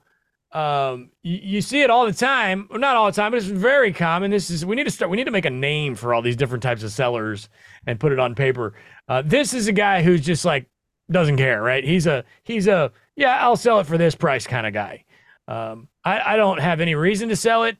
um, 0.52 1.11
you, 1.22 1.38
you, 1.42 1.61
see 1.61 1.83
it 1.83 1.90
all 1.90 2.07
the 2.07 2.12
time. 2.12 2.68
Well, 2.70 2.78
not 2.78 2.96
all 2.96 3.07
the 3.07 3.12
time, 3.12 3.33
but 3.33 3.38
it's 3.38 3.46
very 3.46 3.92
common. 3.92 4.31
This 4.31 4.48
is 4.50 4.64
we 4.64 4.76
need 4.76 4.85
to 4.85 4.90
start. 4.90 5.11
We 5.11 5.16
need 5.16 5.24
to 5.24 5.31
make 5.31 5.44
a 5.44 5.50
name 5.50 5.94
for 5.94 6.14
all 6.14 6.22
these 6.22 6.37
different 6.37 6.62
types 6.62 6.83
of 6.83 6.90
sellers 6.90 7.48
and 7.87 8.00
put 8.00 8.12
it 8.12 8.18
on 8.18 8.35
paper. 8.35 8.74
Uh, 9.09 9.22
this 9.24 9.52
is 9.52 9.68
a 9.68 9.72
guy 9.72 10.02
who's 10.02 10.22
just 10.22 10.44
like 10.44 10.66
doesn't 11.10 11.36
care, 11.36 11.62
right? 11.62 11.84
He's 11.84 12.06
a 12.06 12.24
he's 12.44 12.66
a 12.66 12.92
yeah, 13.16 13.38
I'll 13.40 13.56
sell 13.56 13.80
it 13.80 13.86
for 13.86 13.98
this 13.98 14.14
price 14.14 14.46
kind 14.46 14.66
of 14.66 14.72
guy. 14.72 15.04
Um, 15.46 15.88
I, 16.04 16.34
I 16.34 16.36
don't 16.36 16.60
have 16.60 16.80
any 16.80 16.94
reason 16.94 17.28
to 17.30 17.36
sell 17.36 17.64
it. 17.64 17.76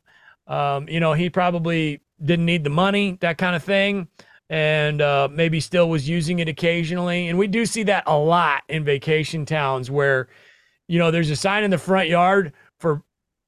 Um, 0.47 0.89
you 0.89 1.01
know, 1.01 1.13
he 1.13 1.29
probably 1.29 2.01
didn't 2.25 2.47
need 2.47 2.65
the 2.65 2.71
money, 2.71 3.19
that 3.21 3.37
kind 3.37 3.55
of 3.55 3.63
thing, 3.63 4.09
and 4.49 5.03
uh, 5.03 5.29
maybe 5.31 5.61
still 5.61 5.91
was 5.91 6.09
using 6.09 6.39
it 6.39 6.49
occasionally. 6.49 7.29
And 7.29 7.39
we 7.39 7.47
do 7.47 7.67
see 7.67 7.83
that 7.85 8.05
a 8.07 8.17
lot 8.17 8.63
in 8.69 8.85
vacation 8.85 9.45
towns 9.45 9.91
where 9.91 10.29
you 10.89 10.99
know, 10.99 11.11
there's 11.11 11.31
a 11.31 11.37
sign 11.37 11.63
in 11.63 11.71
the 11.71 11.79
front 11.79 12.09
yard 12.09 12.53
for 12.79 13.03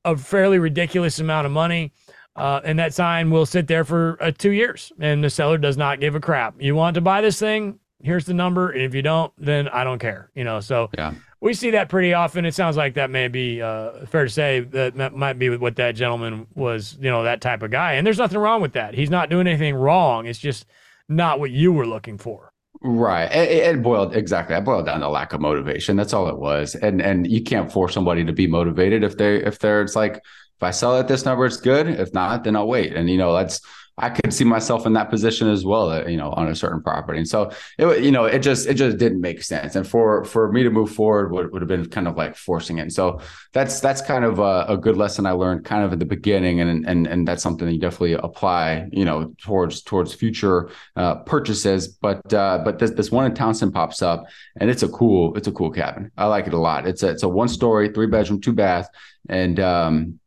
a 0.04 0.16
fairly 0.16 0.58
ridiculous 0.58 1.18
amount 1.18 1.46
of 1.46 1.52
money. 1.52 1.92
Uh, 2.36 2.60
and 2.64 2.78
that 2.78 2.94
sign 2.94 3.30
will 3.30 3.44
sit 3.44 3.66
there 3.66 3.84
for 3.84 4.16
uh, 4.20 4.30
two 4.30 4.52
years, 4.52 4.92
and 5.00 5.22
the 5.22 5.28
seller 5.28 5.58
does 5.58 5.76
not 5.76 6.00
give 6.00 6.14
a 6.14 6.20
crap. 6.20 6.54
You 6.60 6.76
want 6.76 6.94
to 6.94 7.00
buy 7.00 7.20
this 7.20 7.40
thing? 7.40 7.80
Here's 8.02 8.24
the 8.24 8.34
number, 8.34 8.70
and 8.70 8.82
if 8.82 8.94
you 8.94 9.02
don't, 9.02 9.32
then 9.38 9.68
I 9.68 9.84
don't 9.84 9.98
care. 9.98 10.30
You 10.34 10.44
know, 10.44 10.60
so 10.60 10.90
yeah. 10.96 11.14
we 11.40 11.54
see 11.54 11.70
that 11.72 11.88
pretty 11.88 12.14
often. 12.14 12.44
It 12.44 12.54
sounds 12.54 12.76
like 12.76 12.94
that 12.94 13.10
may 13.10 13.28
be 13.28 13.60
uh, 13.60 14.06
fair 14.06 14.24
to 14.24 14.30
say 14.30 14.60
that 14.60 15.14
might 15.14 15.38
be 15.38 15.56
what 15.56 15.76
that 15.76 15.92
gentleman 15.92 16.46
was. 16.54 16.96
You 17.00 17.10
know, 17.10 17.24
that 17.24 17.40
type 17.40 17.62
of 17.62 17.70
guy, 17.70 17.94
and 17.94 18.06
there's 18.06 18.18
nothing 18.18 18.38
wrong 18.38 18.62
with 18.62 18.72
that. 18.72 18.94
He's 18.94 19.10
not 19.10 19.30
doing 19.30 19.46
anything 19.46 19.74
wrong. 19.74 20.26
It's 20.26 20.38
just 20.38 20.66
not 21.08 21.40
what 21.40 21.50
you 21.50 21.72
were 21.72 21.86
looking 21.86 22.18
for. 22.18 22.52
Right. 22.82 23.30
It, 23.30 23.76
it, 23.76 23.82
boiled 23.82 24.16
exactly. 24.16 24.56
I 24.56 24.60
boiled 24.60 24.86
down 24.86 25.00
to 25.00 25.08
lack 25.08 25.34
of 25.34 25.40
motivation. 25.40 25.96
That's 25.96 26.14
all 26.14 26.28
it 26.28 26.38
was. 26.38 26.74
And 26.74 27.02
and 27.02 27.30
you 27.30 27.42
can't 27.42 27.70
force 27.70 27.92
somebody 27.92 28.24
to 28.24 28.32
be 28.32 28.46
motivated 28.46 29.04
if 29.04 29.18
they 29.18 29.36
if 29.44 29.58
they're 29.58 29.82
it's 29.82 29.96
like 29.96 30.14
if 30.14 30.62
I 30.62 30.70
sell 30.70 30.98
at 30.98 31.06
this 31.06 31.26
number, 31.26 31.44
it's 31.44 31.58
good. 31.58 31.88
If 31.88 32.14
not, 32.14 32.44
then 32.44 32.56
I'll 32.56 32.68
wait. 32.68 32.94
And 32.94 33.10
you 33.10 33.18
know 33.18 33.34
that's 33.34 33.60
I 34.00 34.08
could 34.08 34.32
see 34.32 34.44
myself 34.44 34.86
in 34.86 34.94
that 34.94 35.10
position 35.10 35.48
as 35.48 35.64
well, 35.64 35.90
uh, 35.90 36.06
you 36.06 36.16
know, 36.16 36.30
on 36.30 36.48
a 36.48 36.54
certain 36.54 36.82
property. 36.82 37.18
And 37.18 37.28
so 37.28 37.50
it, 37.78 38.02
you 38.02 38.10
know, 38.10 38.24
it 38.24 38.38
just 38.38 38.66
it 38.66 38.74
just 38.74 38.96
didn't 38.96 39.20
make 39.20 39.42
sense. 39.42 39.76
And 39.76 39.86
for 39.86 40.24
for 40.24 40.50
me 40.50 40.62
to 40.62 40.70
move 40.70 40.90
forward 40.90 41.32
would, 41.32 41.52
would 41.52 41.62
have 41.62 41.68
been 41.68 41.86
kind 41.88 42.08
of 42.08 42.16
like 42.16 42.34
forcing 42.34 42.78
it. 42.78 42.82
And 42.82 42.92
so 42.92 43.20
that's 43.52 43.80
that's 43.80 44.00
kind 44.00 44.24
of 44.24 44.38
a, 44.38 44.64
a, 44.68 44.76
good 44.76 44.96
lesson 44.96 45.26
I 45.26 45.32
learned 45.32 45.64
kind 45.64 45.84
of 45.84 45.92
at 45.92 45.98
the 45.98 46.04
beginning, 46.06 46.60
and 46.60 46.86
and 46.86 47.06
and 47.06 47.28
that's 47.28 47.42
something 47.42 47.66
that 47.66 47.74
you 47.74 47.80
definitely 47.80 48.12
apply, 48.14 48.88
you 48.92 49.04
know, 49.04 49.34
towards 49.42 49.82
towards 49.82 50.14
future 50.14 50.70
uh, 50.96 51.16
purchases. 51.16 51.88
But 51.88 52.32
uh, 52.32 52.62
but 52.64 52.78
this 52.78 52.92
this 52.92 53.10
one 53.10 53.26
in 53.26 53.34
Townsend 53.34 53.74
pops 53.74 54.02
up, 54.02 54.24
and 54.56 54.70
it's 54.70 54.82
a 54.82 54.88
cool 54.88 55.36
it's 55.36 55.48
a 55.48 55.52
cool 55.52 55.70
cabin. 55.70 56.10
I 56.16 56.26
like 56.26 56.46
it 56.46 56.54
a 56.54 56.58
lot. 56.58 56.86
It's 56.86 57.02
a 57.02 57.10
it's 57.10 57.22
a 57.22 57.28
one 57.28 57.48
story, 57.48 57.90
three 57.92 58.06
bedroom, 58.06 58.40
two 58.40 58.52
bath, 58.52 58.88
and 59.28 59.60
um, 59.60 60.19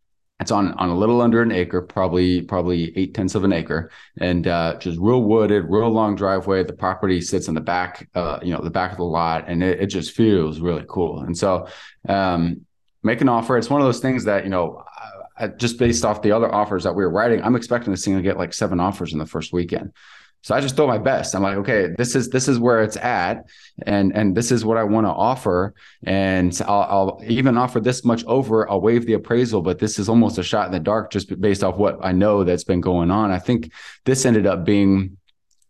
it's 0.43 0.51
on 0.51 0.73
on 0.73 0.89
a 0.89 0.95
little 0.95 1.21
under 1.21 1.41
an 1.41 1.51
acre, 1.51 1.81
probably 1.81 2.41
probably 2.41 2.95
eight 2.97 3.13
tenths 3.13 3.33
of 3.33 3.43
an 3.43 3.51
acre, 3.51 3.89
and 4.19 4.45
uh, 4.47 4.77
just 4.77 4.99
real 4.99 5.23
wooded, 5.23 5.65
real 5.67 5.89
long 5.89 6.15
driveway. 6.15 6.63
The 6.63 6.73
property 6.73 7.21
sits 7.21 7.47
in 7.47 7.55
the 7.55 7.61
back, 7.61 8.07
uh, 8.13 8.39
you 8.43 8.53
know, 8.53 8.61
the 8.61 8.69
back 8.69 8.91
of 8.91 8.97
the 8.97 9.03
lot, 9.05 9.45
and 9.47 9.63
it, 9.63 9.81
it 9.81 9.87
just 9.87 10.11
feels 10.11 10.59
really 10.59 10.85
cool. 10.87 11.21
And 11.21 11.35
so, 11.35 11.67
um, 12.07 12.65
make 13.01 13.21
an 13.21 13.29
offer. 13.29 13.57
It's 13.57 13.69
one 13.69 13.81
of 13.81 13.87
those 13.87 14.01
things 14.01 14.25
that 14.25 14.43
you 14.43 14.49
know, 14.49 14.83
just 15.57 15.79
based 15.79 16.05
off 16.05 16.21
the 16.21 16.31
other 16.31 16.53
offers 16.53 16.83
that 16.83 16.93
we 16.93 17.03
were 17.03 17.09
writing, 17.09 17.41
I'm 17.41 17.55
expecting 17.55 17.91
this 17.91 18.05
thing 18.05 18.15
to 18.15 18.21
get 18.21 18.37
like 18.37 18.53
seven 18.53 18.79
offers 18.79 19.13
in 19.13 19.19
the 19.19 19.25
first 19.25 19.53
weekend. 19.53 19.93
So 20.43 20.53
I 20.53 20.59
just 20.59 20.75
throw 20.75 20.87
my 20.87 20.97
best. 20.97 21.35
I'm 21.35 21.41
like, 21.41 21.57
okay, 21.57 21.87
this 21.97 22.15
is 22.15 22.29
this 22.29 22.49
is 22.49 22.59
where 22.59 22.83
it's 22.83 22.97
at, 22.97 23.45
and 23.87 24.15
and 24.15 24.35
this 24.35 24.51
is 24.51 24.65
what 24.65 24.77
I 24.77 24.83
want 24.83 25.07
to 25.07 25.11
offer, 25.11 25.73
and 26.05 26.57
I'll, 26.67 26.81
I'll, 26.81 27.21
even 27.25 27.57
offer 27.57 27.79
this 27.79 28.03
much 28.03 28.25
over. 28.25 28.69
I'll 28.69 28.81
waive 28.81 29.05
the 29.05 29.13
appraisal, 29.13 29.61
but 29.61 29.79
this 29.79 29.97
is 29.97 30.09
almost 30.09 30.37
a 30.37 30.43
shot 30.43 30.65
in 30.65 30.73
the 30.73 30.81
dark, 30.81 31.11
just 31.11 31.39
based 31.39 31.63
off 31.63 31.77
what 31.77 31.97
I 32.03 32.11
know 32.11 32.43
that's 32.43 32.65
been 32.65 32.81
going 32.81 33.09
on. 33.09 33.31
I 33.31 33.39
think 33.39 33.71
this 34.03 34.25
ended 34.25 34.45
up 34.45 34.65
being 34.65 35.17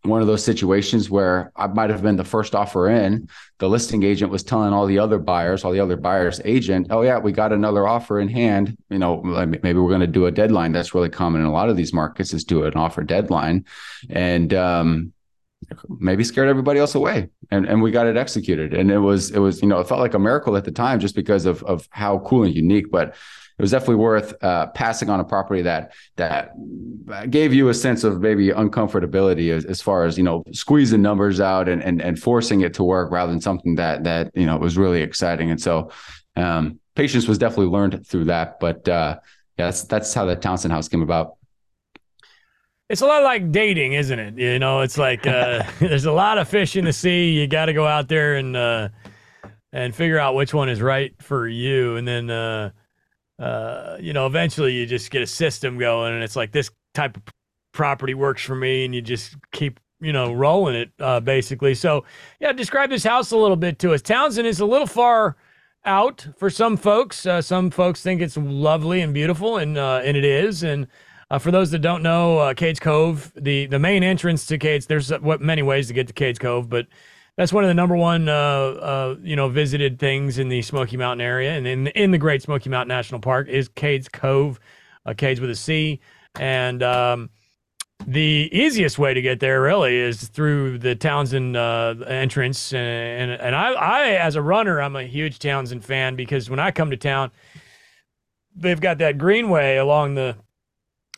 one 0.04 0.20
of 0.20 0.26
those 0.26 0.44
situations 0.44 1.08
where 1.08 1.50
I 1.56 1.66
might 1.66 1.88
have 1.88 2.02
been 2.02 2.16
the 2.16 2.24
first 2.24 2.54
offer 2.54 2.88
in. 2.88 3.28
The 3.58 3.68
listing 3.68 4.02
agent 4.02 4.30
was 4.30 4.42
telling 4.42 4.72
all 4.72 4.86
the 4.86 4.98
other 4.98 5.18
buyers, 5.18 5.64
all 5.64 5.72
the 5.72 5.80
other 5.80 5.96
buyers' 5.96 6.40
agent, 6.44 6.88
"Oh 6.90 7.02
yeah, 7.02 7.18
we 7.18 7.32
got 7.32 7.52
another 7.52 7.86
offer 7.86 8.20
in 8.20 8.28
hand. 8.28 8.76
You 8.90 8.98
know, 8.98 9.22
maybe 9.22 9.74
we're 9.74 9.88
going 9.88 10.00
to 10.00 10.06
do 10.06 10.26
a 10.26 10.30
deadline." 10.30 10.72
That's 10.72 10.94
really 10.94 11.08
common 11.08 11.40
in 11.40 11.46
a 11.46 11.52
lot 11.52 11.70
of 11.70 11.76
these 11.76 11.94
markets 11.94 12.34
is 12.34 12.44
do 12.44 12.64
an 12.64 12.74
offer 12.74 13.02
deadline, 13.02 13.64
and 14.10 14.52
um, 14.52 15.12
maybe 15.88 16.22
scared 16.22 16.48
everybody 16.48 16.80
else 16.80 16.94
away. 16.94 17.30
And 17.50 17.64
and 17.64 17.82
we 17.82 17.90
got 17.90 18.06
it 18.06 18.18
executed, 18.18 18.74
and 18.74 18.90
it 18.90 18.98
was 18.98 19.30
it 19.30 19.38
was 19.38 19.62
you 19.62 19.68
know 19.68 19.80
it 19.80 19.88
felt 19.88 20.00
like 20.00 20.14
a 20.14 20.18
miracle 20.18 20.56
at 20.56 20.64
the 20.64 20.72
time 20.72 21.00
just 21.00 21.14
because 21.14 21.46
of 21.46 21.62
of 21.62 21.88
how 21.90 22.18
cool 22.20 22.44
and 22.44 22.54
unique, 22.54 22.90
but 22.90 23.14
it 23.56 23.62
was 23.62 23.70
definitely 23.70 23.96
worth 23.96 24.34
uh, 24.42 24.66
passing 24.68 25.08
on 25.10 25.20
a 25.20 25.24
property 25.24 25.62
that 25.62 25.92
that 26.16 26.52
gave 27.30 27.54
you 27.54 27.68
a 27.68 27.74
sense 27.74 28.02
of 28.02 28.20
maybe 28.20 28.48
uncomfortability 28.48 29.52
as, 29.52 29.64
as, 29.64 29.80
far 29.80 30.04
as 30.04 30.18
you 30.18 30.24
know 30.24 30.42
squeezing 30.52 31.02
numbers 31.02 31.40
out 31.40 31.68
and, 31.68 31.80
and 31.82 32.02
and 32.02 32.18
forcing 32.18 32.62
it 32.62 32.74
to 32.74 32.82
work 32.82 33.12
rather 33.12 33.30
than 33.30 33.40
something 33.40 33.76
that 33.76 34.02
that 34.04 34.32
you 34.34 34.44
know 34.44 34.56
was 34.56 34.76
really 34.76 35.02
exciting. 35.02 35.50
And 35.52 35.60
so 35.60 35.90
um, 36.36 36.80
patience 36.96 37.28
was 37.28 37.38
definitely 37.38 37.66
learned 37.66 38.04
through 38.06 38.24
that. 38.24 38.58
But 38.58 38.88
uh, 38.88 39.18
yeah, 39.56 39.66
that's 39.66 39.84
that's 39.84 40.12
how 40.12 40.24
the 40.24 40.34
Townsend 40.34 40.72
House 40.72 40.88
came 40.88 41.02
about. 41.02 41.36
It's 42.90 43.02
a 43.02 43.06
lot 43.06 43.22
like 43.22 43.52
dating, 43.52 43.92
isn't 43.92 44.18
it? 44.18 44.36
You 44.36 44.58
know, 44.58 44.80
it's 44.80 44.98
like 44.98 45.28
uh, 45.28 45.62
there's 45.78 46.06
a 46.06 46.12
lot 46.12 46.38
of 46.38 46.48
fish 46.48 46.74
in 46.74 46.84
the 46.84 46.92
sea. 46.92 47.30
You 47.30 47.46
got 47.46 47.66
to 47.66 47.72
go 47.72 47.86
out 47.86 48.08
there 48.08 48.34
and 48.34 48.56
uh, 48.56 48.88
and 49.72 49.94
figure 49.94 50.18
out 50.18 50.34
which 50.34 50.52
one 50.52 50.68
is 50.68 50.82
right 50.82 51.14
for 51.22 51.46
you, 51.46 51.96
and 51.96 52.06
then 52.06 52.30
uh, 52.30 52.70
uh, 53.38 53.96
you 54.00 54.12
know, 54.12 54.26
eventually 54.26 54.72
you 54.72 54.86
just 54.86 55.10
get 55.10 55.22
a 55.22 55.26
system 55.26 55.78
going, 55.78 56.14
and 56.14 56.22
it's 56.22 56.36
like 56.36 56.52
this 56.52 56.70
type 56.94 57.16
of 57.16 57.22
property 57.72 58.14
works 58.14 58.42
for 58.42 58.54
me, 58.54 58.84
and 58.84 58.94
you 58.94 59.02
just 59.02 59.36
keep 59.52 59.80
you 60.00 60.12
know 60.12 60.32
rolling 60.32 60.74
it 60.74 60.90
uh, 61.00 61.20
basically. 61.20 61.74
So 61.74 62.04
yeah, 62.40 62.52
describe 62.52 62.90
this 62.90 63.04
house 63.04 63.30
a 63.30 63.36
little 63.36 63.56
bit 63.56 63.78
to 63.80 63.92
us. 63.92 64.02
Townsend 64.02 64.46
is 64.46 64.60
a 64.60 64.66
little 64.66 64.86
far 64.86 65.36
out 65.84 66.26
for 66.36 66.50
some 66.50 66.76
folks. 66.76 67.26
Uh, 67.26 67.42
some 67.42 67.70
folks 67.70 68.02
think 68.02 68.22
it's 68.22 68.36
lovely 68.36 69.00
and 69.00 69.12
beautiful, 69.12 69.58
and 69.58 69.76
uh, 69.76 70.00
and 70.04 70.16
it 70.16 70.24
is. 70.24 70.62
And 70.62 70.86
uh, 71.30 71.38
for 71.38 71.50
those 71.50 71.70
that 71.72 71.80
don't 71.80 72.02
know, 72.02 72.38
uh, 72.38 72.54
Cades 72.54 72.80
Cove, 72.80 73.32
the 73.36 73.66
the 73.66 73.78
main 73.78 74.02
entrance 74.02 74.46
to 74.46 74.58
Cades. 74.58 74.86
There's 74.86 75.10
what 75.10 75.40
many 75.40 75.62
ways 75.62 75.88
to 75.88 75.94
get 75.94 76.06
to 76.08 76.12
Cades 76.14 76.38
Cove, 76.38 76.68
but 76.68 76.86
that's 77.36 77.52
one 77.52 77.64
of 77.64 77.68
the 77.68 77.74
number 77.74 77.96
one, 77.96 78.28
uh, 78.28 78.32
uh, 78.32 79.16
you 79.22 79.34
know, 79.34 79.48
visited 79.48 79.98
things 79.98 80.38
in 80.38 80.48
the 80.48 80.62
Smoky 80.62 80.96
Mountain 80.96 81.20
area, 81.20 81.52
and 81.52 81.66
in 81.66 81.88
in 81.88 82.10
the 82.10 82.18
Great 82.18 82.42
Smoky 82.42 82.70
Mountain 82.70 82.88
National 82.88 83.20
Park 83.20 83.48
is 83.48 83.68
Cades 83.68 84.10
Cove, 84.10 84.60
uh, 85.04 85.14
Cades 85.14 85.40
with 85.40 85.50
a 85.50 85.56
C, 85.56 86.00
and 86.38 86.82
um, 86.82 87.30
the 88.06 88.48
easiest 88.52 88.98
way 88.98 89.14
to 89.14 89.20
get 89.20 89.40
there 89.40 89.62
really 89.62 89.96
is 89.96 90.28
through 90.28 90.78
the 90.78 90.94
Townsend 90.94 91.56
uh, 91.56 91.96
entrance, 92.06 92.72
and 92.72 93.32
and, 93.32 93.40
and 93.40 93.56
I, 93.56 93.72
I 93.72 94.08
as 94.10 94.36
a 94.36 94.42
runner, 94.42 94.80
I'm 94.80 94.94
a 94.94 95.04
huge 95.04 95.40
Townsend 95.40 95.84
fan 95.84 96.14
because 96.14 96.48
when 96.48 96.60
I 96.60 96.70
come 96.70 96.90
to 96.90 96.96
town, 96.96 97.32
they've 98.54 98.80
got 98.80 98.98
that 98.98 99.18
greenway 99.18 99.78
along 99.78 100.14
the 100.14 100.36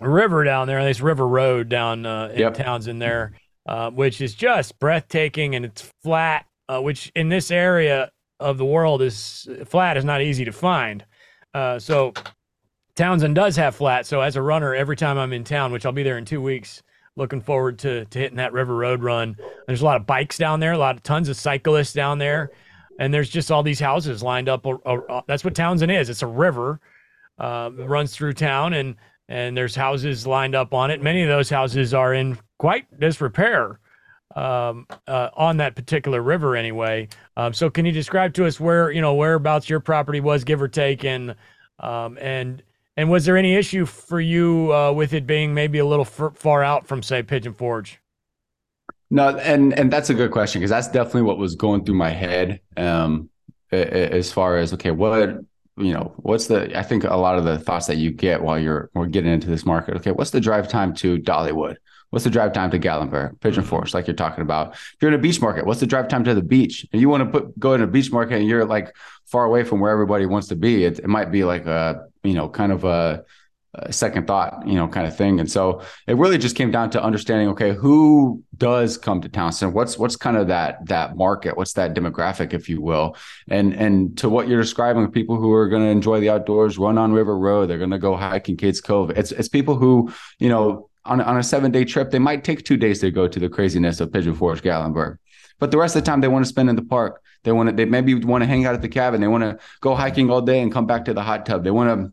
river 0.01 0.45
down 0.45 0.67
there, 0.67 0.83
this 0.83 1.01
river 1.03 1.29
road 1.29 1.69
down 1.69 2.07
uh, 2.07 2.31
in 2.33 2.39
yep. 2.39 2.55
Townsend 2.55 3.03
there 3.03 3.33
uh, 3.67 3.91
which 3.91 4.21
is 4.21 4.35
just 4.35 4.79
breathtaking 4.79 5.55
and 5.55 5.65
it's 5.65 5.91
flat, 6.03 6.47
uh, 6.69 6.81
which 6.81 7.11
in 7.15 7.29
this 7.29 7.51
area 7.51 8.11
of 8.41 8.59
the 8.59 8.65
world 8.65 9.03
is 9.03 9.49
flat 9.65 9.97
is 9.97 10.05
not 10.05 10.23
easy 10.23 10.45
to 10.45 10.53
find. 10.53 11.05
Uh, 11.55 11.79
so 11.79 12.13
Townsend 12.95 13.35
does 13.35 13.57
have 13.57 13.75
flat. 13.75 14.07
So 14.07 14.21
as 14.21 14.37
a 14.37 14.43
runner, 14.43 14.75
every 14.75 14.97
time 14.97 15.19
I'm 15.19 15.33
in 15.33 15.45
town, 15.45 15.73
which 15.73 15.87
I'll 15.87 15.93
be 15.93 16.03
there 16.03 16.19
in 16.19 16.25
two 16.25 16.41
weeks, 16.41 16.83
looking 17.17 17.41
forward 17.41 17.79
to 17.81 18.05
to 18.05 18.19
hitting 18.19 18.37
that 18.37 18.53
River 18.53 18.77
Road 18.77 19.03
run. 19.03 19.37
There's 19.67 19.83
a 19.83 19.85
lot 19.85 19.97
of 20.01 20.07
bikes 20.07 20.39
down 20.39 20.61
there, 20.61 20.73
a 20.73 20.79
lot 20.79 20.97
of 20.97 21.03
tons 21.03 21.29
of 21.29 21.37
cyclists 21.37 21.93
down 21.93 22.19
there, 22.19 22.51
and 23.01 23.13
there's 23.13 23.31
just 23.31 23.51
all 23.51 23.63
these 23.63 23.81
houses 23.81 24.23
lined 24.23 24.49
up. 24.49 24.67
That's 25.27 25.45
what 25.45 25.55
Townsend 25.55 25.91
is. 25.91 26.09
It's 26.09 26.23
a 26.23 26.27
river 26.27 26.81
uh, 27.39 27.71
runs 27.75 28.15
through 28.15 28.35
town, 28.35 28.75
and 28.75 28.97
and 29.29 29.57
there's 29.57 29.75
houses 29.75 30.27
lined 30.27 30.55
up 30.55 30.73
on 30.73 30.91
it. 30.91 31.03
Many 31.03 31.23
of 31.23 31.29
those 31.29 31.51
houses 31.51 31.93
are 31.95 32.15
in 32.15 32.39
quite 32.59 33.01
disrepair 33.01 33.81
um, 34.35 34.87
uh, 35.09 35.31
on 35.35 35.57
that 35.57 35.75
particular 35.75 36.23
river, 36.23 36.57
anyway. 36.57 37.09
Um, 37.37 37.53
so, 37.53 37.71
can 37.71 37.87
you 37.87 37.93
describe 37.93 38.35
to 38.35 38.47
us 38.47 38.61
where 38.61 38.91
you 38.91 39.01
know 39.01 39.15
whereabouts 39.15 39.69
your 39.69 39.81
property 39.81 40.21
was, 40.21 40.45
give 40.45 40.61
or 40.61 40.69
take, 40.69 41.05
and 41.05 41.35
um, 41.81 42.19
and 42.21 42.63
and 42.97 43.11
was 43.11 43.25
there 43.25 43.37
any 43.37 43.55
issue 43.55 43.85
for 43.85 44.21
you 44.21 44.73
uh, 44.73 44.93
with 44.93 45.13
it 45.13 45.27
being 45.27 45.55
maybe 45.55 45.79
a 45.79 45.87
little 45.87 46.07
f- 46.07 46.35
far 46.35 46.63
out 46.63 46.87
from, 46.87 47.03
say, 47.03 47.23
Pigeon 47.23 47.53
Forge? 47.53 48.01
No, 49.11 49.37
and 49.37 49.79
and 49.79 49.93
that's 49.93 50.11
a 50.11 50.15
good 50.15 50.31
question 50.31 50.61
because 50.61 50.71
that's 50.71 50.89
definitely 50.89 51.23
what 51.23 51.39
was 51.39 51.55
going 51.55 51.85
through 51.85 51.95
my 51.95 52.11
head 52.11 52.61
um, 52.77 53.31
as 53.71 54.33
far 54.33 54.57
as 54.57 54.73
okay, 54.75 54.91
what 54.91 55.39
you 55.77 55.93
know, 55.93 56.15
what's 56.17 56.47
the? 56.47 56.77
I 56.79 56.83
think 56.83 57.05
a 57.05 57.17
lot 57.17 57.39
of 57.39 57.45
the 57.45 57.59
thoughts 57.59 57.87
that 57.87 57.97
you 57.97 58.11
get 58.11 58.43
while 58.43 58.59
you're 58.59 58.91
we're 58.95 59.07
getting 59.07 59.33
into 59.33 59.49
this 59.49 59.67
market. 59.67 59.97
Okay, 59.97 60.11
what's 60.11 60.31
the 60.31 60.41
drive 60.41 60.69
time 60.69 60.95
to 60.95 61.19
Dollywood? 61.19 61.77
What's 62.11 62.25
the 62.25 62.31
drive 62.31 62.53
time 62.53 62.71
to 62.71 62.79
Gatlinburg, 62.79 63.41
Pigeon 63.41 63.63
mm-hmm. 63.63 63.69
Forge, 63.69 63.93
like 63.93 64.07
you're 64.07 64.17
talking 64.17 64.43
about? 64.43 64.75
If 64.75 64.97
you're 65.01 65.11
in 65.11 65.19
a 65.19 65.23
beach 65.23 65.41
market, 65.41 65.67
what's 65.67 65.81
the 65.81 65.87
drive 65.87 66.09
time 66.09 66.25
to 66.25 66.35
the 66.35 66.43
beach? 66.43 66.87
And 66.93 67.01
you 67.01 67.09
want 67.09 67.25
to 67.25 67.41
put 67.41 67.59
go 67.59 67.75
in 67.75 67.83
a 67.83 67.87
beach 67.87 68.11
market 68.11 68.39
and 68.39 68.49
you're 68.49 68.65
like 68.65 68.97
far 69.27 69.45
away 69.45 69.65
from 69.65 69.81
where 69.81 69.91
everybody 69.91 70.25
wants 70.25 70.49
to 70.49 70.57
be. 70.57 70.85
It, 70.85 71.01
it 71.01 71.09
might 71.09 71.31
be 71.31 71.45
like 71.45 71.67
a 71.67 72.07
you 72.23 72.35
know 72.35 72.49
kind 72.49 72.73
of 72.73 72.85
a 72.85 73.25
second 73.91 74.27
thought, 74.27 74.67
you 74.67 74.75
know, 74.75 74.89
kind 74.89 75.07
of 75.07 75.17
thing. 75.17 75.41
And 75.41 75.51
so 75.51 75.83
it 76.07 76.17
really 76.17 76.39
just 76.39 76.57
came 76.57 76.71
down 76.71 76.91
to 76.91 77.03
understanding, 77.03 77.49
okay, 77.49 77.75
who 77.75 78.43
does 78.57 78.99
come 78.99 79.21
to 79.21 79.29
Townsend? 79.29 79.75
What's 79.75 79.99
what's 79.99 80.17
kind 80.17 80.37
of 80.37 80.49
that 80.49 80.87
that 80.87 81.17
market? 81.17 81.57
What's 81.57 81.75
that 81.75 81.95
demographic, 81.95 82.55
if 82.55 82.69
you 82.69 82.81
will? 82.81 83.17
And 83.49 83.75
and 83.75 84.17
to 84.19 84.29
what 84.29 84.49
you're 84.49 84.61
describing, 84.61 85.11
people 85.11 85.37
who 85.37 85.53
are 85.53 85.69
going 85.69 85.83
to 85.83 85.89
enjoy 85.89 86.21
the 86.21 86.31
outdoors, 86.31 86.79
run 86.79 86.99
on 86.99 87.13
River 87.13 87.39
Road, 87.39 87.69
they're 87.69 87.79
going 87.79 87.91
to 87.91 87.99
go 87.99 88.17
hiking 88.17 88.57
Cades 88.57 88.83
Cove. 88.83 89.11
It's 89.11 89.33
it's 89.33 89.49
people 89.49 89.77
who, 89.77 90.13
you 90.39 90.49
know, 90.49 90.89
on, 91.07 91.21
on 91.21 91.37
a 91.39 91.43
seven 91.43 91.71
day 91.71 91.85
trip, 91.85 92.11
they 92.11 92.19
might 92.19 92.45
take 92.45 92.65
two 92.65 92.77
days 92.77 93.01
to 93.01 93.11
go 93.11 93.29
to 93.29 93.39
the 93.39 93.49
craziness 93.49 94.01
of 94.01 94.13
Pigeon 94.13 94.35
Forge, 94.35 94.63
Gatlinburg, 94.63 95.19
But 95.59 95.71
the 95.71 95.79
rest 95.79 95.97
of 95.97 96.03
the 96.03 96.07
time, 96.07 96.21
they 96.21 96.29
want 96.29 96.45
to 96.45 96.49
spend 96.49 96.69
in 96.69 96.77
the 96.77 96.83
park. 96.83 97.23
They 97.45 97.53
want 97.53 97.69
to, 97.69 97.75
they 97.77 97.85
maybe 97.85 98.15
want 98.15 98.43
to 98.43 98.47
hang 98.47 98.67
out 98.67 98.75
at 98.75 98.83
the 98.83 98.89
cabin. 98.89 99.21
They 99.21 99.29
want 99.29 99.45
to 99.45 99.59
go 99.81 99.95
hiking 99.95 100.31
all 100.31 100.41
day 100.41 100.61
and 100.61 100.73
come 100.73 100.87
back 100.87 101.05
to 101.05 101.15
the 101.15 101.23
hot 101.23 101.47
tub. 101.47 101.63
They 101.63 101.71
want 101.71 101.91
to 101.91 102.13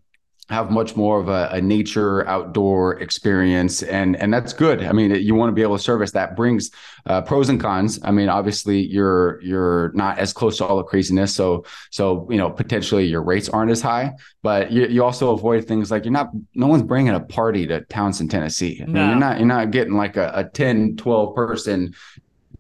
have 0.49 0.69
much 0.69 0.95
more 0.95 1.19
of 1.19 1.29
a, 1.29 1.49
a, 1.51 1.61
nature 1.61 2.27
outdoor 2.27 2.99
experience 2.99 3.81
and 3.81 4.15
and 4.17 4.33
that's 4.33 4.51
good. 4.51 4.83
I 4.83 4.91
mean 4.91 5.15
you 5.15 5.35
want 5.35 5.49
to 5.49 5.53
be 5.53 5.61
able 5.61 5.77
to 5.77 5.83
service 5.83 6.11
that 6.11 6.35
brings 6.35 6.69
uh, 7.05 7.21
pros 7.21 7.49
and 7.49 7.59
cons. 7.59 7.99
I 8.03 8.11
mean 8.11 8.29
obviously 8.29 8.85
you're 8.85 9.41
you're 9.41 9.91
not 9.93 10.19
as 10.19 10.33
close 10.33 10.57
to 10.57 10.65
all 10.65 10.77
the 10.77 10.83
craziness 10.83 11.33
so 11.33 11.65
so 11.91 12.27
you 12.29 12.37
know 12.37 12.49
potentially 12.49 13.05
your 13.05 13.23
rates 13.23 13.47
aren't 13.47 13.71
as 13.71 13.81
high 13.81 14.11
but 14.41 14.71
you, 14.71 14.85
you 14.87 15.03
also 15.03 15.31
avoid 15.31 15.65
things 15.65 15.89
like 15.89 16.03
you're 16.03 16.11
not 16.11 16.29
no 16.53 16.67
one's 16.67 16.83
bringing 16.83 17.13
a 17.13 17.21
party 17.21 17.65
to 17.67 17.81
townsend 17.85 18.29
tennessee. 18.29 18.81
I 18.81 18.85
mean, 18.85 18.95
you're 18.95 19.15
not 19.15 19.37
you're 19.37 19.47
not 19.47 19.71
getting 19.71 19.93
like 19.93 20.17
a, 20.17 20.31
a 20.35 20.43
10 20.43 20.97
12 20.97 21.35
person 21.35 21.93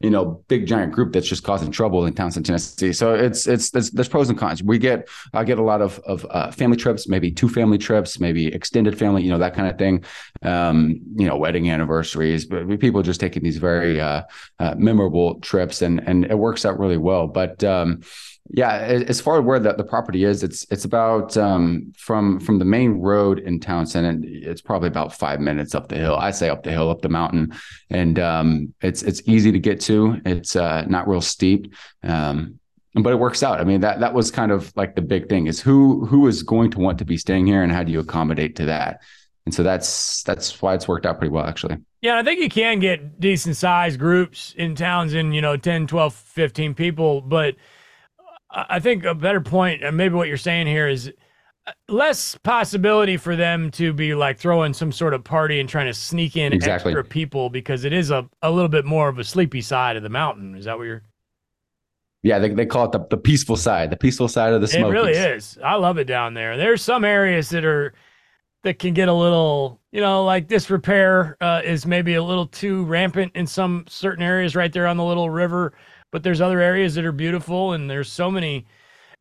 you 0.03 0.09
know 0.09 0.43
big 0.49 0.67
giant 0.67 0.91
group 0.91 1.13
that's 1.13 1.27
just 1.27 1.43
causing 1.43 1.71
trouble 1.71 2.05
in 2.05 2.13
Townsend, 2.13 2.45
Tennessee. 2.45 2.91
So 2.91 3.15
it's 3.15 3.47
it's 3.47 3.71
there's, 3.71 3.89
there's 3.91 4.09
pros 4.09 4.29
and 4.29 4.37
cons. 4.37 4.61
We 4.61 4.77
get 4.77 5.07
I 5.33 5.45
get 5.45 5.57
a 5.57 5.63
lot 5.63 5.81
of 5.81 5.97
of 5.99 6.27
uh, 6.29 6.51
family 6.51 6.75
trips, 6.75 7.07
maybe 7.07 7.31
two 7.31 7.47
family 7.47 7.77
trips, 7.77 8.19
maybe 8.19 8.47
extended 8.47 8.99
family, 8.99 9.23
you 9.23 9.31
know 9.31 9.39
that 9.39 9.55
kind 9.55 9.69
of 9.69 9.77
thing. 9.77 10.03
Um, 10.43 10.99
you 11.15 11.25
know, 11.25 11.37
wedding 11.37 11.69
anniversaries, 11.69 12.45
but 12.45 12.79
people 12.81 13.01
just 13.01 13.21
taking 13.21 13.43
these 13.43 13.57
very 13.57 14.01
uh, 14.01 14.23
uh, 14.59 14.75
memorable 14.77 15.39
trips, 15.39 15.81
and 15.81 16.01
and 16.05 16.25
it 16.25 16.37
works 16.37 16.65
out 16.65 16.77
really 16.77 16.97
well. 16.97 17.27
But 17.27 17.63
um, 17.63 18.01
yeah, 18.49 18.75
as 18.75 19.21
far 19.21 19.39
as 19.39 19.45
where 19.45 19.59
the, 19.59 19.73
the 19.73 19.85
property 19.85 20.25
is, 20.25 20.43
it's 20.43 20.65
it's 20.69 20.83
about 20.83 21.37
um, 21.37 21.93
from 21.97 22.39
from 22.41 22.59
the 22.59 22.65
main 22.65 22.99
road 22.99 23.39
in 23.39 23.59
Townsend, 23.59 24.25
it's 24.25 24.61
probably 24.61 24.89
about 24.89 25.13
five 25.13 25.39
minutes 25.39 25.73
up 25.73 25.87
the 25.87 25.95
hill. 25.95 26.15
I 26.15 26.31
say 26.31 26.49
up 26.49 26.63
the 26.63 26.71
hill, 26.71 26.89
up 26.89 27.01
the 27.01 27.09
mountain, 27.09 27.53
and 27.89 28.19
um, 28.19 28.73
it's 28.81 29.01
it's 29.01 29.21
easy 29.25 29.51
to 29.53 29.59
get 29.59 29.79
to. 29.81 30.21
It's 30.25 30.57
uh, 30.57 30.83
not 30.87 31.07
real 31.07 31.21
steep, 31.21 31.73
um, 32.03 32.59
but 32.95 33.13
it 33.13 33.15
works 33.15 33.43
out. 33.43 33.61
I 33.61 33.63
mean 33.63 33.79
that 33.81 34.01
that 34.01 34.13
was 34.13 34.29
kind 34.29 34.51
of 34.51 34.73
like 34.75 34.95
the 34.95 35.01
big 35.01 35.29
thing 35.29 35.47
is 35.47 35.61
who 35.61 36.05
who 36.05 36.27
is 36.27 36.43
going 36.43 36.69
to 36.71 36.79
want 36.79 36.97
to 36.99 37.05
be 37.05 37.17
staying 37.17 37.47
here, 37.47 37.63
and 37.63 37.71
how 37.71 37.83
do 37.83 37.93
you 37.93 38.01
accommodate 38.01 38.57
to 38.57 38.65
that? 38.65 39.01
And 39.45 39.55
so 39.55 39.63
that's 39.63 40.21
that's 40.23 40.61
why 40.61 40.73
it's 40.73 40.87
worked 40.87 41.05
out 41.05 41.17
pretty 41.17 41.31
well, 41.31 41.45
actually. 41.45 41.77
Yeah, 42.01 42.17
I 42.17 42.23
think 42.23 42.41
you 42.41 42.49
can 42.49 42.79
get 42.79 43.21
decent 43.21 43.55
sized 43.55 43.99
groups 43.99 44.53
in 44.57 44.75
Townsend, 44.75 45.33
you 45.33 45.41
know, 45.41 45.55
10, 45.55 45.87
12, 45.87 46.13
15 46.13 46.73
people, 46.73 47.21
but 47.21 47.55
I 48.53 48.79
think 48.79 49.03
a 49.03 49.15
better 49.15 49.41
point, 49.41 49.83
and 49.83 49.97
maybe 49.97 50.15
what 50.15 50.27
you're 50.27 50.37
saying 50.37 50.67
here 50.67 50.87
is 50.87 51.11
uh, 51.65 51.71
less 51.87 52.37
possibility 52.43 53.17
for 53.17 53.35
them 53.35 53.71
to 53.71 53.93
be 53.93 54.13
like 54.13 54.37
throwing 54.37 54.73
some 54.73 54.91
sort 54.91 55.13
of 55.13 55.23
party 55.23 55.59
and 55.59 55.67
trying 55.67 55.87
to 55.87 55.93
sneak 55.93 56.37
in 56.37 56.53
exactly. 56.53 56.91
extra 56.91 57.03
people 57.03 57.49
because 57.49 57.83
it 57.83 57.93
is 57.93 58.11
a, 58.11 58.29
a 58.41 58.51
little 58.51 58.69
bit 58.69 58.85
more 58.85 59.09
of 59.09 59.17
a 59.17 59.23
sleepy 59.23 59.61
side 59.61 59.95
of 59.95 60.03
the 60.03 60.09
mountain. 60.09 60.55
Is 60.55 60.65
that 60.65 60.77
what 60.77 60.83
you're? 60.83 61.03
Yeah, 62.21 62.39
they, 62.39 62.49
they 62.49 62.65
call 62.65 62.85
it 62.85 62.91
the, 62.91 63.05
the 63.09 63.17
peaceful 63.17 63.57
side, 63.57 63.89
the 63.89 63.97
peaceful 63.97 64.27
side 64.27 64.53
of 64.53 64.61
the 64.61 64.67
Smokies. 64.67 64.87
It 64.87 64.91
really 64.91 65.13
is. 65.13 65.57
I 65.63 65.75
love 65.75 65.97
it 65.97 66.05
down 66.05 66.33
there. 66.33 66.55
There's 66.55 66.81
some 66.81 67.03
areas 67.03 67.49
that 67.49 67.65
are 67.65 67.93
that 68.61 68.79
can 68.79 68.93
get 68.93 69.09
a 69.09 69.13
little 69.13 69.81
you 69.93 70.01
know, 70.01 70.25
like 70.25 70.47
disrepair 70.47 71.37
uh, 71.39 71.61
is 71.63 71.85
maybe 71.85 72.15
a 72.15 72.23
little 72.23 72.47
too 72.47 72.83
rampant 72.85 73.31
in 73.35 73.45
some 73.45 73.85
certain 73.87 74.23
areas 74.23 74.55
right 74.55 74.73
there 74.73 74.87
on 74.87 74.97
the 74.97 75.03
little 75.03 75.29
river, 75.29 75.73
but 76.13 76.23
there's 76.23 76.39
other 76.39 76.61
areas 76.61 76.95
that 76.95 77.03
are 77.03 77.11
beautiful, 77.11 77.73
and 77.73 77.89
there's 77.89 78.09
so 78.09 78.31
many. 78.31 78.65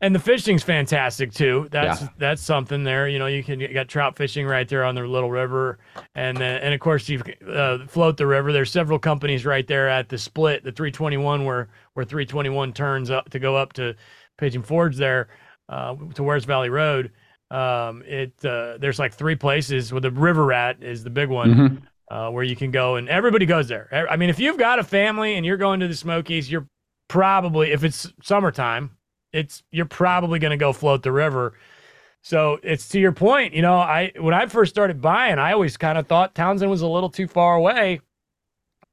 And 0.01 0.13
the 0.15 0.19
fishing's 0.19 0.65
fantastic 0.65 1.33
too. 1.33 1.69
That's 1.71 2.03
Yeah. 2.03 2.09
that's 2.19 2.43
something 2.43 2.83
there. 2.85 3.07
You 3.09 3.19
know, 3.21 3.27
you 3.27 3.43
can 3.45 3.59
you 3.61 3.69
got 3.73 3.87
trout 3.89 4.17
fishing 4.17 4.47
right 4.47 4.69
there 4.69 4.85
on 4.85 4.95
the 4.97 5.03
little 5.07 5.31
river, 5.31 5.79
and 6.17 6.37
then 6.37 6.61
and 6.61 6.75
of 6.75 6.81
course 6.81 7.09
you 7.09 7.23
uh, 7.49 7.87
float 7.87 8.17
the 8.17 8.27
river. 8.27 8.53
There's 8.53 8.71
several 8.73 8.99
companies 8.99 9.47
right 9.47 9.67
there 9.67 9.89
at 9.89 10.09
the 10.09 10.19
split, 10.19 10.65
the 10.65 10.73
321 10.73 11.45
where 11.45 11.69
where 11.95 12.05
321 12.05 12.73
turns 12.73 13.11
up 13.11 13.31
to 13.31 13.39
go 13.39 13.55
up 13.57 13.73
to 13.75 13.95
Pigeon 14.39 14.63
Forge 14.63 14.97
there 14.97 15.29
uh, 15.69 15.95
to 16.15 16.23
Wears 16.25 16.45
Valley 16.47 16.69
Road. 16.69 17.13
Um, 17.53 18.03
it 18.05 18.33
uh, 18.45 18.79
there's 18.79 18.99
like 18.99 19.15
three 19.15 19.37
places. 19.37 19.93
Well, 19.93 20.01
the 20.01 20.11
River 20.11 20.45
Rat 20.45 20.79
is 20.83 21.05
the 21.05 21.11
big 21.11 21.29
one 21.29 21.55
Mhm. 21.55 21.83
uh, 22.11 22.31
where 22.33 22.43
you 22.43 22.57
can 22.57 22.73
go, 22.73 22.97
and 22.97 23.09
everybody 23.09 23.47
goes 23.47 23.69
there. 23.69 23.89
I 24.11 24.17
mean, 24.17 24.31
if 24.31 24.41
you've 24.41 24.59
got 24.59 24.81
a 24.81 24.83
family 24.85 25.37
and 25.37 25.47
you're 25.47 25.57
going 25.59 25.79
to 25.79 25.87
the 25.87 25.95
Smokies, 25.95 26.51
you're 26.51 26.67
probably 27.09 27.73
if 27.73 27.85
it's 27.85 28.13
summertime, 28.23 28.97
it's 29.33 29.63
you're 29.71 29.87
probably 29.87 30.39
going 30.39 30.51
to 30.51 30.57
go 30.57 30.73
float 30.73 31.03
the 31.03 31.13
river. 31.13 31.55
So 32.23 32.59
it's 32.63 32.89
to 32.91 33.01
your 33.01 33.13
point, 33.13 33.53
you 33.53 33.63
know, 33.63 33.75
I 33.75 34.13
when 34.19 34.35
I 34.35 34.47
first 34.47 34.71
started 34.71 35.01
buying, 35.01 35.39
I 35.39 35.53
always 35.53 35.77
kind 35.77 35.99
of 35.99 36.07
thought 36.07 36.35
Townsend 36.35 36.71
was 36.71 36.83
a 36.83 36.87
little 36.87 37.11
too 37.11 37.27
far 37.27 37.57
away, 37.57 38.01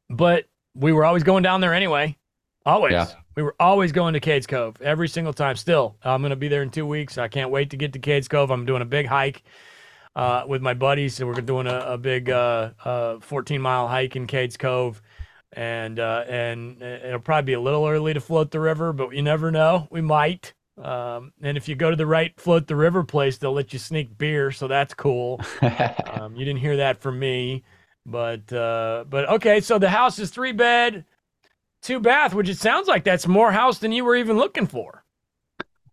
but 0.09 0.45
we 0.75 0.93
were 0.93 1.05
always 1.05 1.23
going 1.23 1.43
down 1.43 1.61
there 1.61 1.73
anyway. 1.73 2.17
Always. 2.65 2.93
Yeah. 2.93 3.07
We 3.35 3.43
were 3.43 3.55
always 3.59 3.91
going 3.91 4.13
to 4.15 4.19
Cades 4.19 4.47
Cove 4.47 4.81
every 4.81 5.07
single 5.07 5.33
time. 5.33 5.55
Still, 5.55 5.95
I'm 6.03 6.21
going 6.21 6.31
to 6.31 6.35
be 6.35 6.47
there 6.47 6.61
in 6.61 6.69
two 6.69 6.85
weeks. 6.85 7.17
I 7.17 7.27
can't 7.27 7.51
wait 7.51 7.69
to 7.69 7.77
get 7.77 7.93
to 7.93 7.99
Cades 7.99 8.29
Cove. 8.29 8.51
I'm 8.51 8.65
doing 8.65 8.81
a 8.81 8.85
big 8.85 9.05
hike 9.05 9.43
uh, 10.15 10.43
with 10.47 10.61
my 10.61 10.73
buddies. 10.73 11.15
So 11.15 11.25
we're 11.25 11.33
doing 11.35 11.67
a, 11.67 11.79
a 11.79 11.97
big 11.97 12.29
uh, 12.29 12.71
uh, 12.83 13.19
14 13.19 13.61
mile 13.61 13.87
hike 13.87 14.15
in 14.15 14.27
Cades 14.27 14.57
Cove. 14.57 15.01
And 15.53 15.99
uh, 15.99 16.25
and 16.27 16.81
it'll 16.81 17.19
probably 17.19 17.47
be 17.47 17.53
a 17.53 17.59
little 17.59 17.87
early 17.87 18.13
to 18.13 18.21
float 18.21 18.51
the 18.51 18.59
river, 18.59 18.93
but 18.93 19.15
you 19.15 19.21
never 19.21 19.49
know. 19.49 19.87
We 19.89 20.01
might. 20.01 20.53
Um, 20.81 21.33
and 21.41 21.57
if 21.57 21.67
you 21.67 21.75
go 21.75 21.89
to 21.89 21.95
the 21.95 22.05
right 22.05 22.33
float 22.39 22.67
the 22.67 22.75
river 22.75 23.03
place, 23.03 23.37
they'll 23.37 23.53
let 23.53 23.73
you 23.73 23.79
sneak 23.79 24.17
beer, 24.17 24.51
so 24.51 24.67
that's 24.67 24.93
cool. 24.93 25.41
Um, 26.09 26.35
you 26.35 26.43
didn't 26.43 26.59
hear 26.59 26.77
that 26.77 27.01
from 27.01 27.19
me, 27.19 27.63
but 28.05 28.51
uh, 28.51 29.05
but 29.09 29.29
okay. 29.29 29.61
So 29.61 29.79
the 29.79 29.89
house 29.89 30.19
is 30.19 30.31
three 30.31 30.51
bed, 30.51 31.05
two 31.81 31.99
bath, 31.99 32.33
which 32.33 32.49
it 32.49 32.57
sounds 32.57 32.87
like 32.87 33.03
that's 33.03 33.27
more 33.27 33.51
house 33.51 33.77
than 33.77 33.91
you 33.91 34.03
were 34.03 34.15
even 34.15 34.37
looking 34.37 34.67
for. 34.67 35.03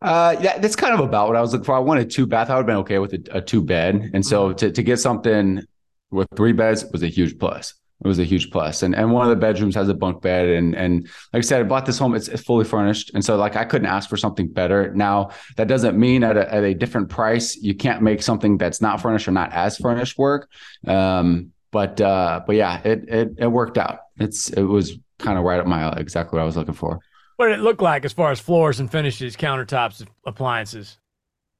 Uh, 0.02 0.36
yeah, 0.40 0.58
that's 0.58 0.74
kind 0.74 0.94
of 0.94 1.00
about 1.00 1.28
what 1.28 1.36
I 1.36 1.40
was 1.40 1.52
looking 1.52 1.64
for. 1.64 1.76
I 1.76 1.80
wanted 1.80 2.10
two 2.10 2.26
bath. 2.26 2.50
I 2.50 2.54
would 2.54 2.60
have 2.60 2.66
been 2.66 2.76
okay 2.76 2.98
with 2.98 3.12
a, 3.12 3.38
a 3.38 3.40
two 3.40 3.62
bed, 3.62 4.10
and 4.14 4.24
so 4.24 4.52
to 4.54 4.70
to 4.72 4.82
get 4.82 4.98
something 4.98 5.62
with 6.10 6.28
three 6.34 6.52
beds 6.52 6.84
was 6.90 7.02
a 7.02 7.08
huge 7.08 7.38
plus. 7.38 7.74
It 8.04 8.08
was 8.08 8.18
a 8.18 8.24
huge 8.24 8.50
plus, 8.50 8.82
and 8.82 8.94
and 8.94 9.10
one 9.10 9.24
of 9.24 9.30
the 9.30 9.36
bedrooms 9.36 9.74
has 9.74 9.88
a 9.88 9.94
bunk 9.94 10.20
bed, 10.20 10.48
and 10.48 10.74
and 10.74 11.04
like 11.32 11.38
I 11.38 11.40
said, 11.40 11.60
I 11.60 11.64
bought 11.64 11.86
this 11.86 11.98
home. 11.98 12.14
It's, 12.14 12.28
fully 12.42 12.64
furnished, 12.64 13.10
and 13.14 13.24
so 13.24 13.36
like 13.36 13.56
I 13.56 13.64
couldn't 13.64 13.86
ask 13.86 14.08
for 14.10 14.18
something 14.18 14.48
better. 14.48 14.92
Now 14.94 15.30
that 15.56 15.66
doesn't 15.66 15.98
mean 15.98 16.22
at 16.22 16.36
a, 16.36 16.52
at 16.52 16.62
a 16.62 16.74
different 16.74 17.08
price 17.08 17.56
you 17.56 17.74
can't 17.74 18.02
make 18.02 18.22
something 18.22 18.58
that's 18.58 18.82
not 18.82 19.00
furnished 19.00 19.28
or 19.28 19.32
not 19.32 19.52
as 19.52 19.78
furnished 19.78 20.18
work. 20.18 20.50
Um, 20.86 21.52
but 21.72 22.00
uh, 22.00 22.42
but 22.46 22.56
yeah, 22.56 22.80
it 22.84 23.08
it 23.08 23.28
it 23.38 23.46
worked 23.46 23.78
out. 23.78 24.00
It's 24.18 24.50
it 24.50 24.62
was 24.62 24.98
kind 25.18 25.38
of 25.38 25.44
right 25.44 25.58
up 25.58 25.66
my 25.66 25.90
exactly 25.92 26.36
what 26.36 26.42
I 26.42 26.46
was 26.46 26.56
looking 26.56 26.74
for. 26.74 27.00
What 27.36 27.48
did 27.48 27.58
it 27.58 27.62
look 27.62 27.82
like 27.82 28.04
as 28.04 28.12
far 28.12 28.30
as 28.30 28.40
floors 28.40 28.80
and 28.80 28.90
finishes, 28.90 29.36
countertops, 29.36 30.06
appliances? 30.24 30.98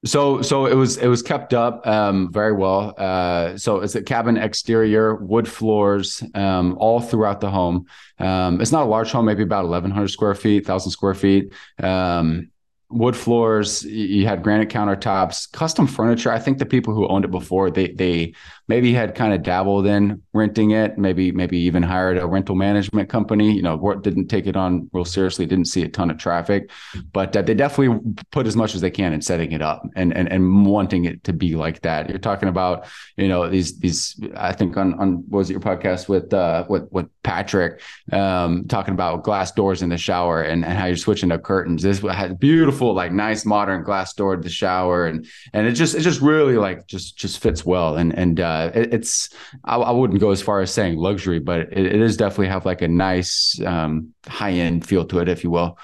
So 0.07 0.41
so 0.41 0.67
it 0.67 0.75
was 0.75 0.97
it 0.99 1.09
was 1.09 1.23
kept 1.23 1.53
up 1.53 1.87
um, 1.87 2.33
very 2.33 2.53
well. 2.53 2.95
Uh, 2.97 3.59
so 3.59 3.81
it's 3.81 3.95
a 3.95 4.03
cabin 4.03 4.37
exterior, 4.37 5.17
wood 5.17 5.49
floors, 5.49 6.23
um, 6.35 6.77
all 6.79 7.01
throughout 7.01 7.41
the 7.41 7.51
home. 7.51 7.87
Um, 8.19 8.61
it's 8.61 8.73
not 8.73 8.85
a 8.85 8.89
large 8.89 9.11
home, 9.11 9.27
maybe 9.27 9.43
about 9.43 9.65
eleven 9.65 9.91
hundred 9.91 10.09
square 10.09 10.35
feet, 10.35 10.67
thousand 10.67 10.93
square 10.93 11.15
feet. 11.15 11.53
Um, 11.83 12.51
wood 12.89 13.17
floors. 13.17 13.85
You 13.85 14.27
had 14.27 14.43
granite 14.43 14.69
countertops, 14.69 15.51
custom 15.51 15.87
furniture. 15.87 16.31
I 16.31 16.39
think 16.39 16.59
the 16.59 16.67
people 16.67 16.95
who 16.95 17.07
owned 17.09 17.25
it 17.25 17.31
before 17.31 17.71
they 17.71 17.89
they 17.89 18.35
maybe 18.69 18.93
had 18.93 19.15
kind 19.15 19.33
of 19.33 19.43
dabbled 19.43 19.87
in 19.87 20.23
renting 20.33 20.71
it, 20.71 20.97
maybe 20.97 21.33
maybe 21.33 21.59
even 21.59 21.83
hired 21.83 22.17
a 22.17 22.27
rental 22.27 22.55
management 22.55 23.09
company. 23.09 23.53
You 23.53 23.63
know, 23.63 23.95
didn't 24.03 24.29
take 24.29 24.47
it 24.47 24.57
on 24.57 24.89
real 24.93 25.05
seriously, 25.05 25.47
didn't 25.47 25.67
see 25.67 25.83
a 25.83 25.89
ton 25.89 26.11
of 26.11 26.19
traffic, 26.19 26.71
but 27.13 27.37
uh, 27.37 27.43
they 27.43 27.55
definitely 27.55 28.01
put 28.31 28.47
as 28.47 28.55
much 28.55 28.75
as 28.75 28.81
they 28.81 28.91
can 28.91 29.13
in 29.13 29.21
setting 29.21 29.53
it 29.53 29.63
up 29.63 29.83
and 29.97 30.17
and 30.17 30.31
and 30.31 30.67
wanting 30.67 31.07
it 31.07 31.25
to 31.25 31.33
be 31.33 31.57
like 31.57 31.81
that. 31.83 32.09
You're 32.09 32.19
talking 32.19 32.49
about 32.49 32.87
you 33.17 33.29
know 33.29 33.49
these 33.49 33.79
these 33.79 34.19
I 34.37 34.53
think 34.53 34.77
on 34.77 34.95
on 34.95 35.25
what 35.29 35.39
was 35.39 35.51
it, 35.51 35.55
your 35.55 35.61
podcast 35.61 36.09
with 36.09 36.33
uh 36.33 36.65
with 36.69 36.87
with 36.93 37.09
Patrick 37.25 37.81
um 38.13 38.67
talking 38.69 38.95
about 38.95 39.25
glass 39.25 39.51
doors 39.51 39.83
in 39.83 39.89
the 39.89 39.99
shower 39.99 40.43
and, 40.43 40.65
and 40.65 40.79
how 40.79 40.87
you're 40.87 40.97
switching 40.97 41.33
up 41.33 41.43
curtains. 41.43 41.83
This 41.83 42.01
had 42.01 42.39
beautiful 42.39 42.76
like 42.85 43.13
nice 43.13 43.45
modern 43.45 43.83
glass 43.83 44.13
door 44.15 44.37
to 44.37 44.43
the 44.43 44.49
shower 44.49 45.07
and 45.07 45.27
and 45.53 45.67
it 45.67 45.73
just 45.73 45.95
it 45.95 46.01
just 46.01 46.21
really 46.21 46.57
like 46.57 46.87
just 46.87 47.17
just 47.17 47.41
fits 47.41 47.65
well 47.65 47.97
and 47.97 48.17
and 48.17 48.41
uh 48.41 48.71
it, 48.75 48.95
it's 48.95 49.31
I, 49.65 49.77
I 49.77 49.91
wouldn't 49.91 50.21
go 50.21 50.31
as 50.31 50.43
far 50.43 50.61
as 50.61 50.73
saying 50.73 50.97
luxury 50.97 51.39
but 51.39 51.61
it, 51.73 51.87
it 51.87 52.01
is 52.01 52.17
definitely 52.17 52.49
have 52.49 52.67
like 52.67 52.83
a 52.83 52.89
nice 52.89 53.61
um 53.65 54.15
high 54.27 54.53
end 54.53 54.87
feel 54.87 55.05
to 55.07 55.19
it 55.21 55.29
if 55.29 55.45
you 55.45 55.51
will. 55.51 55.79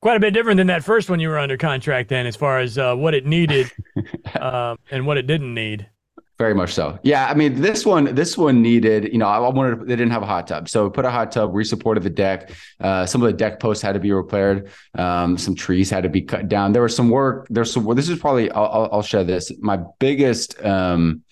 Quite 0.00 0.16
a 0.16 0.20
bit 0.20 0.32
different 0.32 0.56
than 0.56 0.68
that 0.68 0.82
first 0.82 1.10
one 1.10 1.20
you 1.20 1.28
were 1.28 1.38
under 1.38 1.58
contract 1.58 2.08
then, 2.08 2.24
as 2.24 2.34
far 2.34 2.58
as 2.58 2.78
uh, 2.78 2.94
what 2.94 3.12
it 3.12 3.26
needed 3.26 3.70
um, 4.40 4.78
and 4.90 5.06
what 5.06 5.18
it 5.18 5.26
didn't 5.26 5.52
need. 5.52 5.90
Very 6.40 6.54
much 6.54 6.72
so. 6.72 6.98
Yeah, 7.02 7.26
I 7.26 7.34
mean 7.34 7.60
this 7.60 7.84
one 7.84 8.14
this 8.14 8.38
one 8.38 8.62
needed, 8.62 9.12
you 9.12 9.18
know, 9.18 9.26
I 9.26 9.46
wanted 9.50 9.80
they 9.80 9.94
didn't 9.94 10.12
have 10.12 10.22
a 10.22 10.26
hot 10.26 10.46
tub. 10.46 10.70
So 10.70 10.84
we 10.84 10.90
put 10.90 11.04
a 11.04 11.10
hot 11.10 11.32
tub, 11.32 11.52
resupported 11.52 12.02
the 12.02 12.08
deck. 12.08 12.52
Uh, 12.80 13.04
some 13.04 13.20
of 13.20 13.26
the 13.26 13.36
deck 13.36 13.60
posts 13.60 13.82
had 13.82 13.92
to 13.92 14.00
be 14.00 14.10
repaired. 14.10 14.70
Um, 14.94 15.36
some 15.36 15.54
trees 15.54 15.90
had 15.90 16.02
to 16.04 16.08
be 16.08 16.22
cut 16.22 16.48
down. 16.48 16.72
There 16.72 16.80
was 16.80 16.96
some 16.96 17.10
work. 17.10 17.46
There's 17.50 17.70
some 17.70 17.84
work. 17.84 17.94
this 17.94 18.08
is 18.08 18.18
probably 18.18 18.50
I'll, 18.52 18.64
I'll, 18.64 18.88
I'll 18.90 19.02
share 19.02 19.22
this. 19.22 19.52
My 19.60 19.80
biggest 19.98 20.58
um 20.64 21.22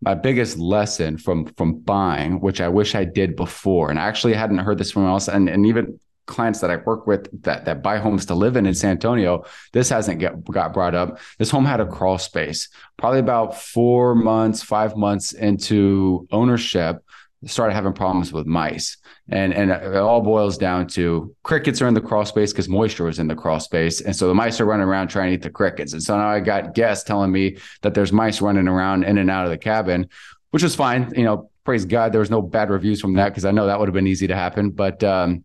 my 0.00 0.14
biggest 0.14 0.56
lesson 0.56 1.18
from 1.18 1.44
from 1.58 1.80
buying, 1.80 2.40
which 2.40 2.62
I 2.62 2.68
wish 2.70 2.94
I 2.94 3.04
did 3.04 3.36
before, 3.36 3.90
and 3.90 3.98
I 3.98 4.06
actually 4.06 4.32
hadn't 4.32 4.56
heard 4.56 4.78
this 4.78 4.90
from 4.90 5.04
else, 5.04 5.28
and 5.28 5.50
and 5.50 5.66
even 5.66 6.00
clients 6.26 6.60
that 6.60 6.70
I 6.70 6.76
work 6.76 7.06
with 7.06 7.42
that 7.42 7.64
that 7.64 7.82
buy 7.82 7.98
homes 7.98 8.26
to 8.26 8.34
live 8.34 8.56
in 8.56 8.66
in 8.66 8.74
San 8.74 8.90
Antonio, 8.92 9.44
this 9.72 9.88
hasn't 9.88 10.18
get, 10.18 10.44
got 10.44 10.74
brought 10.74 10.94
up. 10.94 11.18
This 11.38 11.50
home 11.50 11.64
had 11.64 11.80
a 11.80 11.86
crawl 11.86 12.18
space. 12.18 12.68
Probably 12.96 13.20
about 13.20 13.58
four 13.58 14.14
months, 14.14 14.62
five 14.62 14.96
months 14.96 15.32
into 15.32 16.26
ownership, 16.30 17.02
started 17.46 17.74
having 17.74 17.92
problems 17.92 18.32
with 18.32 18.46
mice, 18.46 18.96
and 19.28 19.54
and 19.54 19.70
it 19.70 19.96
all 19.96 20.20
boils 20.20 20.58
down 20.58 20.88
to 20.88 21.34
crickets 21.42 21.80
are 21.80 21.88
in 21.88 21.94
the 21.94 22.00
crawl 22.00 22.24
space 22.24 22.52
because 22.52 22.68
moisture 22.68 23.04
was 23.04 23.18
in 23.18 23.28
the 23.28 23.36
crawl 23.36 23.60
space, 23.60 24.00
and 24.00 24.14
so 24.14 24.26
the 24.26 24.34
mice 24.34 24.60
are 24.60 24.66
running 24.66 24.86
around 24.86 25.08
trying 25.08 25.28
to 25.30 25.34
eat 25.34 25.42
the 25.42 25.50
crickets. 25.50 25.92
And 25.92 26.02
so 26.02 26.16
now 26.16 26.28
I 26.28 26.40
got 26.40 26.74
guests 26.74 27.04
telling 27.04 27.30
me 27.30 27.58
that 27.82 27.94
there's 27.94 28.12
mice 28.12 28.40
running 28.40 28.68
around 28.68 29.04
in 29.04 29.18
and 29.18 29.30
out 29.30 29.44
of 29.44 29.50
the 29.50 29.58
cabin, 29.58 30.08
which 30.50 30.62
was 30.62 30.74
fine. 30.74 31.12
You 31.14 31.24
know, 31.24 31.50
praise 31.64 31.84
God, 31.84 32.12
there 32.12 32.20
was 32.20 32.30
no 32.30 32.42
bad 32.42 32.70
reviews 32.70 33.00
from 33.00 33.14
that 33.14 33.28
because 33.28 33.44
I 33.44 33.52
know 33.52 33.66
that 33.66 33.78
would 33.78 33.88
have 33.88 33.94
been 33.94 34.08
easy 34.08 34.26
to 34.26 34.36
happen, 34.36 34.70
but. 34.70 35.04
um 35.04 35.44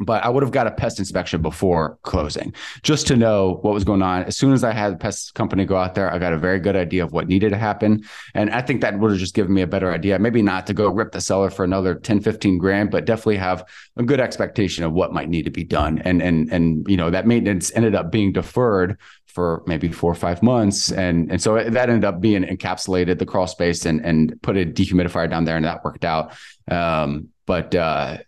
but 0.00 0.24
I 0.24 0.28
would 0.28 0.42
have 0.42 0.52
got 0.52 0.66
a 0.66 0.70
pest 0.70 0.98
inspection 0.98 1.42
before 1.42 1.98
closing 2.02 2.54
just 2.82 3.06
to 3.08 3.16
know 3.16 3.58
what 3.62 3.74
was 3.74 3.84
going 3.84 4.02
on. 4.02 4.24
As 4.24 4.36
soon 4.36 4.52
as 4.52 4.62
I 4.62 4.72
had 4.72 4.92
the 4.92 4.96
pest 4.96 5.34
company 5.34 5.64
go 5.64 5.76
out 5.76 5.94
there, 5.94 6.12
I 6.12 6.18
got 6.18 6.32
a 6.32 6.38
very 6.38 6.60
good 6.60 6.76
idea 6.76 7.02
of 7.02 7.12
what 7.12 7.26
needed 7.26 7.50
to 7.50 7.56
happen. 7.56 8.04
And 8.34 8.50
I 8.50 8.62
think 8.62 8.80
that 8.82 8.98
would 8.98 9.10
have 9.10 9.20
just 9.20 9.34
given 9.34 9.52
me 9.52 9.62
a 9.62 9.66
better 9.66 9.92
idea. 9.92 10.18
Maybe 10.18 10.40
not 10.40 10.66
to 10.68 10.74
go 10.74 10.88
rip 10.88 11.12
the 11.12 11.20
seller 11.20 11.50
for 11.50 11.64
another 11.64 11.96
10, 11.96 12.20
15 12.20 12.58
grand, 12.58 12.90
but 12.90 13.06
definitely 13.06 13.38
have 13.38 13.64
a 13.96 14.04
good 14.04 14.20
expectation 14.20 14.84
of 14.84 14.92
what 14.92 15.12
might 15.12 15.28
need 15.28 15.44
to 15.44 15.50
be 15.50 15.64
done. 15.64 15.98
And 16.00 16.22
and 16.22 16.50
and 16.52 16.86
you 16.88 16.96
know, 16.96 17.10
that 17.10 17.26
maintenance 17.26 17.72
ended 17.74 17.94
up 17.94 18.12
being 18.12 18.32
deferred 18.32 18.98
for 19.26 19.62
maybe 19.66 19.88
four 19.90 20.12
or 20.12 20.16
five 20.16 20.42
months. 20.42 20.92
And 20.92 21.30
and 21.30 21.42
so 21.42 21.54
that 21.54 21.90
ended 21.90 22.04
up 22.04 22.20
being 22.20 22.44
encapsulated 22.44 23.18
the 23.18 23.26
crawl 23.26 23.48
space 23.48 23.84
and 23.84 24.04
and 24.04 24.40
put 24.42 24.56
a 24.56 24.64
dehumidifier 24.64 25.28
down 25.28 25.44
there 25.44 25.56
and 25.56 25.64
that 25.64 25.84
worked 25.84 26.04
out. 26.04 26.36
Um, 26.70 27.28
but 27.46 27.74
uh 27.74 28.18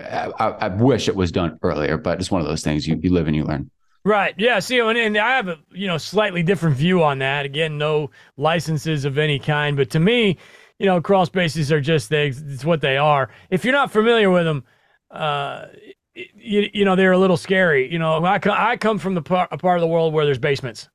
I, 0.00 0.48
I 0.48 0.68
wish 0.68 1.08
it 1.08 1.16
was 1.16 1.30
done 1.32 1.58
earlier, 1.62 1.96
but 1.96 2.20
it's 2.20 2.30
one 2.30 2.40
of 2.40 2.46
those 2.46 2.62
things 2.62 2.86
you, 2.86 2.98
you 3.02 3.12
live 3.12 3.26
and 3.26 3.36
you 3.36 3.44
learn. 3.44 3.70
Right. 4.04 4.34
Yeah. 4.38 4.60
See, 4.60 4.78
and, 4.78 4.96
and 4.96 5.18
I 5.18 5.36
have 5.36 5.48
a 5.48 5.58
you 5.72 5.86
know 5.86 5.98
slightly 5.98 6.42
different 6.42 6.76
view 6.76 7.02
on 7.02 7.18
that. 7.18 7.44
Again, 7.44 7.76
no 7.76 8.10
licenses 8.36 9.04
of 9.04 9.18
any 9.18 9.38
kind, 9.38 9.76
but 9.76 9.90
to 9.90 10.00
me, 10.00 10.38
you 10.78 10.86
know, 10.86 11.00
crawl 11.00 11.26
spaces 11.26 11.70
are 11.70 11.80
just 11.80 12.08
they, 12.08 12.28
it's 12.28 12.64
what 12.64 12.80
they 12.80 12.96
are. 12.96 13.28
If 13.50 13.64
you're 13.64 13.74
not 13.74 13.92
familiar 13.92 14.30
with 14.30 14.46
them, 14.46 14.64
uh, 15.10 15.66
you, 16.14 16.70
you 16.72 16.84
know 16.86 16.96
they're 16.96 17.12
a 17.12 17.18
little 17.18 17.36
scary. 17.36 17.92
You 17.92 17.98
know, 17.98 18.24
I 18.24 18.38
co- 18.38 18.50
I 18.56 18.78
come 18.78 18.98
from 18.98 19.14
the 19.14 19.22
par- 19.22 19.48
a 19.50 19.58
part 19.58 19.76
of 19.76 19.82
the 19.82 19.86
world 19.86 20.14
where 20.14 20.24
there's 20.24 20.38
basements, 20.38 20.88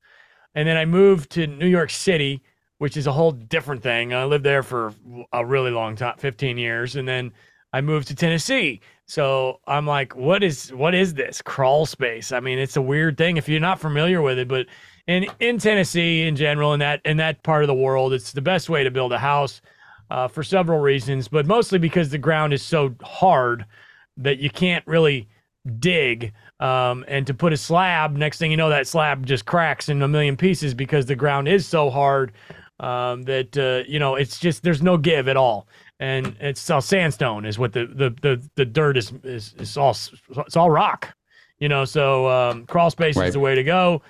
and 0.56 0.68
then 0.68 0.76
I 0.76 0.86
moved 0.86 1.30
to 1.32 1.46
New 1.46 1.68
York 1.68 1.92
City, 1.92 2.42
which 2.80 2.98
is 2.98 3.06
a 3.06 3.12
whole 3.12 3.32
different 3.32 3.84
thing. 3.84 4.14
I 4.16 4.26
lived 4.26 4.44
there 4.44 4.64
for 4.64 4.94
a 5.32 5.46
really 5.46 5.72
long 5.72 5.96
time, 5.96 6.16
15 6.18 6.58
years, 6.58 6.96
and 6.96 7.08
then 7.08 7.32
I 7.76 7.82
moved 7.82 8.08
to 8.10 8.16
Tennessee. 8.16 8.82
So 9.08 9.62
I'm 9.68 9.88
like, 9.88 10.16
what 10.16 10.44
is 10.44 10.74
what 10.74 10.96
is 10.96 11.16
this 11.16 11.42
crawl 11.44 11.86
space? 11.88 12.32
I 12.34 12.42
mean, 12.42 12.60
it's 12.60 12.78
a 12.78 12.84
weird 12.84 13.18
thing 13.18 13.38
if 13.38 13.50
you're 13.50 13.62
not 13.62 13.82
familiar 13.82 14.22
with 14.24 14.40
it, 14.40 14.50
but 14.50 14.68
in 15.08 15.28
in 15.42 15.60
Tennessee 15.60 16.24
in 16.28 16.36
general, 16.38 16.74
in 16.74 16.82
that 16.82 17.02
in 17.06 17.18
that 17.20 17.44
part 17.44 17.64
of 17.64 17.70
the 17.70 17.76
world, 17.76 18.14
it's 18.14 18.34
the 18.34 18.42
best 18.42 18.70
way 18.70 18.84
to 18.86 18.92
build 18.92 19.14
a 19.14 19.20
house. 19.20 19.62
uh, 20.12 20.30
for 20.30 20.44
several 20.44 20.80
reasons, 20.82 21.30
but 21.30 21.48
mostly 21.48 21.80
because 21.80 22.10
the 22.12 22.20
ground 22.20 22.54
is 22.54 22.64
so 22.64 22.96
hard 23.04 23.66
that 24.18 24.40
you 24.40 24.52
can't 24.52 24.86
really 24.88 25.30
dig. 25.80 26.34
Um, 26.62 27.06
and 27.10 27.28
to 27.28 27.36
put 27.36 27.54
a 27.54 27.58
slab, 27.58 28.18
next 28.18 28.40
thing 28.40 28.52
you 28.52 28.58
know, 28.58 28.70
that 28.70 28.88
slab 28.88 29.26
just 29.28 29.46
cracks 29.46 29.90
in 29.90 30.02
a 30.04 30.10
million 30.10 30.38
pieces 30.38 30.74
because 30.76 31.08
the 31.08 31.16
ground 31.16 31.50
is 31.50 31.68
so 31.68 31.92
hard 31.92 32.34
um, 32.82 33.24
that 33.26 33.58
uh, 33.58 33.84
you 33.90 34.00
know 34.00 34.16
it's 34.16 34.40
just 34.40 34.64
there's 34.64 34.84
no 34.84 34.98
give 34.98 35.28
at 35.30 35.38
all. 35.38 35.68
And 36.00 36.36
it's 36.40 36.70
all 36.70 36.82
sandstone 36.82 37.46
is 37.46 37.58
what 37.58 37.72
the 37.72 37.86
the 37.86 38.10
the, 38.22 38.50
the 38.56 38.66
dirt 38.66 38.98
is, 38.98 39.14
is 39.24 39.56
is 39.58 39.78
all 39.78 39.96
it's 40.40 40.58
all 40.58 40.70
rock, 40.70 41.16
you 41.60 41.70
know. 41.70 41.86
So 41.86 42.28
um, 42.30 42.66
crawl 42.66 42.90
space 42.92 43.16
right. 43.16 43.28
is 43.28 43.34
the 43.34 43.40
way 43.40 43.56
to 43.56 43.64
go. 43.64 44.02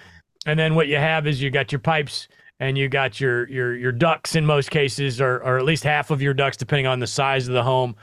And 0.48 0.60
then 0.60 0.76
what 0.76 0.88
you 0.88 0.98
have 0.98 1.28
is 1.28 1.42
you 1.42 1.52
got 1.52 1.72
your 1.72 1.80
pipes 1.80 2.28
and 2.60 2.78
you 2.78 2.88
got 2.88 3.20
your 3.20 3.48
your 3.50 3.76
your 3.76 3.92
ducts 3.92 4.36
in 4.36 4.46
most 4.46 4.72
cases, 4.72 5.20
or 5.20 5.38
or 5.44 5.58
at 5.58 5.66
least 5.66 5.84
half 5.84 6.12
of 6.12 6.22
your 6.22 6.34
ducts, 6.34 6.58
depending 6.58 6.88
on 6.88 7.00
the 7.00 7.08
size 7.08 7.48
of 7.48 7.54
the 7.54 7.64
home, 7.64 7.96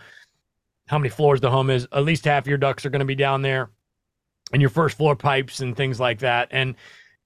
how 0.86 0.98
many 0.98 1.08
floors 1.08 1.40
the 1.40 1.50
home 1.50 1.70
is. 1.70 1.86
At 1.92 2.04
least 2.04 2.24
half 2.24 2.46
your 2.46 2.58
ducts 2.58 2.84
are 2.84 2.90
going 2.90 3.00
to 3.00 3.06
be 3.06 3.14
down 3.14 3.42
there, 3.42 3.70
and 4.52 4.60
your 4.60 4.70
first 4.70 4.96
floor 4.96 5.16
pipes 5.16 5.60
and 5.60 5.76
things 5.76 5.98
like 5.98 6.18
that. 6.20 6.48
And 6.50 6.74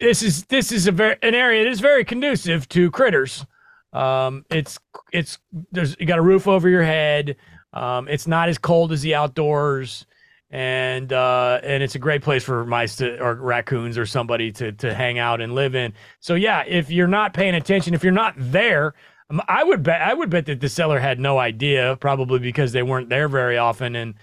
this 0.00 0.22
is 0.22 0.44
this 0.44 0.70
is 0.72 0.86
a 0.86 0.92
very 0.92 1.16
an 1.22 1.34
area 1.34 1.64
that 1.64 1.70
is 1.70 1.80
very 1.80 2.04
conducive 2.04 2.68
to 2.70 2.90
critters. 2.90 3.44
Um, 3.92 4.44
it's 4.50 4.78
it's 5.12 5.38
there's 5.72 5.96
you 5.98 6.06
got 6.06 6.18
a 6.18 6.22
roof 6.22 6.46
over 6.48 6.68
your 6.68 6.84
head. 6.84 7.36
Um, 7.72 8.08
it's 8.08 8.26
not 8.26 8.48
as 8.48 8.58
cold 8.58 8.92
as 8.92 9.02
the 9.02 9.14
outdoors 9.14 10.06
and 10.50 11.12
uh, 11.12 11.60
and 11.62 11.82
it's 11.82 11.96
a 11.96 11.98
great 11.98 12.22
place 12.22 12.44
for 12.44 12.64
mice 12.64 12.96
to, 12.96 13.18
or 13.20 13.34
raccoons 13.34 13.98
or 13.98 14.06
somebody 14.06 14.52
to 14.52 14.72
to 14.72 14.94
hang 14.94 15.18
out 15.18 15.40
and 15.40 15.54
live 15.54 15.74
in. 15.74 15.92
So 16.20 16.34
yeah, 16.34 16.64
if 16.66 16.90
you're 16.90 17.08
not 17.08 17.34
paying 17.34 17.54
attention, 17.54 17.94
if 17.94 18.04
you're 18.04 18.12
not 18.12 18.34
there, 18.36 18.94
um, 19.30 19.42
I 19.48 19.64
would 19.64 19.82
bet 19.82 20.02
I 20.02 20.14
would 20.14 20.30
bet 20.30 20.46
that 20.46 20.60
the 20.60 20.68
seller 20.68 21.00
had 21.00 21.18
no 21.18 21.38
idea, 21.38 21.96
probably 22.00 22.38
because 22.38 22.72
they 22.72 22.82
weren't 22.82 23.08
there 23.08 23.28
very 23.28 23.58
often. 23.58 23.96
And 23.96 24.14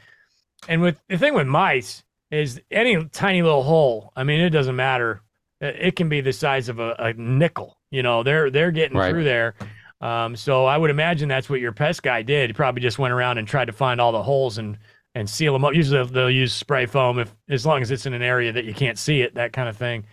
and 0.68 0.82
with 0.82 1.02
the 1.10 1.18
thing 1.18 1.34
with 1.34 1.48
mice 1.48 2.04
is 2.32 2.62
any 2.72 3.04
tiny 3.10 3.42
little 3.42 3.64
hole. 3.64 4.12
I 4.16 4.24
mean, 4.24 4.40
it 4.40 4.52
doesn't 4.52 4.76
matter. 4.76 5.22
It 5.60 5.96
can 5.96 6.10
be 6.10 6.22
the 6.22 6.34
size 6.34 6.68
of 6.68 6.80
a, 6.80 6.96
a 7.00 7.14
nickel. 7.14 7.78
You 7.94 8.02
know, 8.02 8.24
they're 8.24 8.50
they're 8.50 8.72
getting 8.72 8.98
right. 8.98 9.12
through 9.12 9.24
there. 9.24 9.54
Um, 10.02 10.36
so 10.36 10.66
I 10.66 10.78
would 10.78 10.90
imagine 10.90 11.30
that's 11.30 11.48
what 11.48 11.60
your 11.60 11.72
pest 11.72 12.02
guy 12.02 12.24
did. 12.24 12.50
He 12.50 12.54
probably 12.54 12.82
just 12.82 12.98
went 12.98 13.14
around 13.14 13.38
and 13.38 13.48
tried 13.48 13.66
to 13.66 13.72
find 13.72 14.02
all 14.02 14.12
the 14.12 14.24
holes 14.24 14.58
and 14.58 14.80
and 15.14 15.30
seal 15.30 15.54
them 15.54 15.64
up. 15.64 15.76
Usually 15.76 16.04
they'll 16.08 16.30
use 16.30 16.54
spray 16.56 16.88
foam 16.88 17.20
if 17.20 17.34
as 17.50 17.68
long 17.68 17.84
as 17.84 17.92
it's 17.92 18.08
in 18.08 18.14
an 18.14 18.24
area 18.24 18.52
that 18.52 18.66
you 18.66 18.74
can't 18.74 18.98
see 18.98 19.22
it, 19.22 19.36
that 19.36 19.54
kind 19.54 19.70
of 19.70 19.78
thing. 19.78 20.06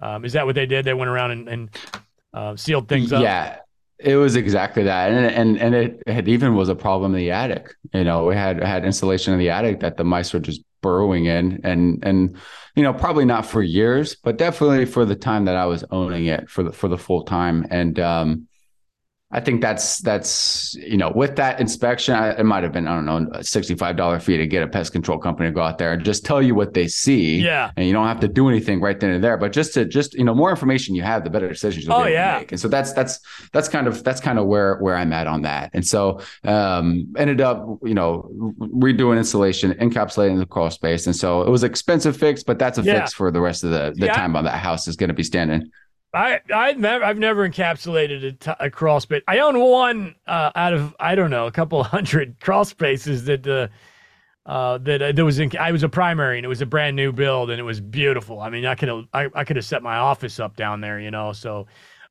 Um, 0.00 0.26
is 0.26 0.34
that 0.34 0.44
what 0.44 0.54
they 0.54 0.66
did? 0.66 0.84
They 0.84 0.92
went 0.92 1.08
around 1.08 1.30
and, 1.30 1.48
and 1.48 1.70
uh, 2.34 2.54
sealed 2.54 2.86
things 2.86 3.14
up. 3.14 3.22
Yeah, 3.22 3.60
it 3.98 4.16
was 4.16 4.36
exactly 4.36 4.82
that, 4.82 5.10
and 5.10 5.24
and 5.26 5.56
and 5.58 5.74
it, 5.74 6.02
it 6.06 6.28
even 6.28 6.54
was 6.54 6.68
a 6.68 6.74
problem 6.74 7.14
in 7.14 7.18
the 7.18 7.30
attic. 7.30 7.74
You 7.94 8.04
know, 8.04 8.26
we 8.26 8.34
had 8.34 8.62
had 8.62 8.84
insulation 8.84 9.32
in 9.32 9.38
the 9.38 9.48
attic 9.48 9.80
that 9.80 9.96
the 9.96 10.04
mice 10.04 10.34
were 10.34 10.40
just 10.40 10.60
burrowing 10.82 11.24
in, 11.26 11.60
and 11.64 11.98
and 12.02 12.36
you 12.74 12.82
know 12.82 12.92
probably 12.92 13.24
not 13.24 13.46
for 13.46 13.62
years, 13.62 14.14
but 14.14 14.36
definitely 14.36 14.84
for 14.84 15.04
the 15.04 15.16
time 15.16 15.46
that 15.46 15.56
I 15.56 15.66
was 15.66 15.84
owning 15.90 16.26
it 16.26 16.50
for 16.50 16.62
the 16.62 16.72
for 16.72 16.88
the 16.88 16.98
full 16.98 17.24
time, 17.24 17.66
and 17.70 17.98
um, 17.98 18.48
I 19.34 19.40
think 19.40 19.62
that's 19.62 19.98
that's 19.98 20.74
you 20.74 20.98
know 20.98 21.10
with 21.14 21.36
that 21.36 21.58
inspection, 21.58 22.14
it 22.14 22.44
might 22.44 22.62
have 22.62 22.72
been 22.72 22.86
I 22.86 22.94
don't 22.94 23.06
know 23.06 23.26
a 23.32 23.42
sixty 23.42 23.74
five 23.74 23.96
dollar 23.96 24.20
fee 24.20 24.36
to 24.36 24.46
get 24.46 24.62
a 24.62 24.68
pest 24.68 24.92
control 24.92 25.18
company 25.18 25.48
to 25.48 25.54
go 25.54 25.62
out 25.62 25.78
there 25.78 25.94
and 25.94 26.04
just 26.04 26.26
tell 26.26 26.42
you 26.42 26.54
what 26.54 26.74
they 26.74 26.86
see. 26.86 27.38
Yeah, 27.38 27.70
and 27.76 27.86
you 27.86 27.94
don't 27.94 28.06
have 28.06 28.20
to 28.20 28.28
do 28.28 28.50
anything 28.50 28.80
right 28.80 29.00
then 29.00 29.10
and 29.10 29.24
there. 29.24 29.38
But 29.38 29.52
just 29.52 29.72
to 29.74 29.86
just 29.86 30.12
you 30.12 30.24
know 30.24 30.34
more 30.34 30.50
information 30.50 30.94
you 30.94 31.02
have, 31.02 31.24
the 31.24 31.30
better 31.30 31.48
decisions 31.48 31.86
you'll 31.86 31.94
oh, 31.94 32.06
yeah. 32.06 32.40
make. 32.40 32.52
And 32.52 32.60
so 32.60 32.68
that's 32.68 32.92
that's 32.92 33.20
that's 33.52 33.70
kind 33.70 33.86
of 33.86 34.04
that's 34.04 34.20
kind 34.20 34.38
of 34.38 34.46
where 34.46 34.76
where 34.78 34.96
I'm 34.96 35.14
at 35.14 35.26
on 35.26 35.42
that. 35.42 35.70
And 35.72 35.86
so 35.86 36.20
um, 36.44 37.14
ended 37.16 37.40
up 37.40 37.66
you 37.82 37.94
know 37.94 38.30
redoing 38.58 39.16
insulation, 39.16 39.72
encapsulating 39.72 40.38
the 40.38 40.46
crawl 40.46 40.70
space, 40.70 41.06
and 41.06 41.16
so 41.16 41.40
it 41.40 41.48
was 41.48 41.64
expensive 41.64 42.18
fix, 42.18 42.42
but 42.42 42.58
that's 42.58 42.76
a 42.76 42.82
yeah. 42.82 43.00
fix 43.00 43.14
for 43.14 43.30
the 43.30 43.40
rest 43.40 43.64
of 43.64 43.70
the 43.70 43.94
the 43.96 44.06
yeah. 44.06 44.12
time 44.12 44.36
on 44.36 44.44
that 44.44 44.58
house 44.58 44.86
is 44.88 44.96
going 44.96 45.08
to 45.08 45.14
be 45.14 45.24
standing. 45.24 45.70
I 46.14 46.40
I've 46.54 46.78
never 46.78 47.04
I've 47.04 47.18
never 47.18 47.48
encapsulated 47.48 48.24
a, 48.24 48.32
t- 48.32 48.52
a 48.60 48.70
crawl 48.70 49.00
space. 49.00 49.22
I 49.26 49.38
own 49.38 49.58
one 49.58 50.14
uh, 50.26 50.50
out 50.54 50.74
of 50.74 50.94
I 51.00 51.14
don't 51.14 51.30
know 51.30 51.46
a 51.46 51.52
couple 51.52 51.82
hundred 51.84 52.38
crawl 52.40 52.64
spaces 52.64 53.24
that 53.24 53.46
uh, 53.46 53.68
uh, 54.44 54.78
that 54.78 55.00
uh, 55.02 55.12
there 55.12 55.24
was 55.24 55.38
in, 55.38 55.50
I 55.58 55.72
was 55.72 55.82
a 55.82 55.88
primary 55.88 56.38
and 56.38 56.44
it 56.44 56.48
was 56.48 56.60
a 56.60 56.66
brand 56.66 56.96
new 56.96 57.12
build 57.12 57.50
and 57.50 57.58
it 57.58 57.64
was 57.64 57.80
beautiful. 57.80 58.40
I 58.40 58.50
mean 58.50 58.66
I 58.66 58.74
could 58.74 58.88
have 58.88 59.04
I, 59.14 59.28
I 59.34 59.44
could 59.44 59.56
have 59.56 59.64
set 59.64 59.82
my 59.82 59.96
office 59.96 60.38
up 60.38 60.56
down 60.56 60.80
there, 60.80 61.00
you 61.00 61.10
know. 61.10 61.32
So 61.32 61.66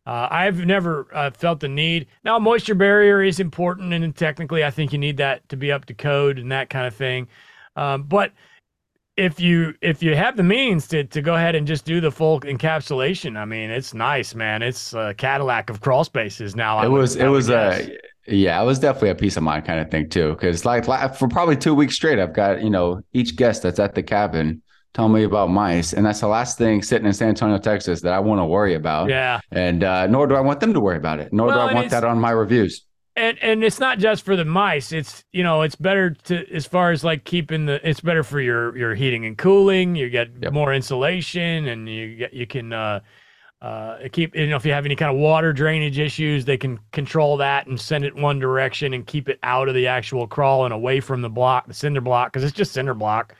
uh, 0.08 0.28
I've 0.32 0.66
never 0.66 1.08
uh, 1.14 1.30
felt 1.32 1.60
the 1.60 1.68
need. 1.68 2.08
Now 2.24 2.40
moisture 2.40 2.76
barrier 2.76 3.22
is 3.22 3.40
important 3.40 3.94
and 3.94 4.16
technically 4.16 4.64
I 4.64 4.72
think 4.72 4.94
you 4.94 4.98
need 4.98 5.18
that 5.18 5.48
to 5.50 5.58
be 5.58 5.72
up 5.72 5.86
to 5.86 5.94
code 5.94 6.40
and 6.40 6.52
that 6.52 6.70
kind 6.72 6.88
of 6.88 6.96
thing. 6.96 7.28
Um, 7.76 8.04
but 8.04 8.32
if 9.18 9.40
you 9.40 9.74
if 9.82 10.02
you 10.02 10.16
have 10.16 10.38
the 10.38 10.44
means 10.44 10.88
to 10.88 11.04
to 11.04 11.22
go 11.22 11.36
ahead 11.36 11.56
and 11.56 11.68
just 11.68 11.86
do 11.86 12.00
the 12.00 12.12
full 12.12 12.40
encapsulation, 12.42 13.38
I 13.38 13.46
mean, 13.46 13.70
it's 13.70 13.94
nice, 13.94 14.34
man. 14.34 14.62
It's 14.62 14.94
a 14.94 15.14
Cadillac 15.18 15.70
of 15.70 15.82
crawl 15.82 16.04
spaces 16.04 16.56
now. 16.56 16.82
It 16.84 16.90
was 16.90 17.16
it 17.16 17.28
was 17.28 17.50
a 17.50 17.98
yeah, 18.28 18.62
it 18.62 18.66
was 18.66 18.80
definitely 18.80 19.10
a 19.10 19.16
peace 19.16 19.36
of 19.38 19.44
mind 19.44 19.66
kind 19.66 19.80
of 19.80 19.92
thing 19.92 20.10
too. 20.10 20.32
Because 20.32 20.64
like, 20.66 20.88
like 20.88 21.16
for 21.16 21.28
probably 21.28 21.58
two 21.58 21.76
weeks 21.76 21.96
straight, 21.96 22.20
I've 22.20 22.34
got 22.34 22.62
you 22.64 22.70
know 22.70 23.02
each 23.14 23.36
guest 23.36 23.64
that's 23.64 23.80
at 23.80 23.96
the 23.96 24.04
cabin 24.04 24.62
telling 24.94 25.14
me 25.14 25.24
about 25.24 25.50
mice, 25.50 25.94
and 25.94 26.06
that's 26.06 26.20
the 26.22 26.28
last 26.28 26.58
thing 26.58 26.82
sitting 26.82 27.08
in 27.08 27.14
San 27.14 27.30
Antonio, 27.30 27.58
Texas, 27.58 28.02
that 28.02 28.14
I 28.14 28.20
want 28.20 28.40
to 28.40 28.46
worry 28.46 28.76
about. 28.76 29.10
Yeah, 29.10 29.42
and 29.52 29.84
uh, 29.84 30.08
nor 30.08 30.28
do 30.28 30.36
I 30.36 30.42
want 30.42 30.62
them 30.62 30.74
to 30.74 30.80
worry 30.80 30.98
about 30.98 31.20
it. 31.20 31.34
Nor 31.34 31.48
well, 31.48 31.68
do 31.68 31.72
I 31.72 31.74
want 31.74 31.90
that 31.90 32.04
on 32.04 32.20
my 32.20 32.32
reviews 32.32 32.86
and 33.16 33.38
and 33.42 33.64
it's 33.64 33.80
not 33.80 34.00
just 34.00 34.24
for 34.24 34.36
the 34.36 34.46
mice 34.46 34.92
it's 34.92 35.24
you 35.32 35.44
know 35.44 35.62
it's 35.62 35.76
better 35.76 36.12
to 36.12 36.50
as 36.54 36.66
far 36.66 36.92
as 36.92 37.04
like 37.04 37.24
keeping 37.24 37.66
the 37.66 37.88
it's 37.88 38.00
better 38.00 38.24
for 38.24 38.40
your 38.40 38.78
your 38.78 38.96
heating 38.96 39.26
and 39.26 39.38
cooling 39.38 39.96
you 39.96 40.10
get 40.10 40.30
yep. 40.42 40.54
more 40.54 40.74
insulation 40.74 41.68
and 41.68 41.90
you 41.90 42.16
get 42.16 42.34
you 42.34 42.48
can 42.48 42.72
uh 42.72 43.00
uh 43.62 43.98
keep 44.12 44.36
you 44.36 44.48
know 44.48 44.56
if 44.56 44.66
you 44.66 44.72
have 44.72 44.86
any 44.86 44.96
kind 44.96 45.12
of 45.14 45.18
water 45.18 45.52
drainage 45.52 46.00
issues 46.00 46.46
they 46.46 46.58
can 46.58 46.80
control 46.92 47.38
that 47.38 47.68
and 47.68 47.80
send 47.80 48.06
it 48.06 48.16
one 48.16 48.40
direction 48.40 48.94
and 48.94 49.06
keep 49.06 49.28
it 49.28 49.40
out 49.44 49.68
of 49.68 49.76
the 49.76 49.88
actual 49.88 50.26
crawl 50.26 50.66
and 50.66 50.74
away 50.74 51.00
from 51.00 51.22
the 51.22 51.30
block 51.30 51.68
the 51.68 51.74
cinder 51.74 52.02
block 52.02 52.32
because 52.32 52.44
it's 52.44 52.56
just 52.56 52.72
cinder 52.72 52.94
block 52.94 53.36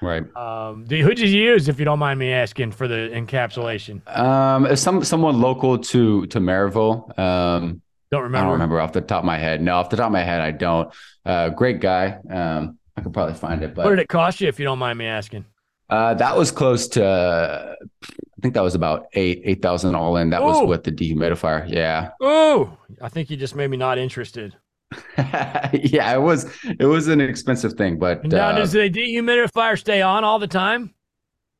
Right. 0.00 0.24
Um, 0.36 0.86
who 0.86 1.12
did 1.12 1.28
you 1.28 1.42
use, 1.42 1.68
if 1.68 1.80
you 1.80 1.84
don't 1.84 1.98
mind 1.98 2.20
me 2.20 2.32
asking, 2.32 2.70
for 2.70 2.86
the 2.86 3.10
encapsulation? 3.12 4.00
Um, 4.16 4.76
some 4.76 5.02
someone 5.02 5.40
local 5.40 5.76
to 5.76 6.24
to 6.26 6.38
Maryville. 6.38 7.18
Um, 7.18 7.82
don't 8.10 8.22
remember. 8.22 8.38
I 8.38 8.42
don't 8.42 8.52
remember 8.52 8.80
off 8.80 8.92
the 8.92 9.00
top 9.00 9.20
of 9.20 9.24
my 9.24 9.38
head. 9.38 9.60
No, 9.60 9.76
off 9.76 9.90
the 9.90 9.96
top 9.96 10.06
of 10.06 10.12
my 10.12 10.22
head, 10.22 10.40
I 10.40 10.50
don't. 10.50 10.92
Uh, 11.24 11.50
great 11.50 11.80
guy. 11.80 12.18
Um, 12.30 12.78
I 12.96 13.00
could 13.00 13.12
probably 13.12 13.34
find 13.34 13.62
it. 13.62 13.74
But 13.74 13.84
what 13.84 13.90
did 13.90 14.00
it 14.00 14.08
cost 14.08 14.40
you, 14.40 14.48
if 14.48 14.58
you 14.58 14.64
don't 14.64 14.78
mind 14.78 14.98
me 14.98 15.06
asking? 15.06 15.44
Uh, 15.90 16.14
that 16.14 16.36
was 16.36 16.50
close 16.50 16.88
to. 16.88 17.76
I 18.02 18.40
think 18.40 18.54
that 18.54 18.62
was 18.62 18.74
about 18.74 19.06
eight 19.14 19.42
eight 19.44 19.62
thousand 19.62 19.94
all 19.94 20.16
in. 20.16 20.30
That 20.30 20.42
Ooh. 20.42 20.46
was 20.46 20.68
with 20.68 20.84
the 20.84 20.92
dehumidifier. 20.92 21.68
Yeah. 21.70 22.10
Oh, 22.20 22.76
I 23.00 23.08
think 23.08 23.30
you 23.30 23.36
just 23.36 23.54
made 23.54 23.68
me 23.68 23.76
not 23.76 23.98
interested. 23.98 24.54
yeah, 25.18 26.14
it 26.14 26.20
was 26.20 26.50
it 26.64 26.86
was 26.86 27.08
an 27.08 27.20
expensive 27.20 27.74
thing, 27.74 27.98
but 27.98 28.24
now 28.24 28.48
uh, 28.48 28.56
does 28.56 28.72
the 28.72 28.90
dehumidifier 28.90 29.78
stay 29.78 30.02
on 30.02 30.24
all 30.24 30.38
the 30.38 30.46
time? 30.46 30.94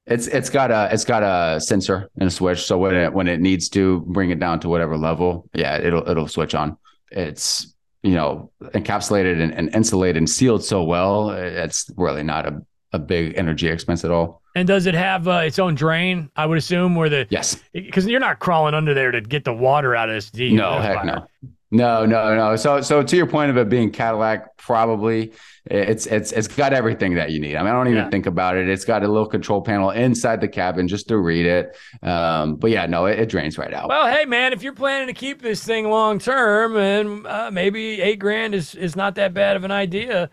It's 0.08 0.26
it's 0.26 0.48
got 0.48 0.70
a 0.70 0.88
it's 0.92 1.04
got 1.04 1.22
a 1.22 1.60
sensor 1.60 2.08
and 2.18 2.28
a 2.28 2.30
switch. 2.30 2.64
So 2.64 2.78
when 2.78 2.94
it 2.94 3.12
when 3.12 3.28
it 3.28 3.40
needs 3.40 3.68
to 3.70 4.00
bring 4.00 4.30
it 4.30 4.40
down 4.40 4.60
to 4.60 4.68
whatever 4.68 4.96
level, 4.96 5.48
yeah, 5.54 5.76
it'll 5.76 6.08
it'll 6.08 6.28
switch 6.28 6.54
on. 6.54 6.78
It's 7.10 7.74
you 8.02 8.14
know 8.14 8.50
encapsulated 8.62 9.40
and, 9.42 9.52
and 9.52 9.74
insulated 9.74 10.16
and 10.16 10.28
sealed 10.28 10.64
so 10.64 10.82
well. 10.82 11.30
It's 11.30 11.90
really 11.96 12.22
not 12.22 12.46
a, 12.46 12.62
a 12.92 12.98
big 12.98 13.36
energy 13.36 13.68
expense 13.68 14.04
at 14.04 14.10
all. 14.10 14.40
And 14.54 14.66
does 14.66 14.86
it 14.86 14.94
have 14.94 15.28
uh, 15.28 15.42
its 15.44 15.58
own 15.58 15.74
drain? 15.74 16.30
I 16.34 16.46
would 16.46 16.58
assume 16.58 16.94
where 16.94 17.08
the 17.08 17.26
yes, 17.28 17.62
because 17.72 18.06
you're 18.06 18.18
not 18.18 18.38
crawling 18.38 18.74
under 18.74 18.94
there 18.94 19.10
to 19.10 19.20
get 19.20 19.44
the 19.44 19.52
water 19.52 19.94
out 19.94 20.08
of 20.08 20.14
this. 20.14 20.32
No, 20.34 20.80
heck 20.80 21.04
no. 21.04 21.26
No, 21.70 22.06
no, 22.06 22.34
no. 22.34 22.56
So, 22.56 22.80
so 22.80 23.02
to 23.02 23.16
your 23.16 23.26
point 23.26 23.50
of 23.50 23.58
it 23.58 23.68
being 23.68 23.90
Cadillac, 23.90 24.56
probably 24.56 25.32
it's 25.66 26.06
it's 26.06 26.32
it's 26.32 26.48
got 26.48 26.72
everything 26.72 27.14
that 27.14 27.30
you 27.30 27.40
need. 27.40 27.56
I 27.56 27.62
mean, 27.62 27.68
I 27.68 27.72
don't 27.72 27.88
even 27.88 28.04
yeah. 28.04 28.10
think 28.10 28.24
about 28.24 28.56
it. 28.56 28.68
It's 28.70 28.86
got 28.86 29.02
a 29.02 29.08
little 29.08 29.28
control 29.28 29.60
panel 29.60 29.90
inside 29.90 30.40
the 30.40 30.48
cabin 30.48 30.88
just 30.88 31.08
to 31.08 31.18
read 31.18 31.44
it. 31.44 31.76
Um, 32.02 32.56
but 32.56 32.70
yeah, 32.70 32.86
no, 32.86 33.04
it, 33.04 33.18
it, 33.18 33.28
drains 33.28 33.58
right 33.58 33.74
out. 33.74 33.88
Well, 33.88 34.10
hey 34.10 34.24
man, 34.24 34.54
if 34.54 34.62
you're 34.62 34.72
planning 34.72 35.08
to 35.08 35.12
keep 35.12 35.42
this 35.42 35.62
thing 35.62 35.90
long 35.90 36.18
term, 36.18 36.76
and 36.76 37.26
uh, 37.26 37.50
maybe 37.52 38.00
eight 38.00 38.18
grand 38.18 38.54
is 38.54 38.74
is 38.74 38.96
not 38.96 39.16
that 39.16 39.34
bad 39.34 39.56
of 39.56 39.64
an 39.64 39.70
idea. 39.70 40.30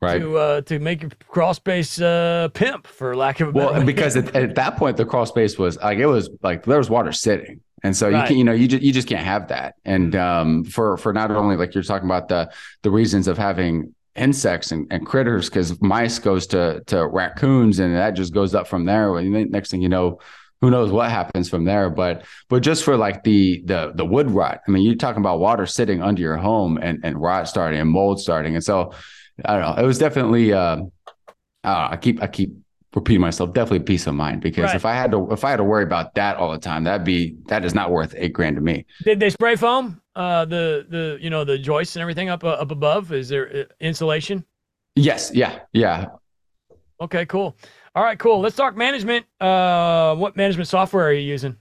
Right. 0.00 0.18
To 0.18 0.38
uh, 0.38 0.60
to 0.62 0.78
make 0.78 1.02
your 1.02 1.10
crawl 1.28 1.52
space 1.52 2.00
uh, 2.00 2.48
pimp, 2.54 2.86
for 2.86 3.14
lack 3.14 3.40
of 3.40 3.48
a 3.48 3.52
well, 3.52 3.84
because 3.84 4.16
at, 4.16 4.34
at 4.34 4.54
that 4.54 4.78
point 4.78 4.96
the 4.96 5.04
crawl 5.04 5.26
space 5.26 5.58
was 5.58 5.76
like 5.76 5.98
it 5.98 6.06
was 6.06 6.30
like 6.42 6.64
there 6.64 6.78
was 6.78 6.88
water 6.88 7.12
sitting. 7.12 7.60
And 7.82 7.96
so 7.96 8.10
right. 8.10 8.22
you 8.22 8.26
can, 8.26 8.36
you 8.36 8.44
know, 8.44 8.52
you 8.52 8.68
just 8.68 8.82
you 8.82 8.92
just 8.92 9.08
can't 9.08 9.24
have 9.24 9.48
that. 9.48 9.74
And 9.84 10.14
um, 10.16 10.64
for 10.64 10.96
for 10.96 11.12
not 11.12 11.30
only 11.30 11.56
like 11.56 11.74
you're 11.74 11.82
talking 11.82 12.08
about 12.08 12.28
the 12.28 12.50
the 12.82 12.90
reasons 12.90 13.28
of 13.28 13.38
having 13.38 13.94
insects 14.16 14.72
and, 14.72 14.86
and 14.90 15.06
critters, 15.06 15.48
because 15.48 15.80
mice 15.80 16.18
goes 16.18 16.46
to 16.48 16.82
to 16.86 17.06
raccoons, 17.06 17.78
and 17.78 17.94
that 17.96 18.12
just 18.12 18.34
goes 18.34 18.54
up 18.54 18.66
from 18.66 18.84
there. 18.84 19.16
And 19.18 19.50
next 19.50 19.70
thing 19.70 19.82
you 19.82 19.88
know, 19.88 20.20
who 20.60 20.70
knows 20.70 20.90
what 20.90 21.10
happens 21.10 21.48
from 21.48 21.64
there. 21.64 21.90
But 21.90 22.24
but 22.48 22.62
just 22.62 22.84
for 22.84 22.96
like 22.96 23.24
the 23.24 23.62
the 23.64 23.92
the 23.94 24.04
wood 24.04 24.30
rot. 24.30 24.60
I 24.66 24.70
mean, 24.70 24.82
you're 24.82 24.94
talking 24.94 25.22
about 25.22 25.40
water 25.40 25.66
sitting 25.66 26.02
under 26.02 26.20
your 26.20 26.36
home 26.36 26.78
and 26.80 27.00
and 27.02 27.20
rot 27.20 27.48
starting 27.48 27.80
and 27.80 27.88
mold 27.88 28.20
starting. 28.20 28.54
And 28.54 28.64
so 28.64 28.92
I 29.44 29.58
don't 29.58 29.76
know. 29.76 29.82
It 29.82 29.86
was 29.86 29.98
definitely. 29.98 30.52
Uh, 30.52 30.82
I 31.62 31.98
keep 31.98 32.22
I 32.22 32.26
keep 32.26 32.54
repeating 32.94 33.20
myself. 33.20 33.52
Definitely 33.52 33.80
peace 33.80 34.06
of 34.06 34.14
mind 34.14 34.40
because 34.40 34.64
right. 34.64 34.76
if 34.76 34.84
I 34.84 34.94
had 34.94 35.10
to 35.12 35.30
if 35.32 35.44
I 35.44 35.50
had 35.50 35.56
to 35.56 35.64
worry 35.64 35.84
about 35.84 36.14
that 36.14 36.36
all 36.36 36.50
the 36.50 36.58
time, 36.58 36.84
that'd 36.84 37.04
be 37.04 37.36
that 37.46 37.64
is 37.64 37.74
not 37.74 37.90
worth 37.90 38.14
eight 38.16 38.32
grand 38.32 38.56
to 38.56 38.62
me. 38.62 38.86
Did 39.04 39.20
they 39.20 39.30
spray 39.30 39.56
foam? 39.56 40.00
Uh, 40.16 40.44
the 40.44 40.86
the 40.88 41.18
you 41.20 41.30
know 41.30 41.44
the 41.44 41.58
joists 41.58 41.96
and 41.96 42.00
everything 42.00 42.28
up 42.28 42.44
uh, 42.44 42.48
up 42.48 42.70
above. 42.70 43.12
Is 43.12 43.28
there 43.28 43.50
uh, 43.54 43.64
insulation? 43.80 44.44
Yes. 44.96 45.30
Yeah. 45.32 45.60
Yeah. 45.72 46.06
Okay. 47.00 47.26
Cool. 47.26 47.56
All 47.94 48.02
right. 48.02 48.18
Cool. 48.18 48.40
Let's 48.40 48.56
talk 48.56 48.76
management. 48.76 49.26
Uh, 49.40 50.14
what 50.16 50.36
management 50.36 50.68
software 50.68 51.06
are 51.06 51.12
you 51.12 51.26
using? 51.26 51.56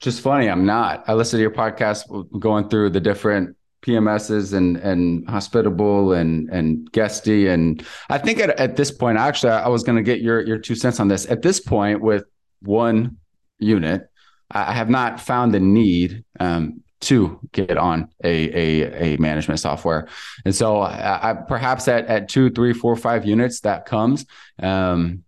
Just 0.00 0.20
funny, 0.20 0.50
I'm 0.50 0.66
not. 0.66 1.04
I 1.08 1.14
listened 1.14 1.38
to 1.38 1.42
your 1.42 1.50
podcast 1.50 2.04
going 2.38 2.68
through 2.68 2.90
the 2.90 3.00
different 3.00 3.55
PMSs 3.82 4.52
and 4.52 4.76
and 4.78 5.28
hospitable 5.28 6.12
and 6.12 6.48
and 6.50 6.90
guesty 6.92 7.48
and 7.48 7.84
I 8.08 8.18
think 8.18 8.40
at, 8.40 8.50
at 8.58 8.76
this 8.76 8.90
point 8.90 9.18
actually 9.18 9.52
I 9.52 9.68
was 9.68 9.84
going 9.84 9.96
to 9.96 10.02
get 10.02 10.20
your 10.20 10.40
your 10.46 10.58
two 10.58 10.74
cents 10.74 11.00
on 11.00 11.08
this. 11.08 11.26
At 11.30 11.42
this 11.42 11.60
point 11.60 12.00
with 12.00 12.24
one 12.62 13.18
unit 13.58 14.08
I 14.50 14.72
have 14.72 14.88
not 14.88 15.20
found 15.20 15.52
the 15.52 15.60
need 15.60 16.24
um, 16.38 16.82
to 17.00 17.38
get 17.52 17.76
on 17.76 18.08
a, 18.24 18.28
a, 18.28 19.14
a 19.14 19.16
management 19.18 19.60
software. 19.60 20.08
And 20.44 20.54
so 20.54 20.78
I, 20.78 21.30
I, 21.30 21.34
perhaps 21.34 21.88
at 21.88 22.06
at 22.06 22.28
two 22.28 22.50
three 22.50 22.72
four 22.72 22.96
five 22.96 23.24
units 23.24 23.60
that 23.60 23.86
comes 23.86 24.24
um, 24.62 25.24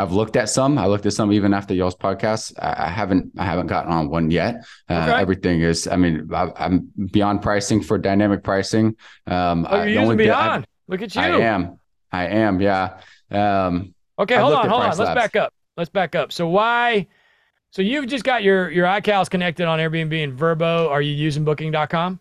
I've 0.00 0.12
looked 0.12 0.36
at 0.36 0.48
some. 0.48 0.78
I 0.78 0.86
looked 0.86 1.04
at 1.04 1.12
some 1.12 1.30
even 1.30 1.52
after 1.52 1.74
y'all's 1.74 1.94
podcast. 1.94 2.54
I, 2.58 2.86
I 2.86 2.88
haven't 2.88 3.32
I 3.36 3.44
haven't 3.44 3.66
gotten 3.66 3.92
on 3.92 4.08
one 4.08 4.30
yet. 4.30 4.64
Uh, 4.88 4.94
okay. 4.94 5.20
Everything 5.20 5.60
is. 5.60 5.86
I 5.86 5.96
mean, 5.96 6.30
I, 6.32 6.50
am 6.56 6.90
beyond 7.12 7.42
pricing 7.42 7.82
for 7.82 7.98
dynamic 7.98 8.42
pricing. 8.42 8.96
Um, 9.26 9.66
oh, 9.68 9.82
you're 9.82 10.00
using 10.00 10.16
beyond. 10.16 10.66
Look 10.88 11.02
at 11.02 11.14
you. 11.14 11.20
I 11.20 11.28
am. 11.40 11.78
I 12.10 12.28
am. 12.28 12.62
Yeah. 12.62 12.98
Um, 13.30 13.94
okay. 14.18 14.36
Hold 14.36 14.54
on. 14.54 14.70
Hold 14.70 14.82
on. 14.84 14.96
Let's 14.96 15.14
back 15.14 15.36
up. 15.36 15.52
Let's 15.76 15.90
back 15.90 16.14
up. 16.14 16.32
So 16.32 16.48
why? 16.48 17.06
So 17.70 17.82
you've 17.82 18.06
just 18.06 18.24
got 18.24 18.42
your 18.42 18.70
your 18.70 18.86
iCals 18.86 19.28
connected 19.28 19.66
on 19.66 19.78
Airbnb 19.80 20.24
and 20.24 20.38
Vrbo. 20.38 20.88
Are 20.88 21.02
you 21.02 21.12
using 21.12 21.44
Booking.com? 21.44 22.20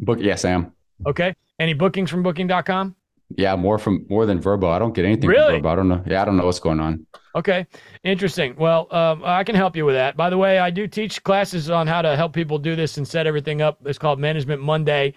Book. 0.00 0.18
Yes, 0.20 0.44
I 0.44 0.50
am. 0.50 0.72
Okay. 1.06 1.34
Any 1.58 1.72
bookings 1.72 2.10
from 2.10 2.22
Booking.com? 2.22 2.94
Yeah, 3.36 3.56
more 3.56 3.78
from 3.78 4.06
more 4.08 4.26
than 4.26 4.40
Vrbo. 4.40 4.70
I 4.70 4.78
don't 4.78 4.94
get 4.94 5.04
anything 5.04 5.28
really? 5.28 5.56
I 5.56 5.74
don't 5.74 5.88
know. 5.88 6.02
Yeah, 6.06 6.22
I 6.22 6.24
don't 6.24 6.36
know 6.36 6.46
what's 6.46 6.60
going 6.60 6.80
on. 6.80 7.06
Okay, 7.34 7.66
interesting. 8.04 8.54
Well, 8.56 8.86
um, 8.94 9.22
I 9.24 9.42
can 9.42 9.56
help 9.56 9.74
you 9.74 9.84
with 9.84 9.96
that. 9.96 10.16
By 10.16 10.30
the 10.30 10.38
way, 10.38 10.58
I 10.58 10.70
do 10.70 10.86
teach 10.86 11.22
classes 11.24 11.68
on 11.68 11.86
how 11.86 12.00
to 12.00 12.16
help 12.16 12.32
people 12.32 12.58
do 12.58 12.76
this 12.76 12.96
and 12.96 13.06
set 13.06 13.26
everything 13.26 13.60
up. 13.60 13.78
It's 13.84 13.98
called 13.98 14.20
Management 14.20 14.62
Monday. 14.62 15.14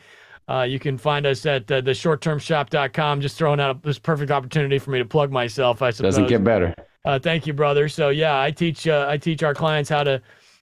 Uh, 0.50 0.64
you 0.64 0.80
can 0.80 0.98
find 0.98 1.26
us 1.26 1.46
at 1.46 1.70
uh, 1.72 1.82
the 1.82 1.92
shorttermshop.com. 1.92 3.22
Just 3.22 3.38
throwing 3.38 3.60
out 3.60 3.84
this 3.84 4.00
perfect 4.00 4.32
opportunity 4.32 4.80
for 4.80 4.92
me 4.92 4.98
to 4.98 5.06
plug 5.06 5.32
myself. 5.32 5.82
I 5.82 5.92
suppose 5.92 6.16
doesn't 6.16 6.30
get 6.30 6.44
better. 6.44 6.74
Uh, 7.06 7.20
thank 7.20 7.46
you, 7.46 7.54
brother. 7.54 7.88
So 7.88 8.10
yeah, 8.10 8.40
I 8.42 8.50
teach 8.52 8.88
uh, 8.88 9.06
I 9.08 9.18
teach 9.18 9.44
our 9.44 9.54
clients 9.54 9.90
how 9.90 10.04
to 10.04 10.22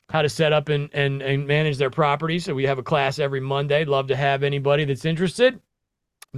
how 0.10 0.22
to 0.22 0.30
set 0.30 0.52
up 0.52 0.70
and, 0.70 0.90
and 0.94 1.22
and 1.22 1.48
manage 1.48 1.78
their 1.78 1.90
property. 1.90 2.40
So 2.40 2.54
we 2.54 2.66
have 2.66 2.80
a 2.80 2.84
class 2.84 3.18
every 3.20 3.40
Monday. 3.40 3.86
Love 3.86 4.08
to 4.08 4.16
have 4.16 4.44
anybody 4.44 4.84
that's 4.84 5.06
interested 5.06 5.60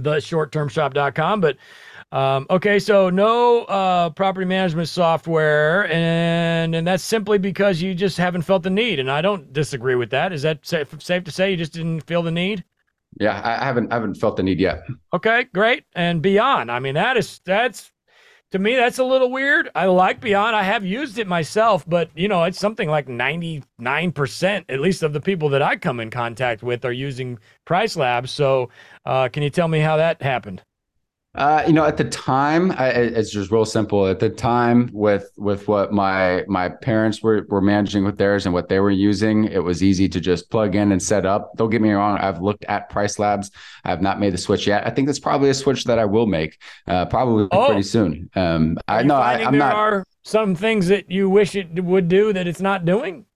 theshorttermshop.com. 0.02 1.40
But 1.40 1.56
um, 2.10 2.46
okay, 2.48 2.78
so 2.78 3.10
no 3.10 3.64
uh, 3.64 4.10
property 4.10 4.46
management 4.46 4.88
software, 4.88 5.90
and 5.92 6.74
and 6.74 6.86
that's 6.86 7.04
simply 7.04 7.38
because 7.38 7.82
you 7.82 7.94
just 7.94 8.16
haven't 8.16 8.42
felt 8.42 8.62
the 8.62 8.70
need, 8.70 8.98
and 8.98 9.10
I 9.10 9.20
don't 9.20 9.52
disagree 9.52 9.94
with 9.94 10.10
that. 10.10 10.32
Is 10.32 10.42
that 10.42 10.64
safe, 10.66 10.94
safe 11.02 11.24
to 11.24 11.30
say 11.30 11.50
you 11.50 11.56
just 11.56 11.74
didn't 11.74 12.00
feel 12.02 12.22
the 12.22 12.30
need? 12.30 12.64
Yeah, 13.20 13.40
I 13.44 13.64
haven't 13.64 13.92
I 13.92 13.96
haven't 13.96 14.14
felt 14.14 14.36
the 14.36 14.42
need 14.42 14.58
yet. 14.58 14.84
Okay, 15.12 15.44
great, 15.52 15.84
and 15.94 16.22
beyond. 16.22 16.70
I 16.70 16.78
mean, 16.78 16.94
that 16.94 17.16
is 17.16 17.40
that's 17.44 17.92
to 18.50 18.58
me 18.58 18.76
that's 18.76 18.98
a 18.98 19.04
little 19.04 19.30
weird. 19.30 19.70
I 19.74 19.86
like 19.86 20.20
Beyond. 20.20 20.56
I 20.56 20.62
have 20.62 20.84
used 20.84 21.18
it 21.18 21.26
myself, 21.26 21.84
but 21.88 22.10
you 22.14 22.28
know, 22.28 22.44
it's 22.44 22.58
something 22.58 22.88
like 22.88 23.06
99% 23.06 24.64
at 24.68 24.80
least 24.80 25.02
of 25.02 25.12
the 25.12 25.20
people 25.20 25.48
that 25.50 25.62
I 25.62 25.76
come 25.76 26.00
in 26.00 26.10
contact 26.10 26.62
with 26.62 26.84
are 26.84 26.92
using 26.92 27.38
Price 27.64 27.96
Labs. 27.96 28.30
So, 28.30 28.70
uh, 29.04 29.28
can 29.28 29.42
you 29.42 29.50
tell 29.50 29.68
me 29.68 29.80
how 29.80 29.96
that 29.96 30.22
happened? 30.22 30.62
Uh, 31.34 31.62
you 31.66 31.72
know, 31.72 31.84
at 31.84 31.98
the 31.98 32.04
time, 32.04 32.72
I, 32.72 32.88
it's 32.88 33.30
just 33.30 33.50
real 33.50 33.66
simple. 33.66 34.06
At 34.06 34.18
the 34.18 34.30
time, 34.30 34.88
with 34.92 35.30
with 35.36 35.68
what 35.68 35.92
my 35.92 36.44
my 36.48 36.70
parents 36.70 37.22
were 37.22 37.46
were 37.48 37.60
managing 37.60 38.02
with 38.04 38.16
theirs 38.16 38.46
and 38.46 38.54
what 38.54 38.68
they 38.68 38.80
were 38.80 38.90
using, 38.90 39.44
it 39.44 39.62
was 39.62 39.82
easy 39.82 40.08
to 40.08 40.20
just 40.20 40.50
plug 40.50 40.74
in 40.74 40.90
and 40.90 41.02
set 41.02 41.26
up. 41.26 41.52
Don't 41.56 41.68
get 41.70 41.82
me 41.82 41.92
wrong; 41.92 42.16
I've 42.18 42.40
looked 42.40 42.64
at 42.64 42.88
Price 42.88 43.18
Labs. 43.18 43.50
I 43.84 43.90
have 43.90 44.00
not 44.00 44.18
made 44.18 44.32
the 44.32 44.38
switch 44.38 44.66
yet. 44.66 44.86
I 44.86 44.90
think 44.90 45.06
that's 45.06 45.20
probably 45.20 45.50
a 45.50 45.54
switch 45.54 45.84
that 45.84 45.98
I 45.98 46.06
will 46.06 46.26
make, 46.26 46.58
uh, 46.86 47.04
probably 47.04 47.46
oh. 47.52 47.66
pretty 47.66 47.82
soon. 47.82 48.30
Um, 48.34 48.78
I 48.88 49.02
know 49.02 49.16
I, 49.16 49.38
am 49.40 49.52
there 49.52 49.60
not. 49.60 49.74
Are 49.74 50.04
some 50.24 50.54
things 50.54 50.88
that 50.88 51.10
you 51.10 51.28
wish 51.28 51.54
it 51.54 51.84
would 51.84 52.08
do 52.08 52.32
that 52.32 52.48
it's 52.48 52.62
not 52.62 52.86
doing? 52.86 53.26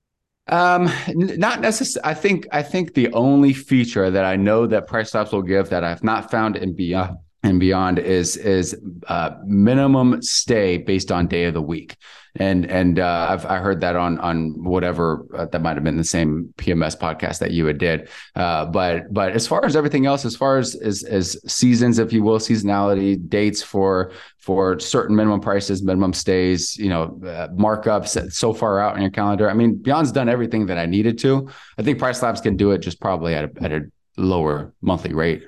Um, 0.49 0.91
not 1.15 1.61
necessarily. 1.61 2.11
I 2.11 2.15
think 2.15 2.47
I 2.53 2.63
think 2.63 2.95
the 2.95 3.13
only 3.13 3.53
feature 3.53 4.11
that 4.11 4.25
I 4.25 4.37
know 4.37 4.67
that 4.67 4.87
Price 4.87 5.15
Labs 5.15 5.31
will 5.31 5.43
give 5.43 5.69
that 5.69 5.85
I've 5.85 6.03
not 6.03 6.31
found 6.31 6.57
in 6.57 6.75
beyond 6.75 7.19
and 7.43 7.59
beyond 7.59 7.99
is 7.99 8.37
is 8.37 8.77
uh, 9.09 9.31
minimum 9.45 10.23
stay 10.23 10.79
based 10.79 11.11
on 11.11 11.27
day 11.27 11.45
of 11.45 11.55
the 11.55 11.63
week, 11.63 11.97
and 12.37 12.65
and 12.71 13.01
uh, 13.01 13.27
I've 13.31 13.45
I 13.47 13.59
heard 13.59 13.81
that 13.81 13.97
on 13.97 14.19
on 14.21 14.63
whatever 14.63 15.27
uh, 15.35 15.47
that 15.47 15.61
might 15.61 15.75
have 15.75 15.83
been 15.83 15.97
the 15.97 16.05
same 16.05 16.55
PMS 16.57 16.97
podcast 16.97 17.41
that 17.41 17.51
you 17.51 17.67
had 17.67 17.79
did, 17.79 18.09
uh, 18.37 18.67
but 18.67 19.13
but 19.13 19.33
as 19.33 19.47
far 19.47 19.65
as 19.65 19.75
everything 19.75 20.07
else, 20.07 20.25
as 20.25 20.37
far 20.37 20.59
as 20.59 20.77
as, 20.77 21.03
as 21.03 21.37
seasons, 21.53 21.99
if 21.99 22.13
you 22.13 22.23
will, 22.23 22.39
seasonality 22.39 23.29
dates 23.29 23.63
for 23.63 24.13
for 24.39 24.79
certain 24.79 25.17
minimum 25.17 25.41
prices, 25.41 25.83
minimum 25.83 26.13
stays, 26.13 26.77
you 26.79 26.89
know, 26.89 27.21
uh, 27.25 27.49
markups 27.49 28.33
so 28.33 28.53
far 28.53 28.81
out 28.81 28.97
in 28.97 29.03
your 29.03 29.11
calendar. 29.11 29.51
I 29.51 29.55
mean, 29.55 29.77
Beyond's 29.77 30.13
done 30.13 30.29
everything 30.29 30.67
that 30.67 30.79
I 30.79 30.87
needed 30.87 31.19
to. 31.21 31.49
I 31.79 31.83
think 31.83 31.99
Price 31.99 32.23
Labs 32.23 32.41
can 32.41 32.57
do 32.57 32.71
it 32.71 32.79
just 32.79 33.01
probably 33.01 33.35
at 33.35 33.45
a, 33.45 33.65
at 33.65 33.73
a 33.73 33.83
lower 34.17 34.73
monthly 34.81 35.15
rate. 35.15 35.45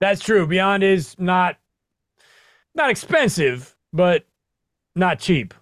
That's 0.00 0.22
true. 0.22 0.46
Beyond 0.46 0.82
is 0.82 1.16
not 1.18 1.56
not 2.74 2.90
expensive, 2.90 3.74
but 3.92 4.24
not 4.94 5.18
cheap. 5.18 5.54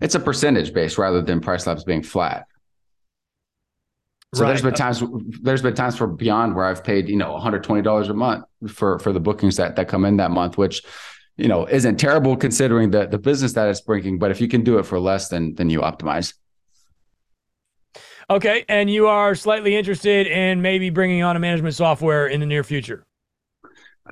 It's 0.00 0.14
a 0.14 0.20
percentage 0.20 0.72
base 0.72 0.98
rather 0.98 1.22
than 1.22 1.40
price 1.40 1.66
labs 1.66 1.84
being 1.84 2.02
flat. 2.02 2.46
So 4.34 4.42
right. 4.42 4.48
there's 4.48 4.62
been 4.62 4.74
times 4.74 5.02
there's 5.42 5.62
been 5.62 5.74
times 5.74 5.96
for 5.96 6.08
Beyond 6.08 6.56
where 6.56 6.64
I've 6.64 6.82
paid 6.82 7.08
you 7.08 7.16
know 7.16 7.38
$120 7.38 8.10
a 8.10 8.14
month 8.14 8.44
for 8.68 8.98
for 8.98 9.12
the 9.12 9.20
bookings 9.20 9.56
that 9.56 9.76
that 9.76 9.86
come 9.88 10.04
in 10.04 10.16
that 10.16 10.32
month, 10.32 10.58
which 10.58 10.82
you 11.36 11.46
know 11.46 11.66
isn't 11.66 11.96
terrible 11.96 12.36
considering 12.36 12.90
the 12.90 13.06
the 13.06 13.18
business 13.18 13.52
that 13.52 13.68
it's 13.68 13.80
bringing. 13.80 14.18
But 14.18 14.32
if 14.32 14.40
you 14.40 14.48
can 14.48 14.64
do 14.64 14.78
it 14.78 14.84
for 14.84 14.98
less, 14.98 15.28
then 15.28 15.54
then 15.54 15.70
you 15.70 15.80
optimize. 15.80 16.34
Okay, 18.30 18.64
and 18.68 18.90
you 18.90 19.06
are 19.06 19.34
slightly 19.34 19.76
interested 19.76 20.26
in 20.26 20.62
maybe 20.62 20.90
bringing 20.90 21.22
on 21.22 21.36
a 21.36 21.38
management 21.38 21.74
software 21.74 22.26
in 22.26 22.40
the 22.40 22.46
near 22.46 22.64
future. 22.64 23.04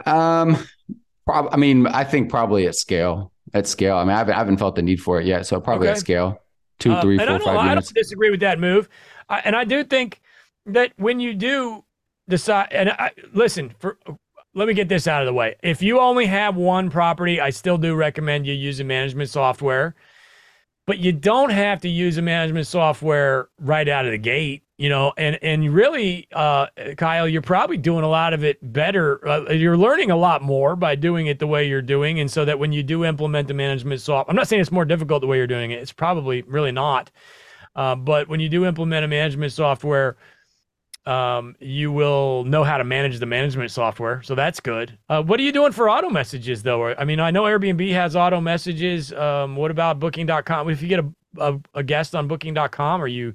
Um, 0.06 0.58
prob- 1.26 1.48
I 1.52 1.56
mean, 1.56 1.86
I 1.86 2.04
think 2.04 2.30
probably 2.30 2.66
at 2.66 2.74
scale. 2.74 3.32
At 3.54 3.66
scale. 3.66 3.96
I 3.96 4.04
mean, 4.04 4.14
I 4.14 4.18
haven't, 4.18 4.34
I 4.34 4.38
haven't 4.38 4.56
felt 4.56 4.76
the 4.76 4.82
need 4.82 5.00
for 5.00 5.20
it 5.20 5.26
yet. 5.26 5.46
So 5.46 5.60
probably 5.60 5.88
okay. 5.88 5.92
at 5.92 5.98
scale. 5.98 6.38
Two, 6.78 6.92
uh, 6.92 7.02
three, 7.02 7.18
four, 7.18 7.26
five 7.40 7.56
I 7.58 7.74
don't 7.74 7.94
disagree 7.94 8.30
with 8.30 8.40
that 8.40 8.58
move. 8.58 8.88
I, 9.28 9.40
and 9.44 9.54
I 9.54 9.64
do 9.64 9.84
think 9.84 10.20
that 10.66 10.92
when 10.96 11.20
you 11.20 11.34
do 11.34 11.84
decide, 12.28 12.68
and 12.72 12.90
I, 12.90 13.10
listen, 13.32 13.74
for 13.78 13.98
let 14.54 14.68
me 14.68 14.74
get 14.74 14.88
this 14.88 15.06
out 15.06 15.22
of 15.22 15.26
the 15.26 15.32
way. 15.32 15.56
If 15.62 15.82
you 15.82 15.98
only 15.98 16.26
have 16.26 16.56
one 16.56 16.90
property, 16.90 17.40
I 17.40 17.50
still 17.50 17.78
do 17.78 17.94
recommend 17.94 18.46
you 18.46 18.52
using 18.52 18.86
management 18.86 19.30
software, 19.30 19.94
but 20.86 20.98
you 20.98 21.12
don't 21.12 21.50
have 21.50 21.80
to 21.80 21.88
use 21.88 22.18
a 22.18 22.22
management 22.22 22.66
software 22.66 23.48
right 23.58 23.88
out 23.88 24.04
of 24.04 24.10
the 24.10 24.18
gate 24.18 24.62
you 24.78 24.88
know 24.88 25.12
and 25.16 25.38
and 25.42 25.72
really 25.72 26.26
uh, 26.32 26.66
kyle 26.96 27.28
you're 27.28 27.40
probably 27.40 27.76
doing 27.76 28.04
a 28.04 28.08
lot 28.08 28.32
of 28.32 28.42
it 28.42 28.58
better 28.72 29.26
uh, 29.28 29.52
you're 29.52 29.76
learning 29.76 30.10
a 30.10 30.16
lot 30.16 30.42
more 30.42 30.74
by 30.74 30.94
doing 30.94 31.26
it 31.28 31.38
the 31.38 31.46
way 31.46 31.66
you're 31.68 31.80
doing. 31.80 32.18
And 32.18 32.30
so 32.30 32.44
that 32.44 32.58
when 32.58 32.72
you 32.72 32.82
do 32.82 33.04
implement 33.04 33.48
the 33.48 33.54
management 33.54 34.00
software 34.00 34.30
i'm 34.30 34.36
not 34.36 34.48
saying 34.48 34.60
it's 34.60 34.72
more 34.72 34.84
difficult 34.84 35.20
the 35.20 35.26
way 35.26 35.36
you're 35.36 35.46
doing 35.46 35.70
it 35.70 35.80
it's 35.80 35.92
probably 35.92 36.42
really 36.42 36.72
not. 36.72 37.10
Uh, 37.74 37.94
but 37.94 38.28
when 38.28 38.40
you 38.40 38.48
do 38.48 38.66
implement 38.66 39.04
a 39.04 39.08
management 39.08 39.52
software 39.52 40.16
um, 41.04 41.56
you 41.58 41.90
will 41.90 42.44
know 42.44 42.62
how 42.62 42.78
to 42.78 42.84
manage 42.84 43.18
the 43.18 43.26
management 43.26 43.70
software 43.70 44.22
so 44.22 44.34
that's 44.34 44.60
good 44.60 44.96
uh, 45.08 45.22
what 45.22 45.40
are 45.40 45.42
you 45.42 45.52
doing 45.52 45.72
for 45.72 45.90
auto 45.90 46.10
messages 46.10 46.62
though 46.62 46.88
i 46.94 47.04
mean 47.04 47.20
i 47.20 47.30
know 47.30 47.42
airbnb 47.44 47.92
has 47.92 48.14
auto 48.14 48.40
messages 48.40 49.12
um, 49.14 49.56
what 49.56 49.70
about 49.70 49.98
booking.com 49.98 50.70
if 50.70 50.80
you 50.80 50.88
get 50.88 51.00
a, 51.00 51.12
a, 51.38 51.60
a 51.74 51.82
guest 51.82 52.14
on 52.14 52.28
booking.com 52.28 53.02
are 53.02 53.08
you 53.08 53.34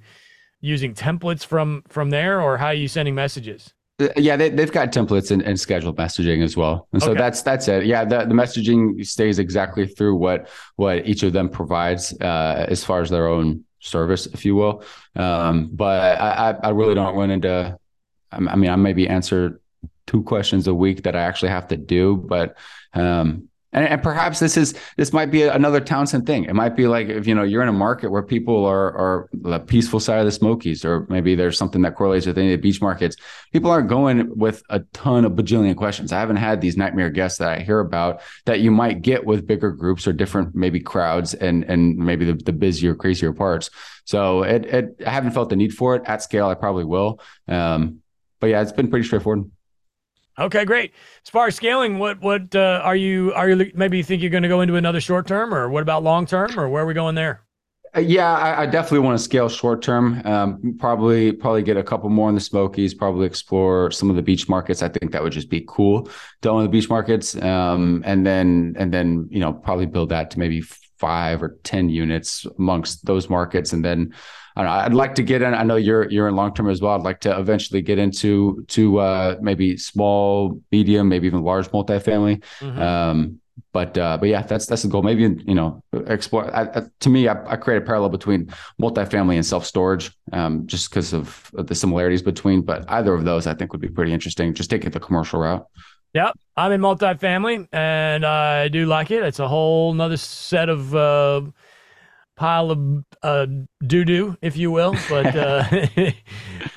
using 0.62 0.94
templates 0.94 1.46
from 1.46 1.84
from 1.88 2.10
there, 2.10 2.42
or 2.42 2.58
how 2.58 2.68
are 2.68 2.74
you 2.74 2.88
sending 2.88 3.16
messages? 3.16 3.74
Uh, 4.00 4.10
yeah, 4.16 4.36
they, 4.36 4.50
they've 4.50 4.72
got 4.72 4.92
templates 4.92 5.32
and, 5.32 5.42
and 5.42 5.60
scheduled 5.60 5.98
messaging 5.98 6.44
as 6.44 6.56
well, 6.56 6.88
and 6.94 7.02
so 7.02 7.12
okay. 7.12 7.20
that's 7.20 7.42
that's 7.42 7.68
it. 7.68 7.86
Yeah, 7.86 8.06
the, 8.06 8.20
the 8.20 8.34
messaging 8.34 9.06
stays 9.06 9.40
exactly 9.40 9.88
through 9.88 10.16
what 10.16 10.50
what 10.76 11.06
each 11.08 11.24
of 11.24 11.34
them 11.34 11.50
provides 11.50 12.14
uh, 12.22 12.66
as 12.70 12.84
far 12.84 13.02
as 13.02 13.10
their 13.10 13.28
own 13.28 13.64
service, 13.80 14.26
if 14.28 14.46
you 14.46 14.56
will. 14.56 14.84
Um, 15.16 15.70
but 15.74 16.20
I, 16.20 16.52
I 16.64 16.70
really 16.70 16.96
don't 16.96 17.16
run 17.16 17.32
into. 17.32 17.78
I 18.32 18.56
mean, 18.56 18.70
I 18.70 18.76
maybe 18.76 19.08
answer 19.08 19.62
two 20.06 20.24
questions 20.24 20.68
a 20.68 20.74
week 20.74 21.04
that 21.04 21.16
I 21.16 21.22
actually 21.22 21.50
have 21.50 21.68
to 21.70 21.78
do, 21.78 22.18
but 22.18 22.58
um, 22.94 23.50
and, 23.78 23.88
and, 23.88 24.04
perhaps 24.04 24.40
this 24.40 24.58
is 24.58 24.74
this 24.98 25.14
might 25.14 25.30
be 25.30 25.44
another 25.44 25.80
Townsend 25.80 26.26
thing. 26.26 26.46
It 26.46 26.56
might 26.56 26.76
be 26.76 26.88
like 26.88 27.10
if 27.10 27.28
you 27.28 27.36
know 27.36 27.44
you're 27.44 27.62
in 27.62 27.70
a 27.70 27.74
market 27.74 28.10
where 28.10 28.24
people 28.24 28.66
are 28.66 28.88
are 28.98 29.30
the 29.34 29.60
peaceful 29.60 30.00
side 30.00 30.20
of 30.20 30.26
the 30.26 30.32
Smokies, 30.32 30.84
or 30.84 31.06
maybe 31.10 31.36
there's 31.36 31.58
something 31.58 31.84
that 31.84 31.96
correlates 31.96 32.26
with 32.26 32.38
any 32.38 32.54
of 32.54 32.60
the 32.60 32.62
beach 32.62 32.82
markets. 32.82 33.16
People 33.54 33.70
aren't 33.70 33.88
going 33.88 34.36
with 34.36 34.64
a 34.70 34.80
ton 34.94 35.26
of 35.26 35.34
bajillion 35.34 35.76
questions. 35.76 36.12
I 36.12 36.20
haven't 36.20 36.38
had 36.38 36.60
these 36.60 36.76
nightmare 36.76 37.12
guests 37.12 37.38
that 37.38 37.50
I 37.50 37.60
hear 37.62 37.80
about 37.80 38.22
that 38.46 38.62
you 38.62 38.72
might 38.72 39.04
get 39.04 39.26
with 39.26 39.46
bigger 39.46 39.72
groups 39.72 40.08
or 40.08 40.14
different 40.14 40.56
maybe 40.56 40.80
crowds 40.80 41.36
and 41.36 41.64
and 41.66 41.98
maybe 41.98 42.26
the, 42.26 42.34
the 42.34 42.54
busier, 42.54 42.96
crazier 42.96 43.32
parts. 43.32 43.70
So 44.06 44.42
it, 44.42 44.66
it 44.66 45.02
I 45.06 45.12
haven't 45.12 45.32
felt 45.32 45.50
the 45.50 45.56
need 45.56 45.74
for 45.74 45.96
it 45.96 46.02
at 46.06 46.24
scale. 46.24 46.48
I 46.48 46.56
probably 46.56 46.86
will. 46.86 47.20
Um, 47.48 48.02
but 48.40 48.48
yeah, 48.48 48.62
it's 48.62 48.72
been 48.72 48.90
pretty 48.90 49.06
straightforward. 49.06 49.52
Okay, 50.40 50.66
great. 50.66 50.94
As 51.26 51.30
far 51.30 51.48
as 51.48 51.56
scaling, 51.56 51.98
what 51.98 52.22
what 52.22 52.56
uh, 52.56 52.82
are 52.84 52.96
you 52.96 53.34
are 53.34 53.50
you 53.50 53.72
maybe 53.74 53.98
you 53.98 54.04
think 54.04 54.22
you're 54.22 54.32
going 54.32 54.44
to 54.44 54.50
go 54.50 54.62
into 54.62 54.76
another 54.76 55.02
short 55.02 55.28
term, 55.28 55.54
or 55.54 55.70
what 55.70 55.82
about 55.82 56.04
long 56.04 56.26
term, 56.26 56.60
or 56.60 56.70
where 56.70 56.84
are 56.84 56.86
we 56.86 56.94
going 56.94 57.16
there? 57.16 57.42
Uh, 57.96 58.02
yeah, 58.02 58.32
I, 58.32 58.64
I, 58.64 58.66
definitely 58.66 59.00
want 59.00 59.18
to 59.18 59.24
scale 59.24 59.50
short 59.50 59.82
term. 59.82 60.22
Um, 60.26 60.76
probably 60.80 61.32
probably 61.32 61.64
get 61.64 61.78
a 61.78 61.84
couple 61.84 62.10
more 62.10 62.30
in 62.30 62.36
the 62.36 62.42
Smokies. 62.42 62.94
Probably 62.94 63.26
explore 63.26 63.90
some 63.90 64.10
of 64.12 64.16
the 64.16 64.22
beach 64.22 64.48
markets. 64.48 64.84
I 64.84 64.90
think 64.90 65.12
that 65.12 65.24
would 65.24 65.34
just 65.34 65.50
be 65.50 65.66
cool 65.68 66.10
to 66.42 66.50
own 66.50 66.64
the 66.64 66.70
beach 66.70 66.90
markets, 66.90 67.36
um, 67.42 68.04
and 68.06 68.26
then 68.26 68.76
and 68.78 68.94
then 68.94 69.28
you 69.32 69.40
know 69.40 69.54
probably 69.54 69.88
build 69.88 70.10
that 70.10 70.30
to 70.32 70.40
maybe 70.40 70.64
five 71.00 71.42
or 71.44 71.58
ten 71.64 71.90
units 71.90 72.46
amongst 72.58 73.06
those 73.06 73.30
markets, 73.30 73.74
and 73.74 73.84
then 73.84 74.14
I 74.66 74.88
would 74.88 74.96
like 74.96 75.16
to 75.16 75.24
get 75.24 75.42
in. 75.42 75.54
I 75.54 75.64
know 75.64 75.76
you're 75.76 76.10
you're 76.10 76.28
in 76.28 76.36
long 76.36 76.54
term 76.54 76.70
as 76.70 76.82
well. 76.82 76.94
I'd 76.94 77.04
like 77.04 77.20
to 77.22 77.38
eventually 77.38 77.82
get 77.82 78.00
into 78.00 78.66
to 78.70 79.00
uh, 79.00 79.36
maybe 79.40 79.78
small, 79.78 80.60
medium, 80.72 81.10
maybe 81.10 81.28
even 81.28 81.44
large 81.44 81.68
multifamily. 81.70 82.44
Mm-hmm. 82.60 82.82
Um, 82.82 83.40
but 83.72 83.98
uh, 83.98 84.18
but 84.18 84.30
yeah, 84.30 84.42
that's 84.42 84.66
that's 84.66 84.82
the 84.82 84.88
goal. 84.88 85.04
Maybe 85.04 85.24
you 85.24 85.54
know, 85.54 85.84
explore. 86.08 86.54
I, 86.56 86.64
I, 86.64 86.82
to 87.02 87.10
me, 87.10 87.28
I, 87.28 87.54
I, 87.54 87.56
create 87.58 87.82
a 87.82 87.86
parallel 87.86 88.10
between 88.10 88.48
multifamily 88.82 89.36
and 89.36 89.46
self 89.46 89.66
storage, 89.66 90.12
um, 90.32 90.66
just 90.66 90.90
because 90.90 91.14
of, 91.14 91.52
of 91.56 91.68
the 91.68 91.76
similarities 91.76 92.22
between. 92.22 92.62
But 92.62 92.86
either 92.90 93.14
of 93.14 93.26
those, 93.26 93.46
I 93.46 93.54
think, 93.54 93.74
would 93.74 93.82
be 93.82 93.90
pretty 93.90 94.14
interesting. 94.14 94.54
Just 94.54 94.70
take 94.70 94.86
it 94.86 94.94
the 94.94 95.00
commercial 95.00 95.40
route. 95.40 95.68
Yep, 96.14 96.34
I'm 96.56 96.72
in 96.72 96.82
multifamily, 96.82 97.68
and 97.72 98.26
I 98.26 98.70
do 98.70 98.86
like 98.86 99.12
it. 99.12 99.24
It's 99.24 99.40
a 99.40 99.48
whole 99.48 99.92
another 99.92 100.18
set 100.18 100.70
of. 100.70 100.96
Uh, 100.96 101.42
pile 102.38 102.70
of 102.70 103.04
uh, 103.24 103.48
doo 103.86 104.06
doo, 104.06 104.38
if 104.42 104.56
you 104.56 104.72
will, 104.72 104.96
but 105.10 105.36
uh, 105.36 105.64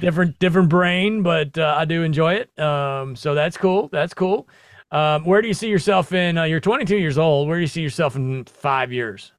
different 0.01 0.39
different 0.41 0.69
brain. 0.69 1.23
But 1.23 1.57
uh, 1.57 1.77
I 1.79 1.85
do 1.85 2.03
enjoy 2.03 2.35
it. 2.35 2.59
Um, 2.59 3.15
so 3.15 3.35
that's 3.35 3.57
cool. 3.57 3.89
That's 3.93 4.15
cool. 4.15 4.49
Um, 4.91 5.25
where 5.25 5.41
do 5.41 5.47
you 5.47 5.55
see 5.55 5.69
yourself 5.69 6.13
in? 6.13 6.37
Uh, 6.37 6.45
you're 6.45 6.59
22 6.59 6.97
years 6.97 7.17
old. 7.17 7.47
Where 7.47 7.59
do 7.59 7.61
you 7.61 7.69
see 7.69 7.83
yourself 7.83 8.17
in 8.17 8.45
five 8.47 8.93
years? 8.93 9.33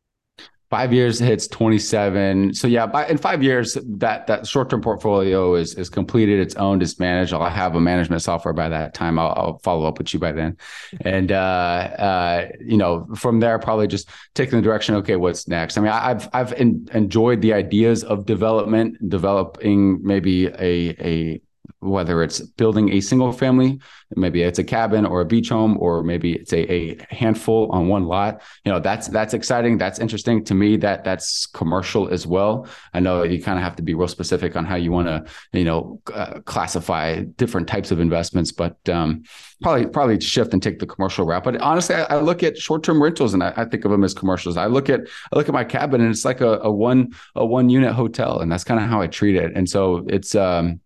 Five 0.71 0.93
years 0.93 1.19
hits 1.19 1.47
27. 1.47 2.53
So 2.53 2.65
yeah, 2.65 2.85
by, 2.87 3.05
in 3.05 3.17
five 3.17 3.43
years, 3.43 3.77
that 3.85 4.25
that 4.27 4.47
short 4.47 4.69
term 4.69 4.81
portfolio 4.81 5.55
is 5.55 5.75
is 5.75 5.89
completed. 5.89 6.39
It's 6.39 6.55
owned. 6.55 6.81
It's 6.81 6.97
managed. 6.97 7.33
I'll 7.33 7.49
have 7.49 7.75
a 7.75 7.81
management 7.81 8.21
software 8.21 8.53
by 8.53 8.69
that 8.69 8.93
time. 8.93 9.19
I'll, 9.19 9.33
I'll 9.35 9.57
follow 9.59 9.85
up 9.85 9.97
with 9.97 10.13
you 10.13 10.19
by 10.21 10.31
then, 10.31 10.57
and 11.01 11.33
uh, 11.33 11.35
uh, 11.35 12.49
you 12.61 12.77
know 12.77 13.05
from 13.15 13.41
there 13.41 13.59
probably 13.59 13.87
just 13.87 14.09
taking 14.33 14.55
the 14.55 14.61
direction. 14.61 14.95
Okay, 14.95 15.17
what's 15.17 15.45
next? 15.45 15.77
I 15.77 15.81
mean, 15.81 15.91
I've 15.91 16.29
I've 16.31 16.53
in, 16.53 16.87
enjoyed 16.93 17.41
the 17.41 17.51
ideas 17.51 18.05
of 18.05 18.25
development, 18.25 19.09
developing 19.09 20.01
maybe 20.01 20.47
a 20.47 20.95
a 21.01 21.41
whether 21.81 22.21
it's 22.21 22.39
building 22.39 22.93
a 22.93 23.01
single 23.01 23.31
family, 23.31 23.79
maybe 24.15 24.43
it's 24.43 24.59
a 24.59 24.63
cabin 24.63 25.05
or 25.05 25.21
a 25.21 25.25
beach 25.25 25.49
home, 25.49 25.77
or 25.79 26.03
maybe 26.03 26.33
it's 26.33 26.53
a, 26.53 26.71
a 26.71 26.97
handful 27.09 27.69
on 27.71 27.87
one 27.87 28.05
lot. 28.05 28.41
You 28.65 28.71
know, 28.71 28.79
that's 28.79 29.07
that's 29.07 29.33
exciting. 29.33 29.77
That's 29.77 29.99
interesting 29.99 30.43
to 30.45 30.53
me. 30.53 30.77
That 30.77 31.03
that's 31.03 31.47
commercial 31.47 32.07
as 32.09 32.27
well. 32.27 32.67
I 32.93 32.99
know 32.99 33.23
you 33.23 33.41
kind 33.41 33.57
of 33.57 33.63
have 33.63 33.75
to 33.77 33.83
be 33.83 33.95
real 33.95 34.07
specific 34.07 34.55
on 34.55 34.63
how 34.63 34.75
you 34.75 34.91
want 34.91 35.07
to, 35.07 35.25
you 35.57 35.65
know, 35.65 35.99
uh, 36.13 36.39
classify 36.41 37.23
different 37.23 37.67
types 37.67 37.91
of 37.91 37.99
investments, 37.99 38.51
but 38.51 38.77
um, 38.87 39.23
probably 39.61 39.87
probably 39.87 40.19
shift 40.19 40.53
and 40.53 40.61
take 40.61 40.79
the 40.79 40.85
commercial 40.85 41.25
route. 41.25 41.43
But 41.43 41.59
honestly, 41.61 41.95
I, 41.95 42.03
I 42.03 42.19
look 42.19 42.43
at 42.43 42.57
short 42.57 42.83
term 42.83 43.01
rentals 43.01 43.33
and 43.33 43.43
I, 43.43 43.53
I, 43.57 43.65
think 43.65 43.85
of 43.85 43.91
them 43.91 44.03
as 44.03 44.13
commercials. 44.13 44.55
I 44.55 44.67
look 44.67 44.89
at 44.89 45.01
I 45.31 45.35
look 45.35 45.47
at 45.47 45.53
my 45.53 45.63
cabin 45.63 46.01
and 46.01 46.11
it's 46.11 46.25
like 46.25 46.41
a, 46.41 46.59
a 46.59 46.71
one 46.71 47.13
a 47.35 47.45
one 47.45 47.69
unit 47.69 47.93
hotel, 47.93 48.39
and 48.39 48.51
that's 48.51 48.63
kind 48.63 48.79
of 48.79 48.87
how 48.87 49.01
I 49.01 49.07
treat 49.07 49.35
it. 49.35 49.51
And 49.55 49.67
so 49.67 50.05
it's 50.09 50.35
um 50.35 50.79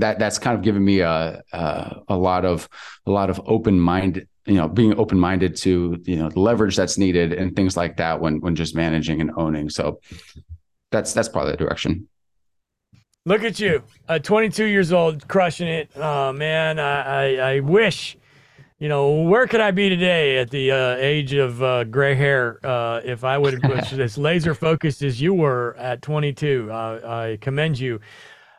that 0.00 0.18
that's 0.18 0.38
kind 0.38 0.56
of 0.56 0.62
given 0.62 0.84
me 0.84 1.00
a 1.00 1.42
a, 1.52 1.96
a 2.08 2.16
lot 2.16 2.44
of 2.44 2.68
a 3.06 3.10
lot 3.10 3.30
of 3.30 3.40
open 3.46 3.78
mind 3.78 4.26
you 4.46 4.54
know 4.54 4.68
being 4.68 4.98
open 4.98 5.18
minded 5.18 5.56
to 5.56 6.00
you 6.04 6.16
know 6.16 6.28
the 6.28 6.40
leverage 6.40 6.76
that's 6.76 6.98
needed 6.98 7.32
and 7.32 7.54
things 7.54 7.76
like 7.76 7.96
that 7.96 8.20
when 8.20 8.40
when 8.40 8.54
just 8.54 8.74
managing 8.74 9.20
and 9.20 9.30
owning. 9.36 9.68
So 9.68 10.00
that's 10.90 11.12
that's 11.12 11.28
probably 11.28 11.52
the 11.52 11.58
direction. 11.58 12.08
Look 13.24 13.44
at 13.44 13.60
you 13.60 13.82
uh, 14.08 14.18
22 14.18 14.64
years 14.64 14.92
old 14.92 15.28
crushing 15.28 15.68
it. 15.68 15.90
Oh 15.96 16.32
man 16.32 16.78
i 16.78 17.36
i, 17.36 17.54
I 17.54 17.60
wish 17.60 18.16
you 18.82 18.88
know 18.88 19.22
where 19.22 19.46
could 19.46 19.60
i 19.60 19.70
be 19.70 19.88
today 19.88 20.38
at 20.38 20.50
the 20.50 20.72
uh, 20.72 20.96
age 20.96 21.34
of 21.34 21.62
uh, 21.62 21.84
gray 21.84 22.16
hair 22.16 22.58
uh, 22.66 23.00
if 23.04 23.22
i 23.22 23.38
would 23.38 23.62
have 23.62 23.92
as 24.00 24.18
laser 24.18 24.54
focused 24.54 25.02
as 25.02 25.20
you 25.20 25.32
were 25.34 25.76
at 25.78 26.02
22 26.02 26.68
i 26.72 27.38
commend 27.40 27.78
you 27.78 28.00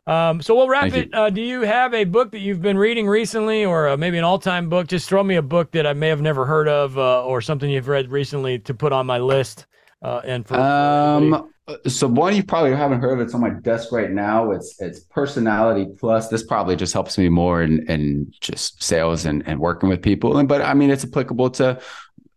um, 0.08 0.42
so 0.42 0.56
we'll 0.56 0.68
wrap 0.68 0.92
Thank 0.92 1.08
it. 1.08 1.14
Uh, 1.14 1.30
do 1.30 1.42
you 1.42 1.62
have 1.62 1.94
a 1.94 2.04
book 2.04 2.32
that 2.32 2.40
you've 2.40 2.62
been 2.62 2.78
reading 2.78 3.08
recently, 3.08 3.66
or 3.66 3.90
uh, 3.90 3.98
maybe 3.98 4.18
an 4.18 4.24
all-time 4.24 4.70
book? 4.70 4.88
Just 4.88 5.08
throw 5.08 5.24
me 5.24 5.36
a 5.36 5.42
book 5.42 5.72
that 5.72 5.88
I 5.88 5.94
may 5.94 6.10
have 6.10 6.22
never 6.22 6.46
heard 6.46 6.68
of, 6.68 6.98
uh, 6.98 7.24
or 7.24 7.42
something 7.42 7.70
you've 7.70 7.88
read 7.88 8.12
recently 8.12 8.60
to 8.60 8.74
put 8.74 8.92
on 8.92 9.06
my 9.06 9.18
list. 9.18 9.66
Uh, 10.02 10.22
and 10.26 10.46
for, 10.46 10.56
um, 10.60 11.50
so 11.88 12.08
one 12.08 12.36
you 12.36 12.44
probably 12.44 12.76
haven't 12.76 13.00
heard 13.00 13.14
of. 13.14 13.22
It's 13.22 13.34
on 13.34 13.40
my 13.40 13.52
desk 13.52 13.94
right 13.94 14.12
now. 14.12 14.52
It's 14.52 14.76
it's 14.82 15.00
Personality 15.00 15.88
Plus. 15.98 16.28
This 16.28 16.44
probably 16.44 16.76
just 16.76 16.92
helps 16.92 17.18
me 17.18 17.30
more 17.30 17.64
in 17.64 17.90
in 17.90 18.34
just 18.42 18.84
sales 18.84 19.26
and 19.26 19.48
and 19.48 19.60
working 19.60 19.88
with 19.88 20.02
people. 20.02 20.38
And 20.38 20.48
but 20.50 20.62
I 20.62 20.74
mean, 20.74 20.90
it's 20.90 21.06
applicable 21.06 21.52
to 21.52 21.82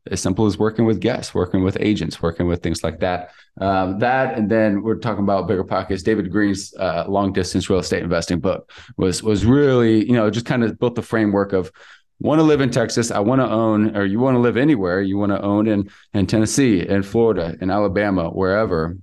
as 0.09 0.21
simple 0.21 0.47
as 0.47 0.57
working 0.57 0.85
with 0.85 1.01
guests, 1.01 1.35
working 1.35 1.65
with 1.65 1.77
agents, 1.81 2.23
working 2.23 2.47
with 2.47 2.63
things 2.63 2.85
like 2.85 3.01
that. 3.01 3.31
Um, 3.59 3.99
that 4.01 4.37
and 4.37 4.51
then 4.51 4.83
we're 4.83 4.99
talking 4.99 5.25
about 5.25 5.49
bigger 5.49 5.65
pockets. 5.65 6.03
David 6.03 6.31
Greene's 6.31 6.75
uh, 6.79 7.05
long 7.09 7.33
distance 7.33 7.71
real 7.71 7.79
estate 7.79 8.03
investing 8.03 8.39
book 8.39 8.71
was 8.97 9.23
was 9.23 9.47
really 9.47 10.07
you 10.07 10.13
know 10.13 10.31
just 10.31 10.47
kind 10.47 10.63
of 10.63 10.79
built 10.79 10.95
the 10.95 11.03
framework 11.03 11.53
of 11.53 11.73
want 12.21 12.39
to 12.39 12.43
live 12.43 12.61
in 12.61 12.71
Texas. 12.71 13.11
I 13.11 13.19
want 13.21 13.41
to 13.41 13.49
own, 13.49 13.97
or 13.97 14.05
you 14.05 14.21
want 14.21 14.37
to 14.37 14.41
live 14.41 14.57
anywhere. 14.57 15.01
You 15.01 15.19
want 15.19 15.33
to 15.33 15.41
own 15.41 15.67
in 15.67 15.91
in 16.13 16.27
Tennessee, 16.27 16.87
in 16.87 17.03
Florida, 17.03 17.57
in 17.61 17.71
Alabama, 17.71 18.31
wherever. 18.31 18.97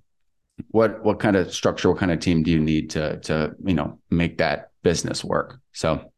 What 0.70 1.04
what 1.04 1.20
kind 1.20 1.36
of 1.36 1.52
structure, 1.52 1.90
what 1.90 1.98
kind 1.98 2.12
of 2.12 2.20
team 2.20 2.44
do 2.44 2.52
you 2.52 2.60
need 2.60 2.92
to 2.92 3.20
to 3.22 3.56
you 3.64 3.74
know 3.74 4.00
make 4.12 4.38
that 4.38 4.70
business 4.84 5.24
work? 5.24 5.60
So 5.72 6.13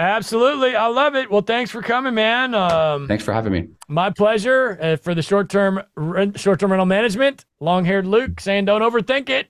Absolutely. 0.00 0.74
I 0.74 0.86
love 0.86 1.14
it. 1.14 1.30
Well, 1.30 1.42
thanks 1.42 1.70
for 1.70 1.82
coming, 1.82 2.14
man. 2.14 2.54
Um, 2.54 3.06
thanks 3.06 3.22
for 3.22 3.34
having 3.34 3.52
me. 3.52 3.68
My 3.86 4.08
pleasure. 4.08 4.78
Uh, 4.80 4.96
for 4.96 5.14
the 5.14 5.20
short 5.20 5.50
term 5.50 5.82
short 6.36 6.58
term 6.58 6.70
rental 6.70 6.86
management, 6.86 7.44
long 7.60 7.84
haired 7.84 8.06
Luke 8.06 8.40
saying 8.40 8.64
don't 8.64 8.80
overthink 8.80 9.28
it. 9.28 9.48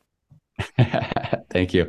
Thank 1.51 1.73
you. 1.73 1.89